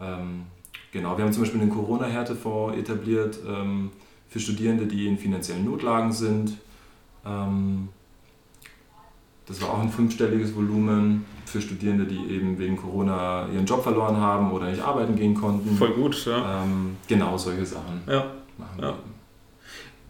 [0.00, 0.46] Ähm,
[0.92, 3.92] genau, wir haben zum Beispiel den Corona-Härtefonds etabliert ähm,
[4.34, 6.58] für Studierende, die in finanziellen Notlagen sind.
[7.24, 7.88] Ähm,
[9.46, 14.16] das war auch ein fünfstelliges Volumen für Studierende, die eben wegen Corona ihren Job verloren
[14.16, 15.76] haben oder nicht arbeiten gehen konnten.
[15.76, 16.64] Voll gut, ja.
[16.64, 18.32] Ähm, genau solche Sachen ja.
[18.58, 18.82] machen.
[18.82, 18.98] Ja.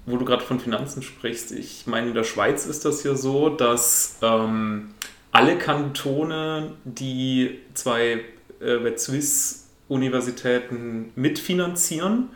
[0.07, 3.51] Wo du gerade von Finanzen sprichst, ich meine, in der Schweiz ist das ja so,
[3.51, 4.95] dass ähm,
[5.33, 8.25] alle Kantone, die zwei
[8.61, 12.31] äh, Swiss-Universitäten mitfinanzieren,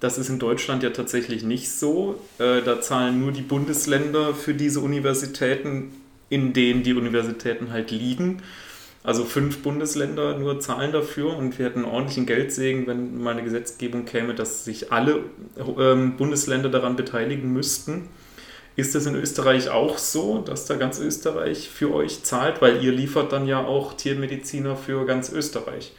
[0.00, 2.20] das ist in Deutschland ja tatsächlich nicht so.
[2.38, 5.92] Äh, da zahlen nur die Bundesländer für diese Universitäten
[6.28, 8.42] in denen die Universitäten halt liegen.
[9.02, 14.04] Also fünf Bundesländer nur zahlen dafür und wir hätten ordentlichen Geldsegen, wenn mal eine Gesetzgebung
[14.04, 15.20] käme, dass sich alle
[15.78, 18.08] ähm, Bundesländer daran beteiligen müssten.
[18.74, 22.60] Ist das in Österreich auch so, dass da ganz Österreich für euch zahlt?
[22.60, 25.92] Weil ihr liefert dann ja auch Tiermediziner für ganz Österreich.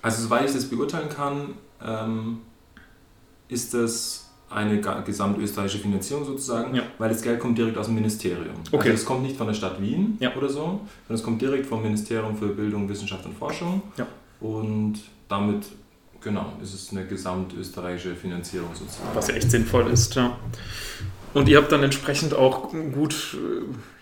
[0.00, 1.54] Also soweit ich das beurteilen kann,
[1.84, 2.38] ähm,
[3.48, 6.84] ist das eine gesamtösterreichische Finanzierung sozusagen, ja.
[6.98, 8.54] weil das Geld kommt direkt aus dem Ministerium.
[8.70, 8.90] Okay.
[8.90, 10.34] Also es kommt nicht von der Stadt Wien ja.
[10.36, 13.82] oder so, sondern es kommt direkt vom Ministerium für Bildung, Wissenschaft und Forschung.
[13.96, 14.06] Ja.
[14.40, 15.66] Und damit,
[16.20, 19.10] genau, ist es eine gesamtösterreichische Finanzierung sozusagen.
[19.14, 20.36] Was ja echt sinnvoll ist, ja.
[21.34, 23.36] Und ihr habt dann entsprechend auch gut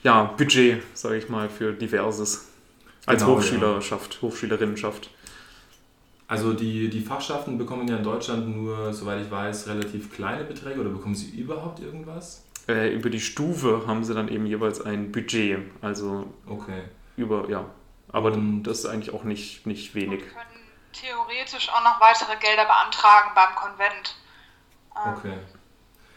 [0.02, 2.48] ja, Budget, sage ich mal, für diverses.
[3.06, 5.10] Als genau, Hochschülerschaft, Hochschülerinnenschaft.
[6.26, 10.80] Also die, die Fachschaften bekommen ja in Deutschland nur, soweit ich weiß, relativ kleine Beträge
[10.80, 12.44] oder bekommen sie überhaupt irgendwas?
[12.66, 15.58] Äh, über die Stufe haben sie dann eben jeweils ein Budget.
[15.82, 16.82] Also okay.
[17.16, 17.66] über, ja.
[18.10, 20.20] Aber Und das ist eigentlich auch nicht, nicht wenig.
[20.20, 20.54] Wir können
[20.92, 24.16] theoretisch auch noch weitere Gelder beantragen beim Konvent.
[24.96, 25.38] Ähm, okay.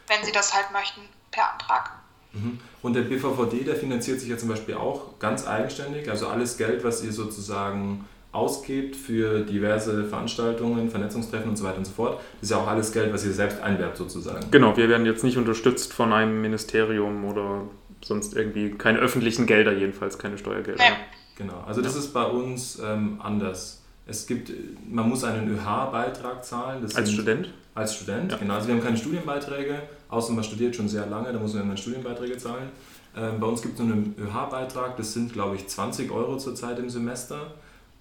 [0.07, 1.01] Wenn sie das halt möchten,
[1.31, 1.91] per Antrag.
[2.33, 2.59] Mhm.
[2.81, 6.09] Und der BVVD, der finanziert sich ja zum Beispiel auch ganz eigenständig.
[6.09, 11.85] Also alles Geld, was ihr sozusagen ausgibt für diverse Veranstaltungen, Vernetzungstreffen und so weiter und
[11.85, 12.19] so fort.
[12.39, 14.51] Das ist ja auch alles Geld, was ihr selbst einwerbt sozusagen.
[14.51, 17.63] Genau, wir werden jetzt nicht unterstützt von einem Ministerium oder
[18.05, 20.83] sonst irgendwie keine öffentlichen Gelder, jedenfalls keine Steuergelder.
[20.83, 20.95] Nee.
[21.35, 21.99] Genau, also das ja.
[21.99, 23.83] ist bei uns ähm, anders.
[24.05, 24.51] Es gibt,
[24.87, 26.83] man muss einen ÖH-Beitrag zahlen.
[26.83, 27.53] als sind, Student?
[27.73, 28.37] Als Student, ja.
[28.37, 28.53] genau.
[28.53, 31.77] Also wir haben keine Studienbeiträge, außer man studiert schon sehr lange, da muss man dann
[31.77, 32.69] Studienbeiträge zahlen.
[33.15, 36.77] Ähm, bei uns gibt es nur einen ÖH-Beitrag, das sind glaube ich 20 Euro zurzeit
[36.77, 37.53] im Semester.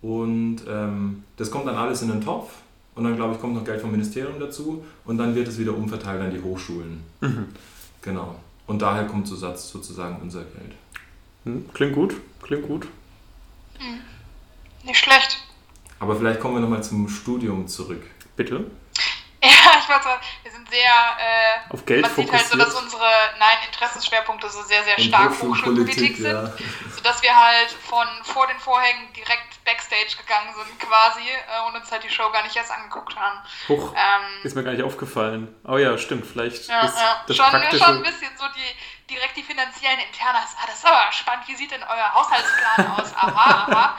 [0.07, 2.53] Und ähm, das kommt dann alles in den Topf.
[2.95, 4.85] Und dann, glaube ich, kommt noch Geld vom Ministerium dazu.
[5.05, 7.03] Und dann wird es wieder umverteilt an die Hochschulen.
[7.21, 7.49] Mhm.
[8.03, 8.37] Genau.
[8.69, 10.75] Und daher kommt sozusagen unser Geld.
[11.45, 12.87] Hm, klingt gut, klingt gut.
[13.79, 14.01] Hm.
[14.85, 15.39] Nicht schlecht.
[15.99, 18.03] Aber vielleicht kommen wir nochmal zum Studium zurück.
[18.37, 18.65] Bitte?
[19.43, 20.09] Ja, ich wollte
[20.43, 20.79] wir sind sehr.
[20.81, 22.41] Äh, Auf Geld man fokussiert.
[22.41, 26.33] sieht halt so, dass unsere nein, Interessensschwerpunkte so sehr, sehr stark Hochschulpolitik sind.
[26.33, 26.53] Ja.
[26.97, 31.91] Sodass wir halt von vor den Vorhängen direkt Backstage gegangen sind quasi äh, und uns
[31.91, 33.41] halt die Show gar nicht erst angeguckt haben.
[33.69, 35.55] Hoch, ähm, ist mir gar nicht aufgefallen.
[35.65, 37.25] Oh ja, stimmt, vielleicht ja, ist ja.
[37.27, 37.85] das schon, praktische...
[37.85, 40.57] schon ein bisschen so die, direkt die finanziellen Internas.
[40.57, 41.49] Ah, das ist aber spannend.
[41.49, 43.13] Wie sieht denn euer Haushaltsplan aus?
[43.15, 43.99] Aha, aha.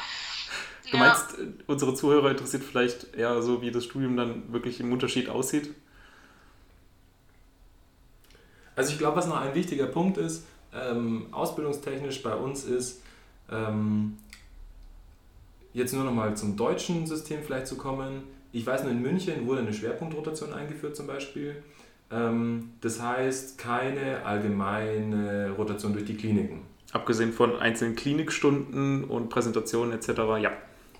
[0.89, 1.03] Du ja.
[1.03, 1.35] meinst,
[1.67, 5.75] unsere Zuhörer interessiert vielleicht eher so, wie das Studium dann wirklich im Unterschied aussieht?
[8.75, 13.01] Also ich glaube, was noch ein wichtiger Punkt ist, ähm, ausbildungstechnisch bei uns ist,
[13.51, 14.17] ähm,
[15.77, 18.23] jetzt nur noch mal zum deutschen System vielleicht zu kommen.
[18.51, 21.57] Ich weiß nur, in München wurde eine Schwerpunktrotation eingeführt zum Beispiel.
[22.11, 26.61] Ähm, das heißt, keine allgemeine Rotation durch die Kliniken.
[26.93, 30.09] Abgesehen von einzelnen Klinikstunden und Präsentationen etc.,
[30.41, 30.51] ja.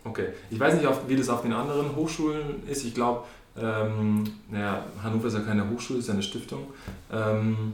[0.03, 0.27] Okay.
[0.51, 2.85] Ich weiß nicht, wie das auf den anderen Hochschulen ist.
[2.85, 3.23] Ich glaube,
[3.59, 6.67] ähm, naja, Hannover ist ja keine Hochschule, ist ja eine Stiftung.
[7.11, 7.73] Ähm,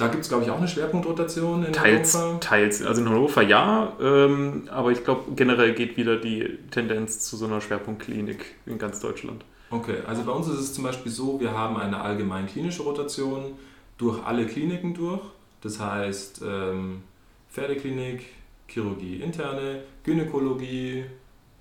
[0.00, 2.40] Da gibt es, glaube ich, auch eine Schwerpunktrotation in Teils, Hannover.
[2.40, 2.82] teils.
[2.82, 7.44] Also in Hannover ja, ähm, aber ich glaube, generell geht wieder die Tendenz zu so
[7.44, 9.44] einer Schwerpunktklinik in ganz Deutschland.
[9.68, 13.52] Okay, also bei uns ist es zum Beispiel so, wir haben eine allgemein klinische Rotation
[13.98, 15.20] durch alle Kliniken durch.
[15.60, 17.02] Das heißt ähm,
[17.50, 18.24] Pferdeklinik,
[18.68, 21.04] Chirurgie interne, Gynäkologie,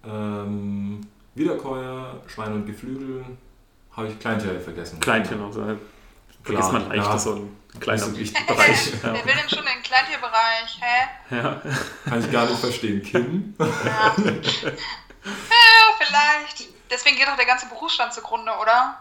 [0.07, 1.01] ähm,
[1.35, 3.25] Wiederkäuer, Schwein und Geflügel.
[3.91, 5.01] Habe ich Kleintiere vergessen?
[5.01, 5.61] Kleintier noch, so.
[6.43, 7.11] vergisst man leicht, ja.
[7.11, 8.07] das so ein kleiner.
[8.07, 8.93] Bereich.
[9.01, 10.80] Wer will denn schon den Kleintierbereich?
[10.80, 11.36] Hä?
[11.36, 11.61] Ja.
[12.05, 13.03] Kann ich gar nicht verstehen.
[13.03, 13.53] Kim?
[13.59, 14.15] Ja.
[14.24, 14.76] ja,
[15.97, 16.70] vielleicht.
[16.89, 18.97] Deswegen geht doch der ganze Berufsstand zugrunde, oder?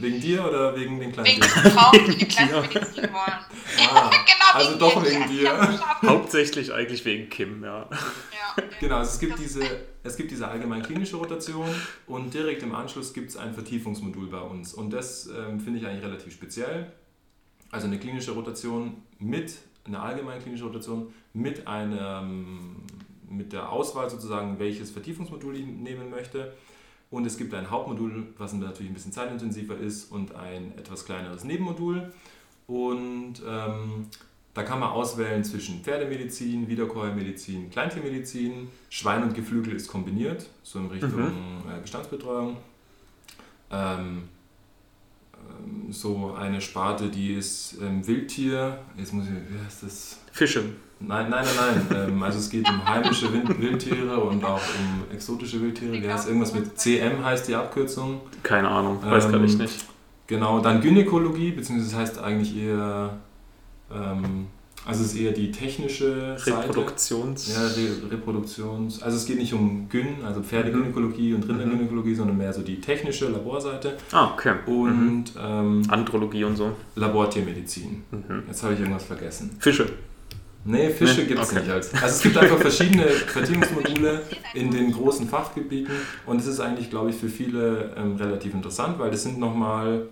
[0.00, 1.72] Wegen dir oder wegen den Wegen Kleintieren?
[1.72, 3.38] Frauen, die die Kleinstmedizin wollen.
[3.92, 5.10] Ah, genau, also wegen doch dir.
[5.10, 5.80] wegen dir.
[6.06, 7.88] Hauptsächlich eigentlich wegen Kim, ja.
[7.90, 8.62] Ja.
[8.78, 9.60] Genau, also es gibt diese,
[10.04, 11.68] es gibt diese allgemein klinische Rotation
[12.06, 14.72] und direkt im Anschluss gibt es ein Vertiefungsmodul bei uns.
[14.72, 16.92] Und das ähm, finde ich eigentlich relativ speziell.
[17.70, 22.26] Also eine klinische Rotation mit, eine allgemein klinische Rotation mit einer,
[23.28, 26.54] mit der Auswahl sozusagen, welches Vertiefungsmodul ich nehmen möchte.
[27.10, 31.44] Und es gibt ein Hauptmodul, was natürlich ein bisschen zeitintensiver ist und ein etwas kleineres
[31.44, 32.12] Nebenmodul.
[32.66, 34.06] Und ähm,
[34.52, 38.68] da kann man auswählen zwischen Pferdemedizin, Wiederkäuermedizin, Kleintiermedizin.
[38.90, 42.56] Schwein und Geflügel ist kombiniert, so in Richtung äh, Bestandsbetreuung.
[43.70, 44.28] Ähm, ähm,
[45.90, 48.78] so eine Sparte, die ist ähm, Wildtier.
[48.96, 50.18] Jetzt muss ich, wie heißt das?
[50.32, 50.64] Fische.
[51.00, 52.08] Nein, nein, nein, nein.
[52.08, 55.92] ähm, also es geht um heimische Wild Wildtiere und auch um exotische Wildtiere.
[55.92, 58.20] Wie heißt irgendwas mit CM heißt die Abkürzung.
[58.42, 59.58] Keine Ahnung, weiß Ähm, gar nicht.
[59.58, 59.84] nicht.
[60.26, 63.16] Genau, dann Gynäkologie, beziehungsweise das heißt eigentlich eher,
[63.90, 64.48] ähm,
[64.88, 66.56] also es ist eher die technische Seite.
[66.68, 67.54] Reproduktions.
[67.54, 69.02] Ja, Re Reproduktions.
[69.02, 73.28] Also es geht nicht um Gyn, also Pferdegynäkologie und Rindergynäkologie, sondern mehr so die technische
[73.28, 74.54] Laborseite Ah, okay.
[74.66, 74.72] Mhm.
[74.72, 76.72] und ähm, Andrologie und so.
[76.96, 78.02] Labortiermedizin.
[78.10, 78.42] Mhm.
[78.48, 79.50] Jetzt habe ich irgendwas vergessen.
[79.58, 79.86] Fische.
[80.64, 81.26] Nee, Fische Nee?
[81.28, 81.60] gibt es Okay.
[81.60, 81.70] nicht.
[81.70, 84.22] Als, also es gibt einfach verschiedene Vertiefungsmodule
[84.54, 85.92] in den großen Fachgebieten
[86.26, 90.08] und es ist eigentlich, glaube ich, für viele ähm, relativ interessant, weil das sind nochmal,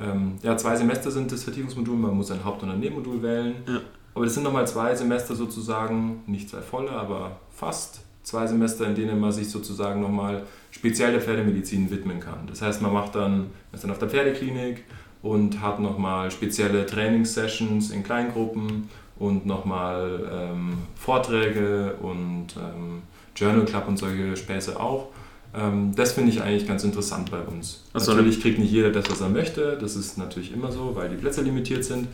[0.00, 3.56] ähm, ja, zwei Semester sind das Vertiefungsmodul, man muss ein Haupt- und ein Nebenmodul wählen.
[3.66, 3.80] Ja.
[4.14, 8.94] Aber das sind nochmal zwei Semester sozusagen, nicht zwei volle, aber fast zwei Semester, in
[8.94, 12.46] denen man sich sozusagen nochmal speziell der Pferdemedizin widmen kann.
[12.46, 14.84] Das heißt, man macht dann, ist dann auf der Pferdeklinik
[15.22, 18.88] und hat nochmal spezielle Trainingssessions in Kleingruppen
[19.18, 23.02] und nochmal ähm, Vorträge und ähm,
[23.34, 25.08] Journal Club und solche Späße auch.
[25.54, 27.82] Ähm, das finde ich eigentlich ganz interessant bei uns.
[27.92, 29.76] Ach so, natürlich kriegt nicht jeder das, was er möchte.
[29.80, 32.08] Das ist natürlich immer so, weil die Plätze limitiert sind.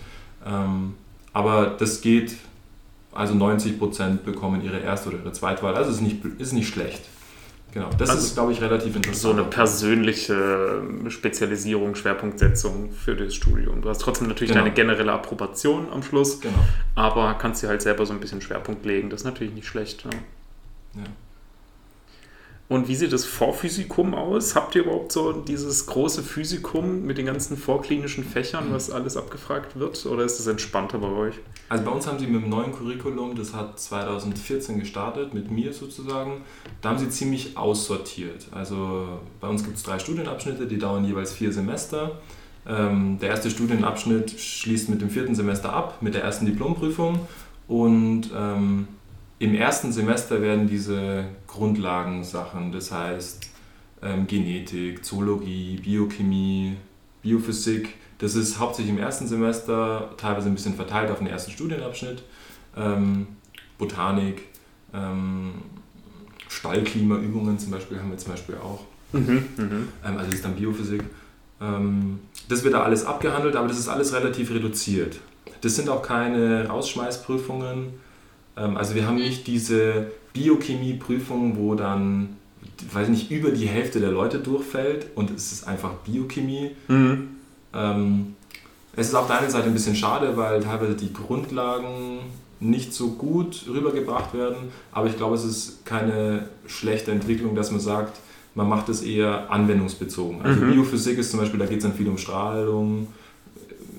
[0.46, 0.94] Ähm,
[1.32, 2.34] aber das geht,
[3.12, 5.76] also 90% bekommen ihre erste oder ihre Zweitwahl.
[5.76, 7.02] Also ist nicht, ist nicht schlecht.
[7.72, 9.34] Genau, das Also ist, glaube ich, relativ So interessant.
[9.34, 13.82] eine persönliche Spezialisierung, Schwerpunktsetzung für das Studium.
[13.82, 14.64] Du hast trotzdem natürlich Genau.
[14.64, 16.54] deine generelle Approbation am Schluss, Genau.
[16.94, 19.10] aber kannst dir halt selber so ein bisschen Schwerpunkt legen.
[19.10, 20.04] Das ist natürlich nicht schlecht.
[20.04, 20.10] Ja.
[21.02, 21.06] Ja.
[22.68, 24.54] Und wie sieht das Vorphysikum aus?
[24.54, 29.78] Habt ihr überhaupt so dieses große Physikum mit den ganzen vorklinischen Fächern, was alles abgefragt
[29.78, 30.04] wird?
[30.04, 31.34] Oder ist das entspannter bei euch?
[31.70, 35.72] Also bei uns haben sie mit dem neuen Curriculum, das hat 2014 gestartet, mit mir
[35.72, 36.42] sozusagen,
[36.82, 38.48] da haben sie ziemlich aussortiert.
[38.50, 42.20] Also bei uns gibt es drei Studienabschnitte, die dauern jeweils vier Semester.
[42.66, 47.20] Ähm, der erste Studienabschnitt schließt mit dem vierten Semester ab, mit der ersten Diplomprüfung.
[47.66, 48.88] Und ähm,
[49.38, 53.48] im ersten Semester werden diese Grundlagensachen, das heißt
[54.02, 56.76] ähm, Genetik, Zoologie, Biochemie,
[57.22, 62.22] Biophysik, das ist hauptsächlich im ersten Semester, teilweise ein bisschen verteilt auf den ersten Studienabschnitt.
[62.76, 63.28] Ähm,
[63.78, 64.42] Botanik,
[64.92, 65.52] ähm,
[66.48, 68.84] Stallklimaübungen zum Beispiel haben wir zum Beispiel auch.
[69.12, 69.44] Mhm.
[69.56, 69.88] Mhm.
[70.04, 71.02] Ähm, also ist dann Biophysik.
[71.60, 72.18] Ähm,
[72.48, 75.20] das wird da alles abgehandelt, aber das ist alles relativ reduziert.
[75.60, 77.92] Das sind auch keine Rausschmeißprüfungen.
[78.58, 82.36] Ähm, also wir haben nicht diese Biochemieprüfung, wo dann,
[82.92, 86.70] weiß nicht, über die Hälfte der Leute durchfällt und es ist einfach Biochemie.
[86.88, 87.28] Mhm.
[87.74, 88.34] Ähm,
[88.96, 92.18] es ist auf der einen Seite ein bisschen schade, weil teilweise die Grundlagen
[92.60, 94.56] nicht so gut rübergebracht werden,
[94.90, 98.18] aber ich glaube, es ist keine schlechte Entwicklung, dass man sagt,
[98.56, 100.42] man macht es eher anwendungsbezogen.
[100.42, 100.72] Also Mhm.
[100.72, 103.06] Biophysik ist zum Beispiel, da geht es dann viel um Strahlung,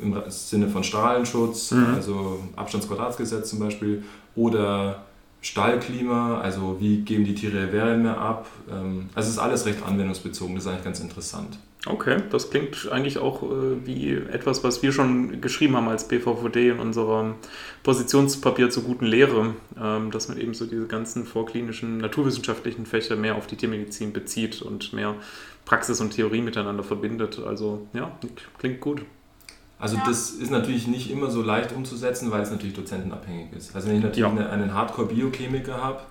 [0.01, 1.93] im Sinne von Strahlenschutz, Mhm.
[1.95, 4.03] also Abstandsquadratsgesetz zum Beispiel,
[4.39, 5.03] oder
[5.41, 8.47] Stallklima, also wie geben die Tiere Wärme ab.
[8.69, 11.59] Ähm, Also es ist alles recht anwendungsbezogen, das ist eigentlich ganz interessant.
[11.85, 16.69] Okay, das klingt eigentlich auch äh, wie etwas, was wir schon geschrieben haben als BVVD
[16.71, 17.35] in unserem
[17.83, 23.35] Positionspapier zur guten Lehre, ähm, dass man eben so diese ganzen vorklinischen naturwissenschaftlichen Fächer mehr
[23.35, 25.15] auf die Tiermedizin bezieht und mehr
[25.63, 27.39] Praxis und Theorie miteinander verbindet.
[27.39, 28.11] Also ja,
[28.57, 29.03] klingt gut.
[29.79, 30.03] Also Ja.
[30.05, 33.73] das ist natürlich nicht immer so leicht umzusetzen, weil es natürlich dozentenabhängig ist.
[33.75, 34.29] Also wenn ich natürlich Ja.
[34.29, 36.01] eine, einen Hardcore-Biochemiker habe,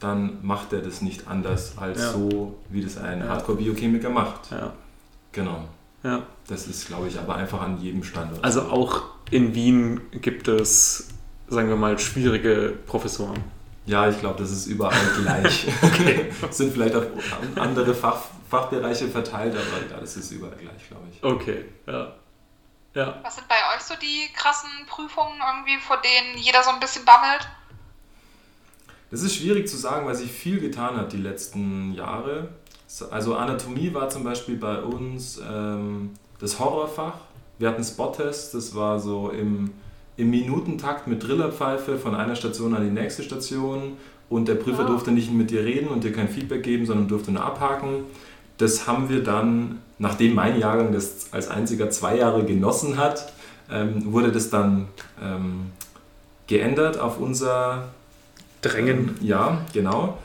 [0.00, 2.12] dann macht er das nicht anders als Ja.
[2.12, 3.28] so, wie das ein Ja.
[3.28, 4.50] Hardcore-Biochemiker macht.
[4.50, 4.72] Ja.
[5.32, 5.64] Genau.
[6.02, 6.22] ja.
[6.48, 8.42] Das ist, glaube ich, aber einfach an jedem Standort.
[8.44, 11.08] Also auch in Wien gibt es,
[11.48, 13.38] sagen wir mal, schwierige Professoren.
[13.86, 15.66] ja, ich glaube, das ist überall gleich.
[16.50, 17.04] Es sind vielleicht auf
[17.56, 21.22] andere Fach, Fachbereiche verteilt, aber ja, das ist überall gleich, glaube ich.
[21.22, 22.12] Okay, ja.
[22.94, 23.20] Ja.
[23.22, 27.04] Was sind bei euch so die krassen Prüfungen irgendwie, vor denen jeder so ein bisschen
[27.04, 27.48] bammelt?
[29.10, 32.48] Das ist schwierig zu sagen, weil sich viel getan hat die letzten Jahre.
[33.10, 37.14] Also Anatomie war zum Beispiel bei uns ähm, das Horrorfach.
[37.58, 39.72] Wir hatten Spot-Tests, das war so im,
[40.16, 43.96] im Minutentakt mit Drillerpfeife von einer Station an die nächste Station
[44.28, 44.86] und der Prüfer Ah.
[44.86, 48.04] durfte nicht mit dir reden und dir kein Feedback geben, sondern durfte nur abhaken.
[48.58, 53.32] Das haben wir dann, nachdem mein Jahrgang das als einziger zwei Jahre genossen hat,
[53.70, 54.88] ähm, wurde das dann
[55.22, 55.70] ähm,
[56.48, 57.88] geändert auf unser
[58.60, 59.16] Drängen.
[59.20, 60.18] ja, genau.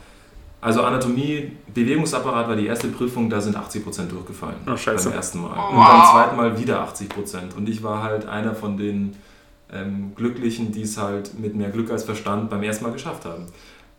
[0.60, 4.58] Also Anatomie, Bewegungsapparat war die erste Prüfung, da sind 80% durchgefallen.
[4.66, 5.10] Oh, scheiße.
[5.10, 5.56] Beim ersten Mal.
[5.56, 7.56] Oh, Und beim zweiten Mal wieder 80%.
[7.56, 9.16] Und ich war halt einer von den
[9.72, 13.46] ähm, Glücklichen, die es halt mit mehr Glück als Verstand beim ersten Mal geschafft haben.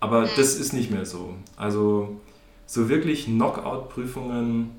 [0.01, 1.35] Aber das ist nicht mehr so.
[1.57, 2.20] Also
[2.66, 4.78] so wirklich Knockout-Prüfungen.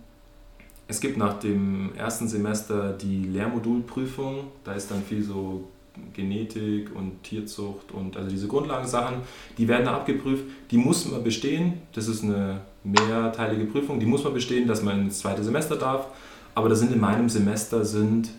[0.90, 4.46] Es gibt nach dem ersten Semester die Lehrmodulprüfung.
[4.64, 5.68] Da ist dann viel so
[6.14, 9.18] Genetik und Tierzucht und also diese Grundlagensachen,
[9.60, 10.46] die werden da abgeprüft.
[10.72, 11.74] Die muss man bestehen.
[11.94, 14.00] Das ist eine mehrteilige Prüfung.
[14.00, 16.08] Die muss man bestehen, dass man ins zweite Semester darf.
[16.56, 18.32] Aber da sind in meinem Semester sind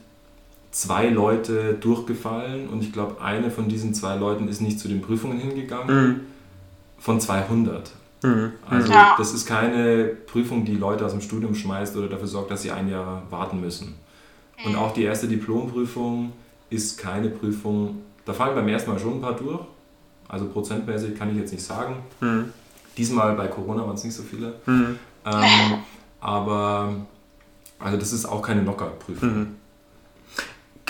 [0.73, 5.03] zwei Leute durchgefallen und ich glaube, eine von diesen zwei Leuten ist nicht zu den
[5.03, 6.09] Prüfungen hingegangen.
[6.09, 6.21] Mhm.
[6.99, 7.93] Von 200.
[8.23, 8.53] Mhm.
[8.69, 9.15] Also Ja.
[9.19, 12.71] das ist keine Prüfung, die Leute aus dem Studium schmeißt oder dafür sorgt, dass sie
[12.71, 13.95] ein Jahr warten müssen.
[14.65, 16.33] Und auch die erste Diplomprüfung
[16.69, 19.61] ist keine Prüfung, da fallen beim ersten Mal schon ein paar durch.
[20.29, 21.97] Also prozentmäßig kann ich jetzt nicht sagen.
[22.21, 22.53] Mhm.
[22.97, 24.55] Diesmal bei Corona waren es nicht so viele.
[24.67, 24.97] Mhm.
[25.25, 25.79] Ähm,
[26.21, 26.95] aber
[27.79, 29.29] also das ist auch keine Knockout-Prüfung.
[29.39, 29.47] Mhm.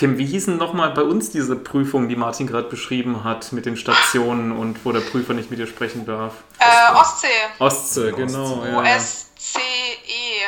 [0.00, 3.76] Kim, wie hießen nochmal bei uns diese Prüfung, die Martin gerade beschrieben hat, mit den
[3.76, 6.32] Stationen und wo der Prüfer nicht mit dir sprechen darf?
[6.58, 7.28] Äh, Ostsee.
[7.58, 8.64] Ostsee, genau.
[8.78, 10.46] O-S-C-E.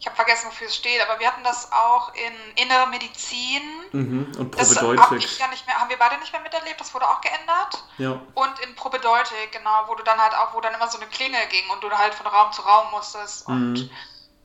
[0.00, 3.60] Ich habe vergessen, wofür es steht, aber wir hatten das auch in Innere Medizin.
[3.92, 4.32] Mhm.
[4.38, 5.22] Und Das habe Propedeutik.
[5.32, 7.84] ich ja nicht mehr, haben wir beide nicht mehr miterlebt, das wurde auch geändert.
[7.98, 8.12] Ja.
[8.32, 11.44] Und in Propedeutik, genau, wo du dann halt auch, wo dann immer so eine Klingel
[11.50, 13.46] ging und du halt von Raum zu Raum musstest.
[13.48, 13.90] Und Mhm.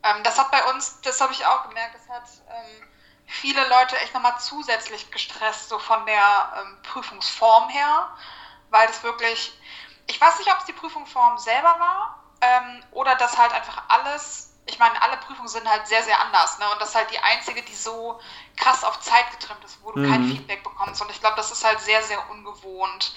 [0.04, 2.88] ähm, das hat bei uns, das habe ich auch gemerkt, das hat ähm,
[3.26, 8.09] viele Leute echt nochmal zusätzlich gestresst, so von der ähm, Prüfungsform her,
[8.69, 9.57] weil das wirklich,
[10.07, 14.53] ich weiß nicht, ob es die Prüfungsform selber war ähm, oder dass halt einfach alles,
[14.65, 16.69] ich meine, alle Prüfungen sind halt sehr, sehr anders, ne?
[16.71, 18.19] Und das ist halt die einzige, die so
[18.57, 20.24] krass auf Zeit getrimmt ist, wo du kein Mhm.
[20.24, 21.01] Feedback bekommst.
[21.01, 23.13] Und ich glaube, das ist halt sehr, sehr ungewohnt.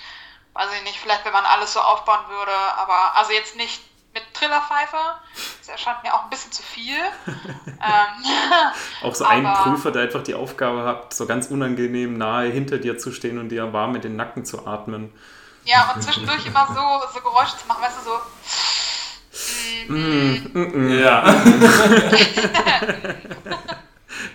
[0.55, 3.83] Weiß ich nicht, vielleicht wenn man alles so aufbauen würde, aber also jetzt nicht
[4.17, 4.97] mit Trillerpfeife.
[5.61, 6.95] Das erscheint mir auch ein bisschen zu viel.
[7.27, 8.25] ähm,
[9.03, 12.79] Auch so ein Aber- Prüfer, der einfach die Aufgabe hat, so ganz unangenehm nahe hinter
[12.79, 15.13] dir zu stehen und dir warm in den Nacken zu atmen.
[15.65, 18.19] ja, und zwischendurch immer so, so Geräusche zu machen, weißt du, so.
[19.89, 20.99] Mm, mm, mm.
[20.99, 21.23] Ja.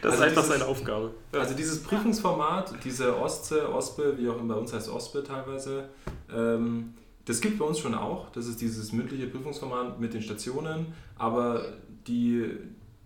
[0.01, 1.11] Das ist Also einfach dieses- seine Aufgabe.
[1.33, 5.89] Also dieses Prüfungsformat, diese Ostsee, Ospe, wie auch immer bei uns heißt Ospe teilweise,
[6.31, 6.95] ähm,
[7.31, 8.29] das gibt bei uns schon auch.
[8.31, 11.63] Das ist dieses mündliche Prüfungsformat mit den Stationen, aber
[12.05, 12.45] die,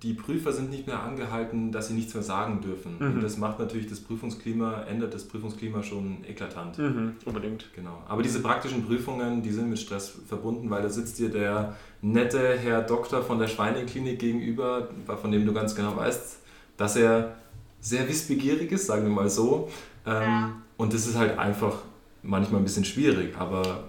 [0.02, 2.98] die Prüfer sind nicht mehr angehalten, dass sie nichts mehr sagen dürfen.
[2.98, 3.14] Mhm.
[3.14, 6.80] Und das macht natürlich das Prüfungsklima, ändert das Prüfungsklima schon eklatant.
[6.80, 7.70] Mhm, unbedingt.
[7.76, 8.02] Genau.
[8.08, 12.58] Aber diese praktischen Prüfungen, die sind mit Stress verbunden, weil da sitzt dir der nette
[12.58, 14.90] Herr Doktor von der Schweineklinik gegenüber,
[15.22, 16.40] von dem du ganz genau weißt,
[16.78, 17.36] dass er
[17.80, 19.70] sehr wissbegierig ist, sagen wir mal so.
[20.08, 20.56] Ähm, Ja.
[20.78, 21.78] Und das ist halt einfach
[22.24, 23.86] manchmal ein bisschen schwierig, aber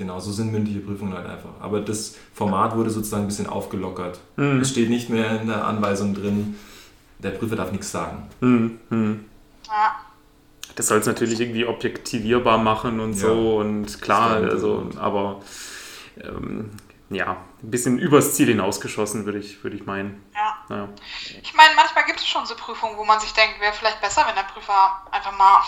[0.00, 1.50] genau, so sind mündliche Prüfungen halt einfach.
[1.60, 4.18] Aber das Format wurde sozusagen ein bisschen aufgelockert.
[4.36, 4.60] Mhm.
[4.60, 6.56] Es steht nicht mehr in der Anweisung drin,
[7.18, 8.24] der Prüfer darf nichts sagen.
[8.40, 9.20] Mhm, mhm.
[9.68, 9.94] Ja.
[10.74, 13.28] Das soll es natürlich irgendwie objektivierbar machen und Ja.
[13.28, 15.42] so und klar, also, aber
[16.16, 16.70] ähm,
[17.10, 17.32] ja,
[17.62, 20.24] ein bisschen übers Ziel hinausgeschossen, würde ich, würde ich meinen.
[20.34, 20.56] ja.
[20.68, 20.88] Ja.
[21.42, 24.24] Ich meine, manchmal gibt es schon so Prüfungen, wo man sich denkt, wäre vielleicht besser,
[24.26, 25.62] wenn der Prüfer einfach mal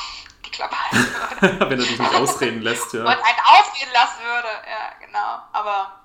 [0.46, 1.60] die Klappe halten würde.
[1.70, 3.06] Wenn er dich nicht ausreden lässt, und ja.
[3.06, 4.48] einen ausgehen lassen würde.
[4.48, 5.42] Ja, genau.
[5.52, 6.00] Aber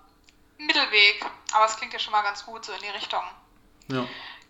[0.57, 1.25] Mittelweg.
[1.53, 3.23] Aber es klingt ja schon mal ganz gut so in die Richtung.
[3.91, 4.05] ja.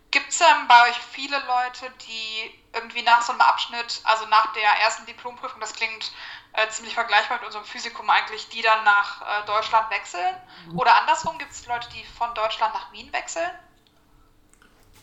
[0.10, 4.54] Gibt es ähm, bei euch viele Leute, die irgendwie nach so einem Abschnitt, also nach
[4.54, 6.14] der ersten Diplomprüfung, das klingt
[6.58, 10.36] äh, ziemlich vergleichbar mit unserem Physikum eigentlich, die dann nach äh, Deutschland wechseln?
[10.76, 13.50] Oder andersrum, gibt es Leute, die von Deutschland nach Wien wechseln?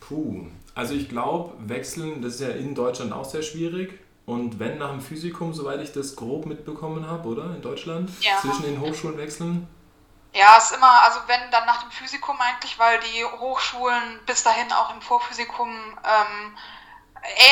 [0.00, 4.00] Puh, Also ich glaube, wechseln, das ist ja in Deutschland auch sehr schwierig.
[4.26, 7.44] Und wenn nach dem Physikum, soweit ich das grob mitbekommen habe, oder?
[7.54, 8.10] In Deutschland?
[8.20, 8.38] Ja.
[8.40, 9.68] Zwischen den Hochschulen wechseln?
[10.34, 14.72] Ja, ist immer, also wenn dann nach dem Physikum eigentlich, weil die Hochschulen bis dahin
[14.72, 16.56] auch im Vorphysikum ähm,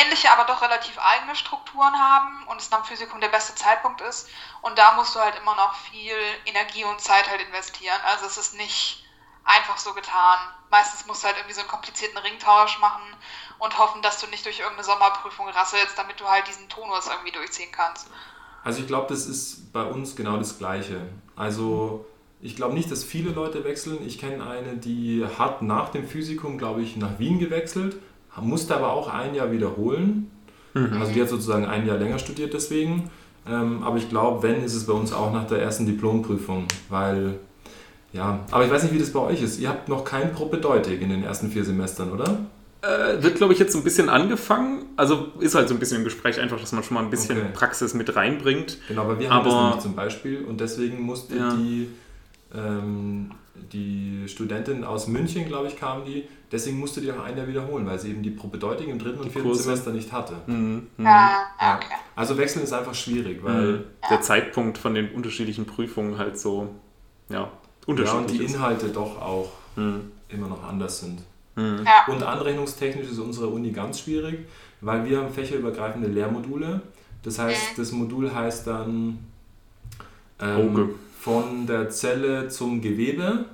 [0.01, 4.01] ähnliche, aber doch relativ eigene Strukturen haben und es nach dem Physikum der beste Zeitpunkt
[4.01, 4.29] ist.
[4.61, 6.15] Und da musst du halt immer noch viel
[6.45, 7.99] Energie und Zeit halt investieren.
[8.05, 9.03] Also es ist nicht
[9.43, 10.39] einfach so getan.
[10.69, 13.03] Meistens musst du halt irgendwie so einen komplizierten Ringtausch machen
[13.59, 17.31] und hoffen, dass du nicht durch irgendeine Sommerprüfung rasselst, damit du halt diesen Tonus irgendwie
[17.31, 18.07] durchziehen kannst.
[18.63, 21.09] Also ich glaube, das ist bei uns genau das Gleiche.
[21.35, 22.05] Also
[22.41, 24.05] ich glaube nicht, dass viele Leute wechseln.
[24.05, 27.97] Ich kenne eine, die hat nach dem Physikum, glaube ich, nach Wien gewechselt,
[28.41, 30.29] musste aber auch ein Jahr wiederholen.
[30.75, 33.11] Also die hat sozusagen ein Jahr länger studiert deswegen.
[33.47, 37.35] Ähm, aber ich glaube, wenn, ist es bei uns auch nach der ersten Diplomprüfung, weil
[38.11, 39.59] ja, aber ich weiß nicht, wie das bei euch ist.
[39.59, 42.37] Ihr habt noch kein Propedeutik in den ersten vier Semestern, oder?
[42.81, 44.85] Äh, wird, glaube ich, jetzt so ein bisschen angefangen.
[44.97, 47.37] Also ist halt so ein bisschen im Gespräch einfach, dass man schon mal ein bisschen
[47.37, 47.47] Okay.
[47.53, 48.77] Praxis mit reinbringt.
[48.87, 51.53] Genau, aber wir haben das Aber- nämlich zum Beispiel und deswegen musste Ja.
[51.55, 51.87] die,
[52.55, 53.31] ähm,
[53.71, 57.85] die Studentin aus München, glaube ich, kam die, deswegen musste die auch ein Jahr wiederholen,
[57.85, 59.63] weil sie eben die Propedeutik im dritten und vierten Kurse.
[59.63, 60.33] Semester nicht hatte.
[60.47, 60.87] Mhm.
[60.97, 61.05] Mhm.
[61.05, 61.93] Ja, ja, okay.
[62.15, 66.69] Also wechseln ist einfach schwierig, weil Weil der Zeitpunkt von den unterschiedlichen Prüfungen halt so,
[67.29, 67.41] ja, ja,
[67.85, 68.55] und unterschiedlich die ist.
[68.55, 70.11] Inhalte doch auch Mhm.
[70.29, 71.21] immer noch anders sind.
[71.55, 71.83] Mhm.
[71.85, 72.11] Ja.
[72.13, 74.39] Und anrechnungstechnisch ist unsere Uni ganz schwierig,
[74.81, 76.81] weil wir haben fächerübergreifende Lehrmodule.
[77.23, 79.19] Das heißt, das Modul heißt dann
[80.41, 80.89] ähm, Auge.
[81.23, 83.45] Von der Zelle zum Gewebe.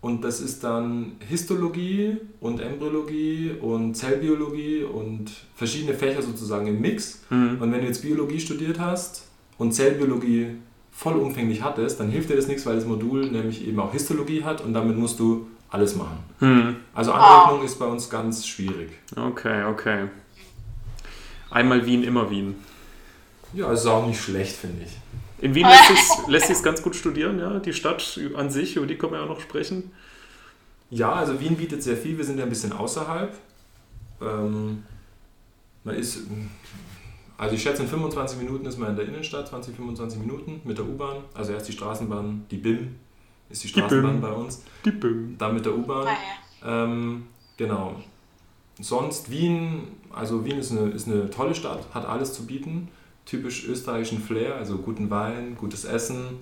[0.00, 7.22] Und das ist dann Histologie und Embryologie und Zellbiologie und verschiedene Fächer sozusagen im Mix.
[7.30, 7.58] Mhm.
[7.60, 9.26] Und wenn du jetzt Biologie studiert hast
[9.58, 10.50] und Zellbiologie
[10.92, 14.60] vollumfänglich hattest, dann hilft dir das nichts, weil das Modul nämlich eben auch Histologie hat
[14.60, 16.18] und damit musst du alles machen.
[16.38, 16.76] Mhm.
[16.94, 18.90] Also Anrechnung ist bei uns ganz schwierig.
[19.16, 20.06] Okay, okay.
[21.50, 22.54] Einmal Wien, immer Wien.
[23.52, 24.92] Ja, ist auch nicht schlecht, finde ich.
[25.38, 27.58] In Wien lässt lässt sich's ganz gut studieren, ja.
[27.58, 29.92] Die Stadt an sich, über die können wir ja noch sprechen.
[30.90, 32.16] Ja, also Wien bietet sehr viel.
[32.16, 33.34] Wir sind ja ein bisschen außerhalb.
[34.22, 34.84] Ähm,
[35.84, 36.20] man ist,
[37.36, 40.78] also ich schätze, in 25 Minuten ist man in der Innenstadt, 20, 25 Minuten mit
[40.78, 41.18] der U-Bahn.
[41.34, 42.96] Also erst die Straßenbahn, die BIM
[43.50, 44.20] ist die Die Straßenbahn BIM.
[44.20, 44.62] bei uns.
[44.84, 45.36] Die Böhm.
[45.38, 46.04] Dann mit der U-Bahn.
[46.04, 46.84] Naja.
[46.84, 47.26] Ähm,
[47.56, 47.96] genau.
[48.80, 52.88] Sonst Wien, also Wien ist eine, ist eine tolle Stadt, hat alles zu bieten.
[53.26, 56.40] Typisch österreichischen Flair, also guten Wein, gutes Essen,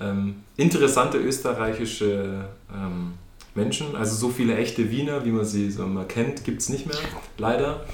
[0.00, 3.14] ähm, interessante österreichische ähm,
[3.54, 6.86] Menschen, also so viele echte Wiener, wie man sie so mal kennt, gibt es nicht
[6.86, 6.98] mehr,
[7.38, 7.86] leider.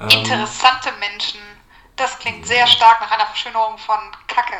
[0.00, 1.40] Ähm, Interessante Menschen.
[1.94, 4.56] Das klingt sehr stark nach einer Verschönerung von Kacke.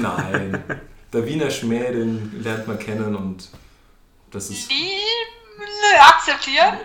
[0.00, 0.64] nein,
[1.12, 3.48] der Wiener Schmäh, den lernt man kennen und
[4.30, 4.98] das ist Die
[6.00, 6.78] akzeptieren.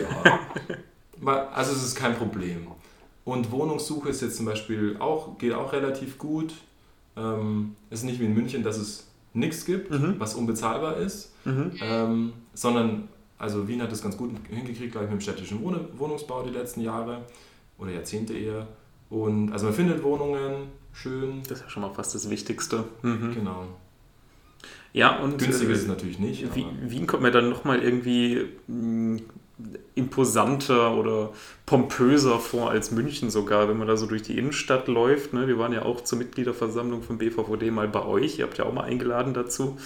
[0.00, 0.40] Ja.
[1.52, 2.68] Also es ist kein Problem.
[3.28, 6.54] Und Wohnungssuche ist jetzt zum Beispiel auch, geht auch relativ gut.
[7.14, 10.14] Ähm, es ist nicht wie in München, dass es nichts gibt, Mhm.
[10.18, 11.72] was unbezahlbar ist, Mhm.
[11.82, 15.78] ähm, sondern, also Wien hat das ganz gut hingekriegt, glaube ich, mit dem städtischen Wohn
[15.98, 17.20] Wohnungsbau die letzten Jahre
[17.78, 18.66] oder Jahrzehnte eher.
[19.10, 22.84] Und also man findet Wohnungen schön, Das ist ja schon mal fast das Wichtigste.
[23.02, 23.34] Mhm.
[23.34, 23.66] genau.
[24.94, 26.46] Ja, und Günstig äh, ist es natürlich nicht.
[26.54, 29.20] Wien kommt mir dann nochmal irgendwie mh,
[29.94, 31.32] imposanter oder
[31.66, 35.32] pompöser vor als München sogar, wenn man da so durch die Innenstadt läuft.
[35.32, 35.48] Ne?
[35.48, 38.38] Wir waren ja auch zur Mitgliederversammlung vom BVVD mal bei euch.
[38.38, 39.78] Ihr habt ja auch mal eingeladen dazu.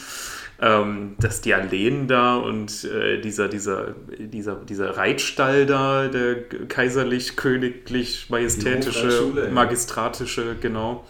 [0.61, 8.31] Ähm, dass die Alleen da und äh, dieser, dieser, dieser, dieser Reitstall da, der kaiserlich-königlich
[8.31, 9.51] majestätische, Hofreitschule, ja.
[9.51, 11.05] magistratische, genau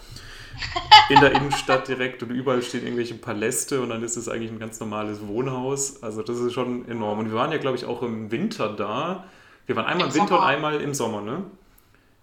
[1.09, 4.59] in der Innenstadt direkt und überall stehen irgendwelche Paläste und dann ist es eigentlich ein
[4.59, 6.01] ganz normales Wohnhaus.
[6.03, 7.19] Also das ist schon enorm.
[7.19, 9.25] Und wir waren ja, glaube ich, auch im Winter da.
[9.65, 10.45] Wir waren einmal im, Im Winter und Sommer.
[10.47, 11.43] einmal im Sommer, ne?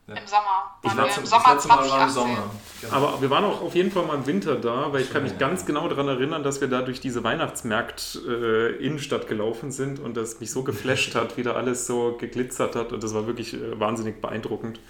[0.08, 0.74] Im Sommer.
[0.82, 2.22] Ich Waren war wir zum, im das Sommer letzte Mal war im 2018.
[2.22, 2.50] Sommer.
[2.80, 2.92] Genau.
[2.94, 5.32] Aber wir waren auch auf jeden Fall mal im Winter da, weil ich kann mich
[5.32, 5.38] Ja.
[5.38, 10.50] ganz genau daran erinnern, dass wir da durch diese Weihnachtsmarkt-Innenstadt gelaufen sind und das mich
[10.50, 14.20] so geflasht hat, wie da alles so geglitzert hat und das war wirklich äh, wahnsinnig
[14.20, 14.80] beeindruckend.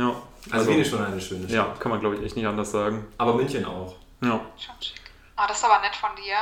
[0.00, 0.14] Ja,
[0.50, 1.50] also Wien ist schon eine schöne Stadt.
[1.56, 3.06] ja, kann man glaube ich echt nicht anders sagen.
[3.18, 3.94] Aber München auch.
[4.22, 4.40] Ja.
[4.56, 4.94] Schon schick.
[5.36, 6.34] Ah, das ist aber nett von dir.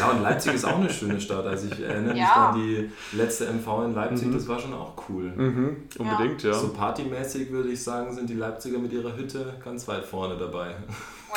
[0.00, 1.46] Ja, und Leipzig ist auch eine schöne Stadt.
[1.46, 2.50] Also ich erinnere mich Ja.
[2.50, 5.32] an die letzte MV in Leipzig, das war schon auch cool.
[5.34, 6.52] Mhm, unbedingt, ja.
[6.52, 10.76] So partymäßig würde ich sagen, sind die Leipziger mit ihrer Hütte ganz weit vorne dabei.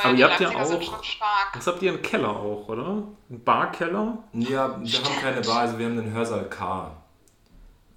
[0.04, 1.52] Aber die ihr habt ja Leipziger auch- schon stark.
[1.54, 1.92] Was habt ihr?
[1.94, 3.04] Einen Keller auch, oder?
[3.30, 4.18] Ein Barkeller?
[4.34, 6.92] Ja, wir haben keine Bar, also wir haben den Hörsaal K.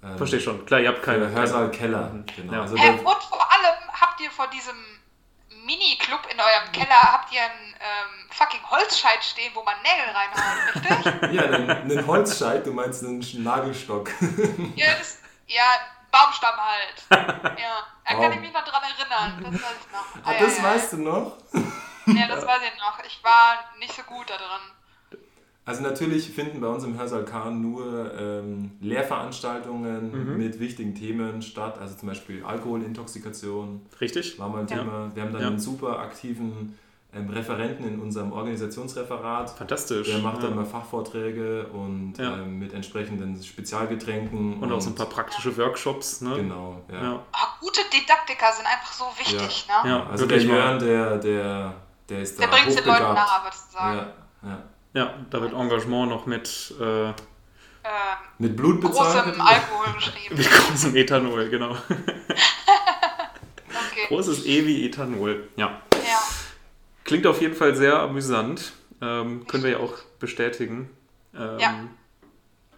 [0.03, 0.65] Ähm, Verstehe schon.
[0.65, 1.29] Klar, ihr habt keine.
[1.29, 2.11] Hörsaal Keller.
[2.35, 2.53] Genau.
[2.53, 2.61] Ja.
[2.61, 4.75] Also Äh, der, und vor allem habt ihr vor diesem
[5.65, 10.75] Mini-Club in eurem Keller habt ihr einen ähm, fucking Holzscheit stehen, wo man Nägel reinhaut,
[10.75, 11.31] richtig?
[11.33, 14.09] ja, einen, einen Holzscheit, du meinst einen Nagelstock.
[14.75, 15.63] ja, das, Ja,
[16.11, 17.05] Baumstamm halt.
[17.59, 19.43] ja, da kann ich mich noch dran erinnern.
[19.51, 20.25] Das weiß ich noch.
[20.25, 21.37] Ah, das weißt du noch?
[22.05, 23.03] Ja, das weiß ich noch.
[23.05, 24.71] Ich war nicht so gut da drin.
[25.65, 30.37] Also natürlich finden bei uns im Hörsaal K nur ähm, Lehrveranstaltungen Mhm.
[30.37, 31.77] mit wichtigen Themen statt.
[31.79, 34.37] Also zum Beispiel Alkoholintoxikation Richtig?
[34.39, 34.77] war mal ein Ja.
[34.79, 35.11] Thema.
[35.13, 35.47] Wir haben dann Ja.
[35.47, 36.77] einen super aktiven
[37.15, 39.51] ähm, Referenten in unserem Organisationsreferat.
[39.51, 40.07] Fantastisch.
[40.09, 40.41] Der macht ja.
[40.43, 42.37] dann immer Fachvorträge und Ja.
[42.37, 44.57] ähm, mit entsprechenden Spezialgetränken.
[44.59, 46.21] Und auch so ein paar praktische Workshops.
[46.21, 46.35] Ne?
[46.37, 47.03] Genau, ja.
[47.03, 47.23] Ja.
[47.31, 49.89] Ah, gute Didaktiker sind einfach so wichtig, ne?
[49.89, 50.41] Ja, Also der.
[50.41, 51.73] Jörn, der, der,
[52.09, 54.07] der ist Der da bringt den Leuten nahe, würdest du sagen.
[54.41, 54.63] Ja,
[54.93, 55.13] ja.
[55.29, 57.13] Da wird Engagement noch mit, äh,
[57.85, 57.91] Ähm,
[58.39, 59.25] Mit Blut bezahlt.
[59.25, 60.37] großem Alkohol beschrieben.
[60.37, 61.75] mit großem Ethanol, genau.
[63.67, 64.07] Okay.
[64.07, 65.47] Großes E wie Ethanol.
[65.55, 65.81] Ja.
[65.93, 66.19] Ja.
[67.03, 68.73] Klingt auf jeden Fall sehr amüsant.
[69.01, 70.89] Ähm, können wir ja auch bestätigen.
[71.37, 71.75] Ähm, Ja.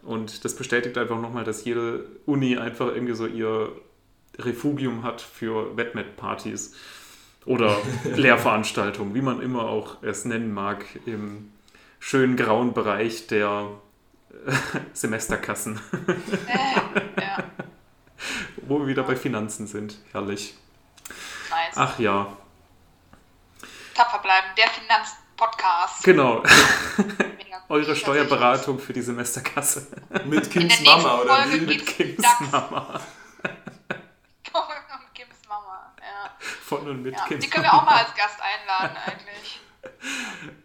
[0.04, 3.72] Und das bestätigt einfach nochmal, dass jede Uni einfach irgendwie so ihr
[4.38, 6.76] Refugium hat für Wettmet-Partys
[7.46, 7.76] oder
[8.16, 11.52] Lehrveranstaltungen, wie man immer auch es nennen mag, im
[12.08, 13.70] schönen grauen Bereich der
[14.46, 14.52] äh,
[14.94, 15.82] Semesterkassen,
[16.48, 17.38] Äh, ja.
[18.58, 19.98] wo wir wieder bei Finanzen sind.
[20.12, 20.54] Herrlich.
[21.50, 21.74] Nice.
[21.76, 22.28] Ach ja,
[23.96, 24.48] Tapfer bleiben.
[24.58, 26.04] Der Finanzpodcast.
[26.04, 26.44] genau.
[27.70, 29.88] Eure Steuerberatung für die Semesterkasse.
[30.26, 31.78] Mit Kims Mama oder Folge wie?
[31.78, 32.52] gibt's Kims DAX.
[32.52, 33.00] Mama.
[34.54, 35.92] Und Kims Mama.
[35.98, 36.30] Ja.
[36.40, 37.26] Von und mit Ja.
[37.26, 39.62] Kims Die können wir auch mal als Gast einladen, eigentlich.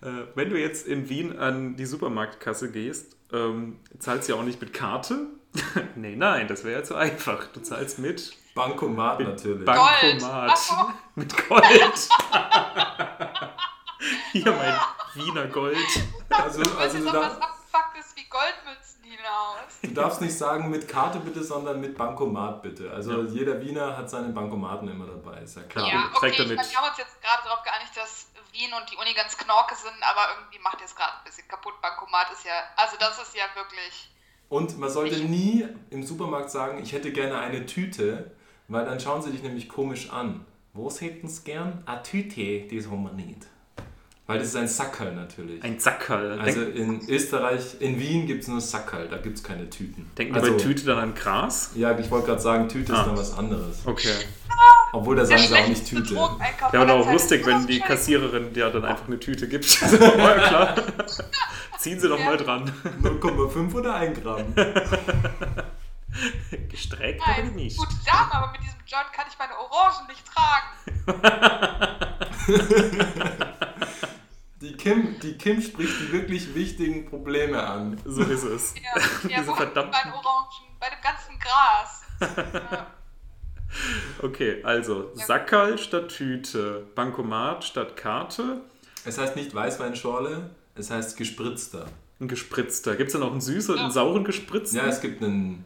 [0.02, 4.44] Äh, wenn du jetzt in Wien an die Supermarktkasse gehst, ähm, zahlst du ja auch
[4.44, 5.26] nicht mit Karte.
[5.96, 7.46] nee, nein, das wäre ja zu einfach.
[7.48, 9.64] Du zahlst mit Bankomat natürlich.
[9.64, 10.20] Bank- Gold.
[10.20, 10.58] Bankomat.
[10.58, 10.74] So.
[11.14, 11.64] mit Gold.
[14.32, 14.78] Hier mein
[15.14, 15.76] Wiener Gold.
[16.30, 19.80] also, also jetzt du, auf was darf, Abgefucktes wie Goldmützen hinaus.
[19.82, 22.90] du darfst nicht sagen mit Karte bitte, sondern mit Bankomat bitte.
[22.92, 23.28] Also Ja.
[23.28, 25.86] jeder Wiener hat seinen Bankomaten immer dabei, ist ja klar.
[25.88, 26.56] Ja, trägt okay, ich mit.
[26.56, 28.29] meine, wir haben uns jetzt gerade darauf geeinigt, dass
[28.60, 31.48] Wien und die Uni ganz knorke sind, aber irgendwie macht ihr es gerade ein bisschen
[31.48, 31.74] kaputt.
[31.80, 34.10] Bankomat ist ja, also das ist ja wirklich,
[34.48, 38.30] Und man sollte nie im Supermarkt sagen, ich hätte gerne eine Tüte,
[38.68, 40.44] weil dann schauen sie dich nämlich komisch an.
[40.74, 41.82] Was hätten sie gern?
[41.86, 43.46] Eine Tüte, das haben wir nicht.
[44.26, 45.60] Weil das ist ein Sackerl natürlich.
[45.64, 46.38] Ein Sackerl.
[46.38, 50.08] also in Österreich, in Wien gibt es nur Sackerl, da gibt es keine Tüten.
[50.16, 51.72] denken wir also, bei Tüte dann an Gras?
[51.74, 53.00] Ja, ich wollte gerade sagen, Tüte Ah.
[53.00, 53.84] ist dann was anderes.
[53.86, 54.14] Okay.
[54.92, 56.14] Obwohl, da der sagen sie auch nicht Tüte.
[56.14, 57.80] Ja, aber aller auch lustig, wenn die.
[57.80, 59.80] Kassiererin dir dann einfach eine Tüte gibt.
[59.92, 60.74] ja, klar.
[61.78, 62.24] Ziehen Sie doch Ja.
[62.24, 62.70] mal dran.
[63.02, 64.52] 0,5 oder 1 Gramm.
[66.68, 67.78] Gestreckt Nein, nicht.
[67.78, 70.66] gute Dame, aber mit diesem John kann ich meine Orangen nicht tragen.
[74.60, 77.98] Die Kim, die Kim spricht die wirklich wichtigen Probleme an.
[78.04, 78.74] So ist es.
[78.74, 82.02] Ja, ja Diese wo verdammten- bei den Orangen, bei dem ganzen Gras.
[82.20, 82.86] Ja.
[84.22, 88.60] Okay, also Sackerl statt Tüte, Bankomat statt Karte,
[89.04, 91.86] Es heißt nicht Weißweinschorle, es heißt gespritzter.
[92.20, 92.96] ein gespritzter.
[92.96, 94.76] Gibt es dann auch einen süßen und einen sauren gespritzten?
[94.78, 95.64] Ja, es gibt einen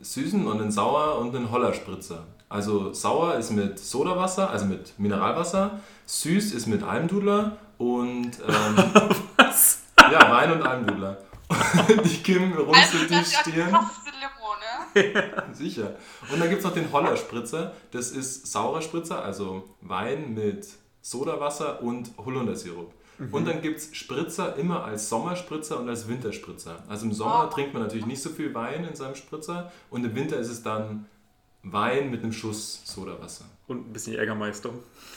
[0.00, 2.24] süßen und einen sauer und einen Hollerspritzer.
[2.48, 5.80] Also sauer ist mit Sodawasser, also mit Mineralwasser.
[6.06, 8.76] Süß ist mit Almdudler und ähm,
[9.36, 9.80] Was?
[9.98, 11.18] ja, Wein und Almdudler.
[12.04, 13.70] die Kim Also runzelt die ja die Stirn.
[13.72, 13.80] ne?
[15.52, 15.94] Sicher.
[16.32, 17.72] Und dann gibt es noch den Hollerspritzer.
[17.90, 20.66] Das ist saurer Spritzer, also Wein mit
[21.02, 22.92] Sodawasser und Holundersirup.
[23.32, 26.84] Und dann gibt es Spritzer immer als Sommerspritzer und als Winterspritzer.
[26.86, 27.54] Also im Sommer Oh.
[27.54, 30.62] trinkt man natürlich nicht so viel Wein in seinem Spritzer und im Winter ist es
[30.62, 31.08] dann
[31.62, 33.46] Wein mit einem Schuss Sodawasser.
[33.68, 34.68] Und ein bisschen Jägermeister.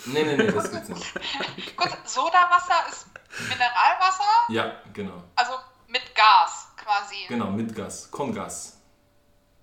[0.05, 1.13] Nee, nee, nee, das gibt's nicht.
[1.75, 3.07] Gut, Sodawasser ist
[3.49, 5.21] Mineralwasser, Ja, genau.
[5.35, 5.51] also
[5.89, 7.15] mit Gas quasi.
[7.27, 8.09] Genau, mit Gas.
[8.09, 8.78] Kongas.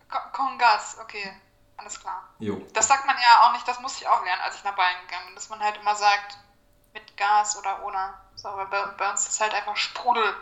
[0.08, 1.32] Ko- Kongas, okay.
[1.78, 2.22] Alles klar.
[2.38, 2.64] Jo.
[2.72, 5.00] Das sagt man ja auch nicht, das muss ich auch lernen, als ich nach Bayern
[5.06, 6.38] gegangen bin, dass man halt immer sagt,
[6.94, 8.14] mit Gas oder ohne.
[8.34, 10.34] So, aber bei, bei uns ist halt einfach Sprudel.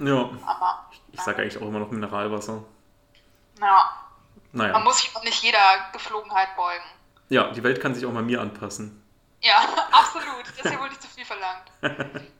[0.00, 2.62] Ja, Aber, ich sage eigentlich auch immer noch Mineralwasser.
[3.60, 3.90] ja,
[4.52, 4.78] man Naja.
[4.80, 5.60] muss sich auch nicht jeder
[5.92, 6.84] Geflogenheit beugen.
[7.28, 9.06] Ja, die Welt kann sich auch mal mir anpassen.
[9.40, 9.58] Ja,
[9.92, 10.48] absolut.
[10.48, 11.70] Das ist ja wohl nicht zu viel verlangt.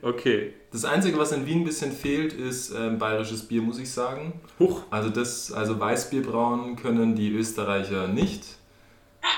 [0.00, 0.54] Okay.
[0.70, 4.40] Das Einzige, was in Wien ein bisschen fehlt, ist ähm, bayerisches Bier, muss ich sagen.
[4.58, 4.82] Huch.
[4.90, 8.44] Also das, also Weißbier brauen können die Österreicher nicht.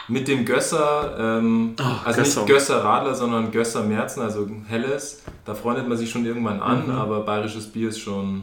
[0.08, 2.40] Mit dem Gösser, ähm, Oh, also Gösser.
[2.42, 6.86] nicht Gösser Radler, sondern Gösser Merzen, also helles, da freundet man sich schon irgendwann an,
[6.86, 6.92] Mhm.
[6.94, 8.42] aber bayerisches Bier ist schon,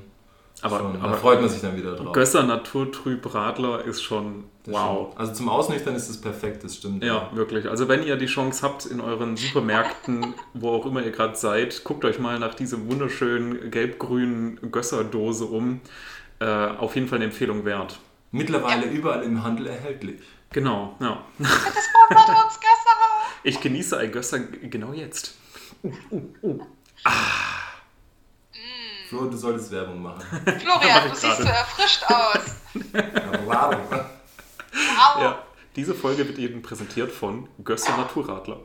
[0.63, 2.13] Aber- schon aber- da freut man sich dann wieder drauf.
[2.13, 5.07] Gösser Naturtrüb Radler ist schon Das wow.
[5.07, 5.19] stimmt.
[5.19, 7.03] Also zum Ausnüchtern ist das perfekt, das stimmt.
[7.03, 7.67] Ja, wirklich.
[7.69, 11.83] Also wenn ihr die Chance habt in euren Supermärkten, wo auch immer ihr gerade seid,
[11.83, 15.81] guckt euch mal nach dieser wunderschönen gelb-grünen Gösserdose um.
[16.39, 17.99] Äh, auf jeden Fall eine Empfehlung wert.
[18.31, 20.21] Mittlerweile überall im Handel erhältlich.
[20.51, 21.23] Genau, ja.
[21.37, 22.97] Bitte sponsert uns Gösser.
[23.43, 25.35] Ich genieße ein Gösser genau jetzt.
[29.11, 30.23] Flo, du solltest Werbung machen.
[30.45, 32.55] Mach Florian, du siehst so erfrischt aus.
[33.45, 33.75] wow.
[34.71, 35.21] Wow.
[35.21, 35.39] Ja,
[35.75, 38.59] diese Folge wird Ihnen präsentiert von Gösser Naturradler.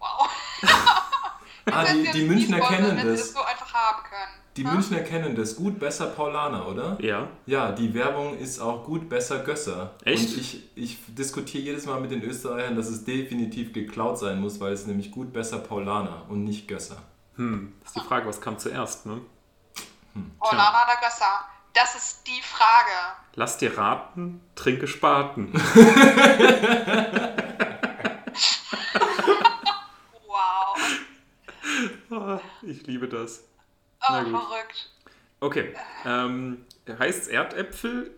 [0.00, 0.28] wow.
[1.68, 3.32] Ah, die, die Münchner kennen das.
[3.32, 4.40] so einfach haben können.
[4.56, 4.72] Die Ha?
[4.72, 5.56] Münchner kennen das.
[5.56, 6.96] Gut, besser Paulaner, oder?
[7.00, 9.94] Ja, Ja, die Werbung ist auch gut, besser Gösser.
[10.04, 10.30] Echt?
[10.30, 14.60] Und ich, ich diskutiere jedes Mal mit den Österreichern, dass es definitiv geklaut sein muss,
[14.60, 16.98] weil es nämlich gut, besser Paulaner und nicht Gösser.
[17.36, 19.20] Hm, ist die Frage, was kam zuerst, ne?
[20.40, 21.40] Oh, Lana oder Gösser?
[21.74, 22.90] Das ist die Frage.
[23.34, 25.52] Lass dir raten, trinke Spaten.
[30.26, 30.76] Wow.
[32.10, 33.44] Ah, ich liebe das.
[34.00, 34.30] Oh, Na gut.
[34.32, 34.90] verrückt.
[35.40, 35.74] Okay,
[36.04, 38.16] ähm, heißt Erdäpfel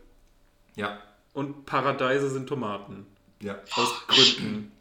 [0.77, 0.99] Ja,
[1.33, 3.07] und Paradeise sind Tomaten.
[3.41, 3.57] ja.
[3.75, 4.73] Aus Gründen.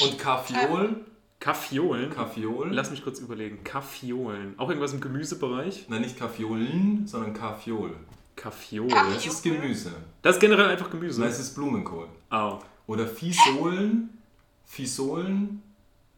[0.00, 1.06] Und Kaffiolen?
[1.46, 2.10] Kaffiolen?
[2.10, 2.72] Kaffiolen?
[2.72, 3.62] Lass mich kurz überlegen.
[3.62, 4.58] Kaffiolen.
[4.58, 5.86] Auch irgendwas im Gemüsebereich?
[5.88, 7.94] Nein, nicht Kaffiolen, sondern Kaffiol.
[8.34, 9.92] Kaffee- Das ist Gemüse.
[10.22, 11.20] Das ist generell einfach Gemüse.
[11.20, 12.08] Nein, es ist Blumenkohl.
[12.30, 14.10] Ah, Oder Fisolen.
[14.64, 15.62] Fisolen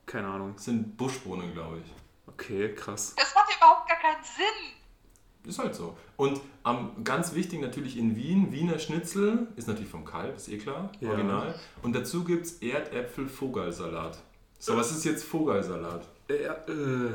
[0.07, 0.55] keine Ahnung.
[0.57, 1.93] sind Buschbohnen, glaube ich.
[2.27, 3.15] Okay, krass.
[3.15, 5.51] Das macht überhaupt gar keinen Sinn.
[5.51, 5.95] Ist halt so.
[6.17, 10.57] Und am, ganz wichtig natürlich in Wien, Wiener Schnitzel, ist natürlich vom Kalb, ist eh
[10.57, 11.11] klar, Ja.
[11.11, 11.55] original.
[11.83, 14.19] Und dazu gibt es Erdäpfel-Vogelsalat.
[14.59, 16.03] So, was ist jetzt Vogelsalat?
[16.29, 17.13] Äh, äh,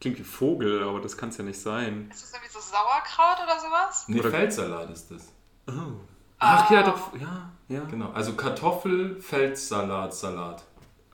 [0.00, 2.08] klingt wie Vogel, aber das kann es ja nicht sein.
[2.10, 4.04] Ist das irgendwie so Sauerkraut oder sowas?
[4.08, 5.32] Nee, Oder- Feldsalat ist das.
[5.68, 5.72] Oh.
[6.38, 6.82] Ach ja, Ah.
[6.82, 7.14] doch.
[7.20, 7.84] Ja, ja.
[7.84, 8.10] Genau.
[8.12, 10.62] Also Kartoffel, Feldsalat, Salat.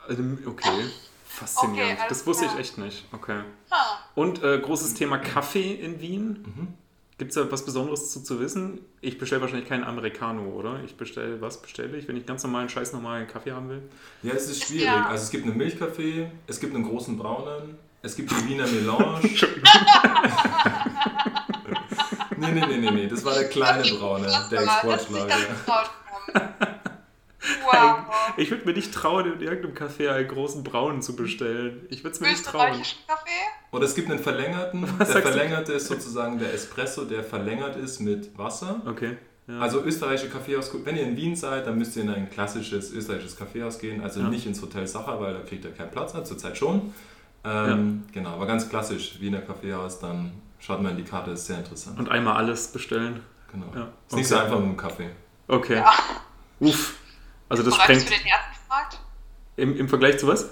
[0.09, 0.87] Also, Okay.
[1.27, 1.93] Faszinierend.
[2.01, 2.61] Okay, das wusste ich klar.
[2.61, 3.07] echt nicht.
[3.13, 3.43] Okay.
[3.71, 6.43] Ah, Und äh, großes Thema Kaffee in Wien.
[6.45, 6.75] Mhm.
[7.21, 8.81] Gibt es da was Besonderes zu, zu wissen?
[9.03, 10.81] Ich bestelle wahrscheinlich keinen Americano, oder?
[10.87, 13.83] Ich bestelle, was bestelle ich, wenn ich ganz normalen, scheiß normalen Kaffee haben will?
[14.23, 14.87] Ja, es ist schwierig.
[14.87, 18.67] ja- Also es gibt einen Milchkaffee, es gibt einen großen braunen, es gibt die Wiener
[18.67, 19.21] Melange.
[22.39, 25.37] nee, nee, nee, nee, nee, das war der kleine braune, der Exportschlager.
[27.65, 28.05] Wow.
[28.37, 31.87] Ich würde mir nicht trauen, in irgendeinem Café einen großen Braunen zu bestellen.
[31.91, 32.67] Ich würde es mir nicht trauen.
[32.69, 33.31] Österreichischen Kaffee?
[33.73, 34.83] Oder es gibt einen verlängerten.
[34.99, 35.33] Was der sagst du?
[35.33, 38.83] verlängerte ist sozusagen der Espresso, der verlängert ist mit Wasser.
[38.87, 39.17] Okay.
[39.47, 39.59] Ja.
[39.61, 43.37] Also österreichische Kaffeehaus, wenn ihr in Wien seid, dann müsst ihr in ein klassisches österreichisches
[43.37, 44.03] Kaffeehaus gehen.
[44.03, 44.29] Also Ja.
[44.29, 46.93] nicht ins Hotel Sacher, weil da kriegt ihr keinen Platz, zurzeit schon.
[47.45, 51.59] Ähm, Genau, aber ganz klassisch, Wiener Kaffeehaus, dann schaut mal in die Karte, ist sehr
[51.59, 51.99] interessant.
[51.99, 53.21] Und einmal alles bestellen.
[53.51, 53.67] Genau.
[53.75, 54.45] Ja, Ist nicht so okay.
[54.45, 55.11] einfach mit dem Kaffee.
[55.49, 55.77] Okay.
[55.77, 55.91] Ja.
[56.61, 56.95] Uff.
[57.51, 59.01] Also das bereit bist sprengt für den Herzinfarkt?
[59.57, 60.51] im, im Vergleich zu was?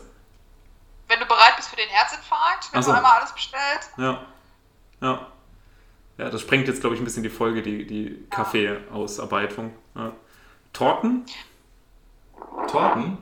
[1.09, 2.91] Wenn du bereit bist für den Herzinfarkt, wenn so.
[2.91, 3.91] du einmal alles bestellt.
[3.97, 4.27] Ja.
[5.01, 5.27] Ja.
[6.19, 9.73] Ja, das sprengt jetzt, glaube ich, ein bisschen die Folge, die, die Kaffeeausarbeitung.
[9.95, 10.13] Ja.
[10.73, 11.25] Torten?
[12.71, 13.19] Torten?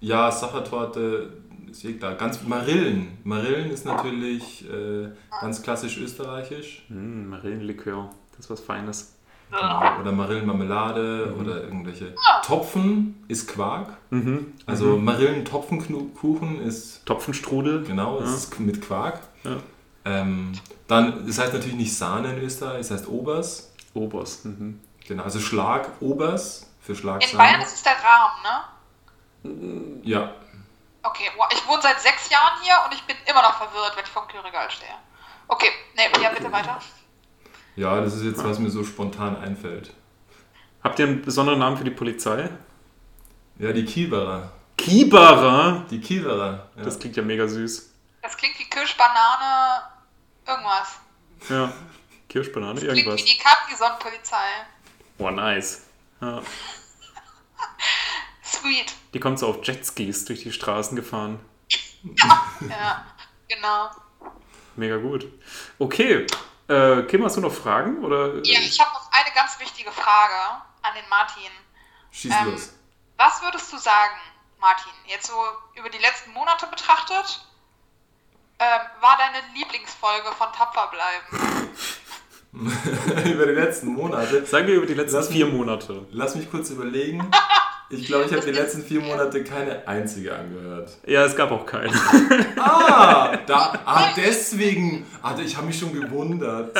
[0.00, 1.34] Ja, Sachertorte
[1.70, 2.14] ist eh klar.
[2.14, 3.18] Ganz Marillen.
[3.24, 5.10] Marillen ist natürlich äh,
[5.40, 6.84] ganz klassisch österreichisch.
[6.88, 8.10] Hm, Marillenlikör.
[8.32, 9.14] Das ist was Feines.
[9.50, 10.00] Genau.
[10.00, 12.14] Oder Marillenmarmelade oder irgendwelche.
[12.44, 13.88] Topfen ist Quark.
[14.10, 14.54] Mhm.
[14.66, 17.84] Also Marillentopfenkuchen ist Topfenstrudel.
[17.84, 18.24] genau, Ja.
[18.24, 19.20] ist mit Quark.
[19.44, 19.56] Ja.
[20.04, 20.52] Ähm,
[20.86, 23.72] dann, das heißt natürlich nicht Sahne in Österreich, es heißt Obers.
[23.94, 24.44] Oberst.
[24.46, 24.80] Mhm.
[25.06, 27.36] Genau, also Schlag Obers für In Schlagsahne.
[27.42, 30.00] Bayern ist es der Rahmen, ne?
[30.04, 30.32] Ja,
[31.02, 31.46] Okay, wow.
[31.50, 34.28] ich wohne seit sechs Jahren hier und ich bin immer noch verwirrt, wenn ich vom
[34.28, 34.90] Kühlregal stehe.
[35.48, 36.78] Okay, nee, ja, bitte weiter.
[37.80, 39.92] Ja, das ist jetzt, was mir so spontan einfällt.
[40.82, 42.48] Habt ihr einen besonderen Namen für die Polizei?
[43.58, 44.52] Ja, die Kieberer.
[44.76, 45.86] Kieberer.
[45.90, 46.68] Die Kieberer.
[46.76, 46.82] Ja.
[46.82, 47.90] Das klingt ja mega süß.
[48.22, 49.82] Das klingt wie Kirschbanane,
[50.46, 51.00] irgendwas.
[51.48, 51.72] Ja.
[52.28, 53.20] Kirschbanane, Klingt irgendwas.
[53.22, 54.36] wie die Capri-Sonne-Polizei.
[55.18, 55.86] Boah, nice.
[56.20, 56.42] Ja.
[58.44, 58.94] Sweet.
[59.14, 61.40] Die kommt so auf Jetskis durch die Straßen gefahren.
[62.68, 63.04] Ja,
[63.46, 63.90] genau.
[64.76, 65.26] Mega gut.
[65.78, 66.26] Okay.
[66.70, 68.04] Äh, Kim, hast du noch Fragen?
[68.04, 68.34] Oder?
[68.44, 71.50] Ja, ich habe noch eine ganz wichtige Frage an den Martin.
[72.12, 72.72] Schieß Ähm, los.
[73.18, 74.14] Was würdest du sagen,
[74.60, 75.34] Martin, jetzt so
[75.74, 77.44] über die letzten Monate betrachtet,
[78.60, 81.70] ähm, war deine Lieblingsfolge von Tapfer bleiben?
[83.32, 84.44] Über die letzten Monate.
[84.44, 86.04] Sagen wir über die letzten Lass mich- vier Monate.
[86.10, 87.30] Lass mich kurz überlegen.
[87.92, 90.96] Ich glaube, ich habe die letzten vier Monate keine einzige angehört.
[91.06, 91.92] Ja, es gab auch keinen.
[92.56, 95.04] Ah, da, ah deswegen.
[95.22, 96.76] Ah, ich habe mich schon gewundert.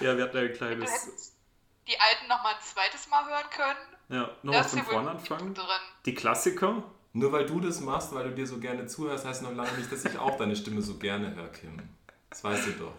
[0.00, 1.32] ja, wir hatten ein kleines.
[1.88, 3.78] die alten noch mal ein zweites Mal hören können.
[4.10, 5.54] Ja, nochmal von vorne anfangen.
[5.54, 5.64] drin.
[6.04, 6.82] Die Klassiker.
[7.14, 9.90] Nur weil du das machst, weil du dir so gerne zuhörst, heißt noch lange nicht,
[9.90, 11.78] dass ich auch deine Stimme so gerne höre, Kim.
[12.28, 12.92] Das weißt du doch.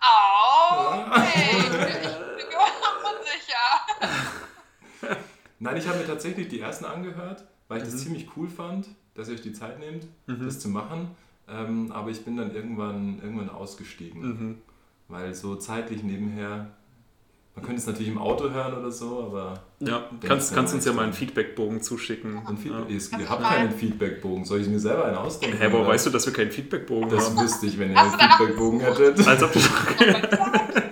[0.00, 2.18] Au, okay.
[2.58, 4.18] Ich bin mir
[5.10, 5.16] unsicher.
[5.60, 9.28] Nein, ich habe mir tatsächlich die ersten angehört, weil ich das ziemlich cool fand, dass
[9.28, 11.10] ihr euch die Zeit nehmt, das zu machen.
[11.50, 14.22] Ähm, aber ich bin dann irgendwann, irgendwann ausgestiegen.
[14.22, 14.58] Mhm.
[15.08, 16.68] Weil so zeitlich nebenher,
[17.56, 20.92] man könnte es natürlich im Auto hören oder so, aber Ja, kannst, kannst uns ja
[20.92, 21.14] mal einen.
[21.14, 22.42] Feedbackbogen zuschicken.
[22.46, 22.94] ein Feedback, Ja.
[23.18, 24.44] ihr, ihr habt keinen Feedbackbogen.
[24.44, 25.56] Soll ich mir selber einen ausdenken?
[25.58, 25.88] Hä, aber oder?
[25.88, 27.40] weißt du, dass wir keinen Feedbackbogen Das haben?
[27.40, 29.26] wüsste ich, wenn ihr einen du Feedbackbogen hättet.
[29.26, 29.52] Als ob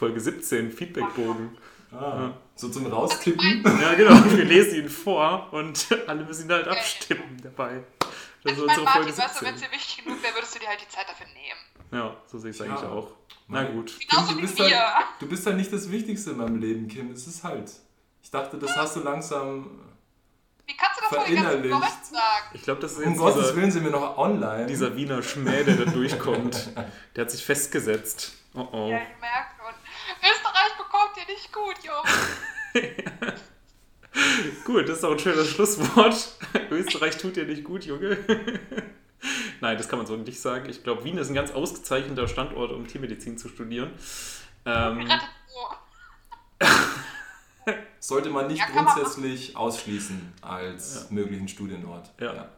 [0.00, 1.58] Folge 17, Feedbackbogen.
[1.92, 3.62] Ah, so zum Raustippen.
[3.82, 4.14] Ja, genau.
[4.34, 7.82] Wir lesen ihn vor und alle müssen ihn halt abstimmen dabei.
[8.42, 9.54] Das ist Also ich meine, unsere Martin, Folge weißt du, wenn 17.
[9.54, 11.60] es dir wichtig genug wäre, würdest du dir halt die Zeit dafür nehmen.
[11.92, 12.72] Ja, so sehe ich es Ja.
[12.72, 13.10] eigentlich auch.
[13.48, 13.92] Na gut.
[14.08, 14.64] Genauso du, wie bist wir.
[14.94, 17.10] halt, du bist halt nicht das Wichtigste in meinem Leben, Kim.
[17.12, 17.70] Es ist halt.
[18.22, 19.82] Ich dachte, das hast du langsam.
[20.66, 22.06] Wie kannst du das vor den Verinnerlicht.
[22.06, 22.46] Sagen?
[22.54, 24.64] Ich glaube, das ist Um Gottes dieser, Willen sind wir noch online.
[24.64, 26.70] dieser Wiener Schmäh, der da durchkommt.
[27.14, 28.32] Der hat sich festgesetzt.
[28.54, 28.88] Oh oh.
[28.88, 29.59] Ja, ich merke
[31.40, 33.34] nicht gut, Junge.
[34.64, 36.36] Gut, das ist auch ein schönes Schlusswort.
[36.70, 38.18] Österreich tut dir nicht gut, Junge.
[39.60, 40.68] Nein, das kann man so nicht sagen.
[40.68, 43.92] Ich glaube, Wien ist ein ganz ausgezeichneter Standort, um Tiermedizin zu studieren.
[44.66, 45.08] Ähm.
[48.00, 52.10] Sollte man nicht Ja, kann man grundsätzlich ausschließen als möglichen Studienort.
[52.18, 52.48] Ja.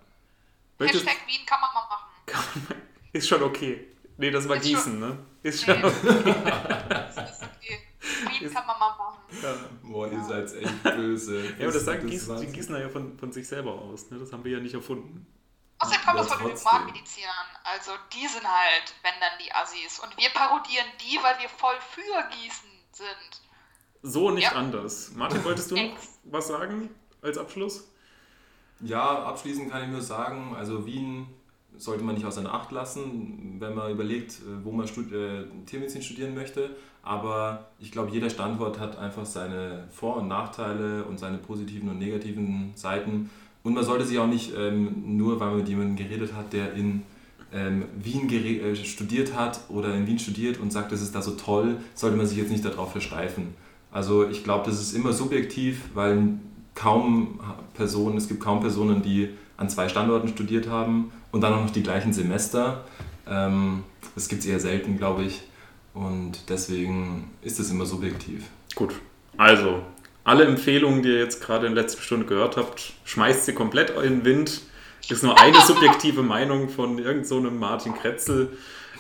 [0.79, 2.67] möchtest, Hashtag Wien kann man mal machen.
[3.13, 3.89] ist schon okay.
[4.17, 5.19] Nee, das war Ist Gießen, ne?
[5.43, 5.89] Ist schon Nee.
[5.89, 7.12] ist okay.
[8.03, 9.19] Wien kann man mal machen.
[9.43, 9.55] Ja.
[9.83, 11.45] Boah, ihr seid echt böse.
[11.59, 14.11] Ja, aber das sagen Gießen, die Gießener ja von, von sich selber aus.
[14.11, 14.19] Ne?
[14.19, 15.27] Das haben wir ja nicht erfunden.
[15.79, 16.57] Außerdem kommt Ja, das von den.
[16.59, 17.47] Humanmedizinern.
[17.65, 19.99] Also die sind halt, wenn dann die Assis.
[20.01, 23.41] Und wir parodieren die, weil wir voll für Gießen sind.
[24.03, 24.53] So nicht Ja.
[24.53, 25.13] anders.
[25.15, 27.89] Martin, wolltest du noch was sagen als Abschluss?
[28.81, 31.33] Ja, abschließend kann ich nur sagen, also Wien
[31.79, 36.03] sollte man nicht außer Acht lassen, wenn man überlegt, äh, wo man stud äh, Tiermedizin
[36.03, 36.71] studieren möchte.
[37.03, 41.99] Aber ich glaube, jeder Standort hat einfach seine Vor- und Nachteile und seine positiven und
[41.99, 43.31] negativen Seiten.
[43.65, 46.75] Und man sollte sich auch nicht ähm, nur, weil man mit jemandem geredet hat, der
[46.75, 47.03] in
[47.53, 51.33] ähm, Wien äh, studiert hat oder in Wien studiert und sagt, das ist da so
[51.33, 53.55] toll, sollte man sich jetzt nicht darauf versteifen.
[53.91, 56.39] Also ich glaube, das ist immer subjektiv, weil
[56.75, 57.41] kaum
[57.75, 61.71] Personen, es gibt kaum Personen, die an zwei Standorten studiert haben und dann auch noch
[61.71, 62.85] die gleichen Semester.
[63.29, 63.85] Ähm,
[64.15, 65.43] das gibt es eher selten, glaube ich.
[65.95, 68.45] Und deswegen ist es immer subjektiv.
[68.75, 68.95] Gut.
[69.37, 69.83] Also,
[70.25, 73.91] alle Empfehlungen, die ihr jetzt gerade in der letzten Stunde gehört habt, schmeißt sie komplett
[73.91, 74.63] in den Wind.
[75.09, 78.57] Ist nur eine subjektive Meinung von irgendeinem so Martin Kretzel.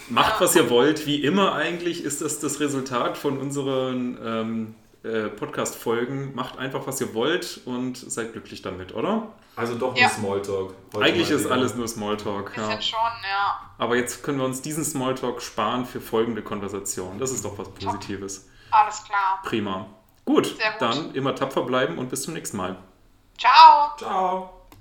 [0.08, 1.06] Macht, was ihr wollt.
[1.06, 4.74] Wie immer eigentlich ist das das Resultat von unseren ähm,
[5.04, 6.34] äh, Podcast-Folgen.
[6.34, 9.28] Macht einfach, was ihr wollt und seid glücklich damit, oder?
[9.56, 10.02] Also doch Ja.
[10.06, 10.74] nur Smalltalk.
[10.98, 11.54] Eigentlich ist wieder.
[11.54, 12.52] alles nur Smalltalk.
[12.56, 12.80] Ja.
[12.80, 12.98] schon,
[13.28, 13.60] ja.
[13.78, 17.18] Aber jetzt können wir uns diesen Smalltalk sparen für folgende Konversation.
[17.18, 18.48] Das ist doch was Positives.
[18.70, 19.40] Alles klar.
[19.44, 19.86] Prima.
[20.24, 20.58] Gut, gut.
[20.78, 22.76] dann immer tapfer bleiben und bis zum nächsten Mal.
[23.38, 23.96] Ciao.
[23.98, 24.61] Ciao.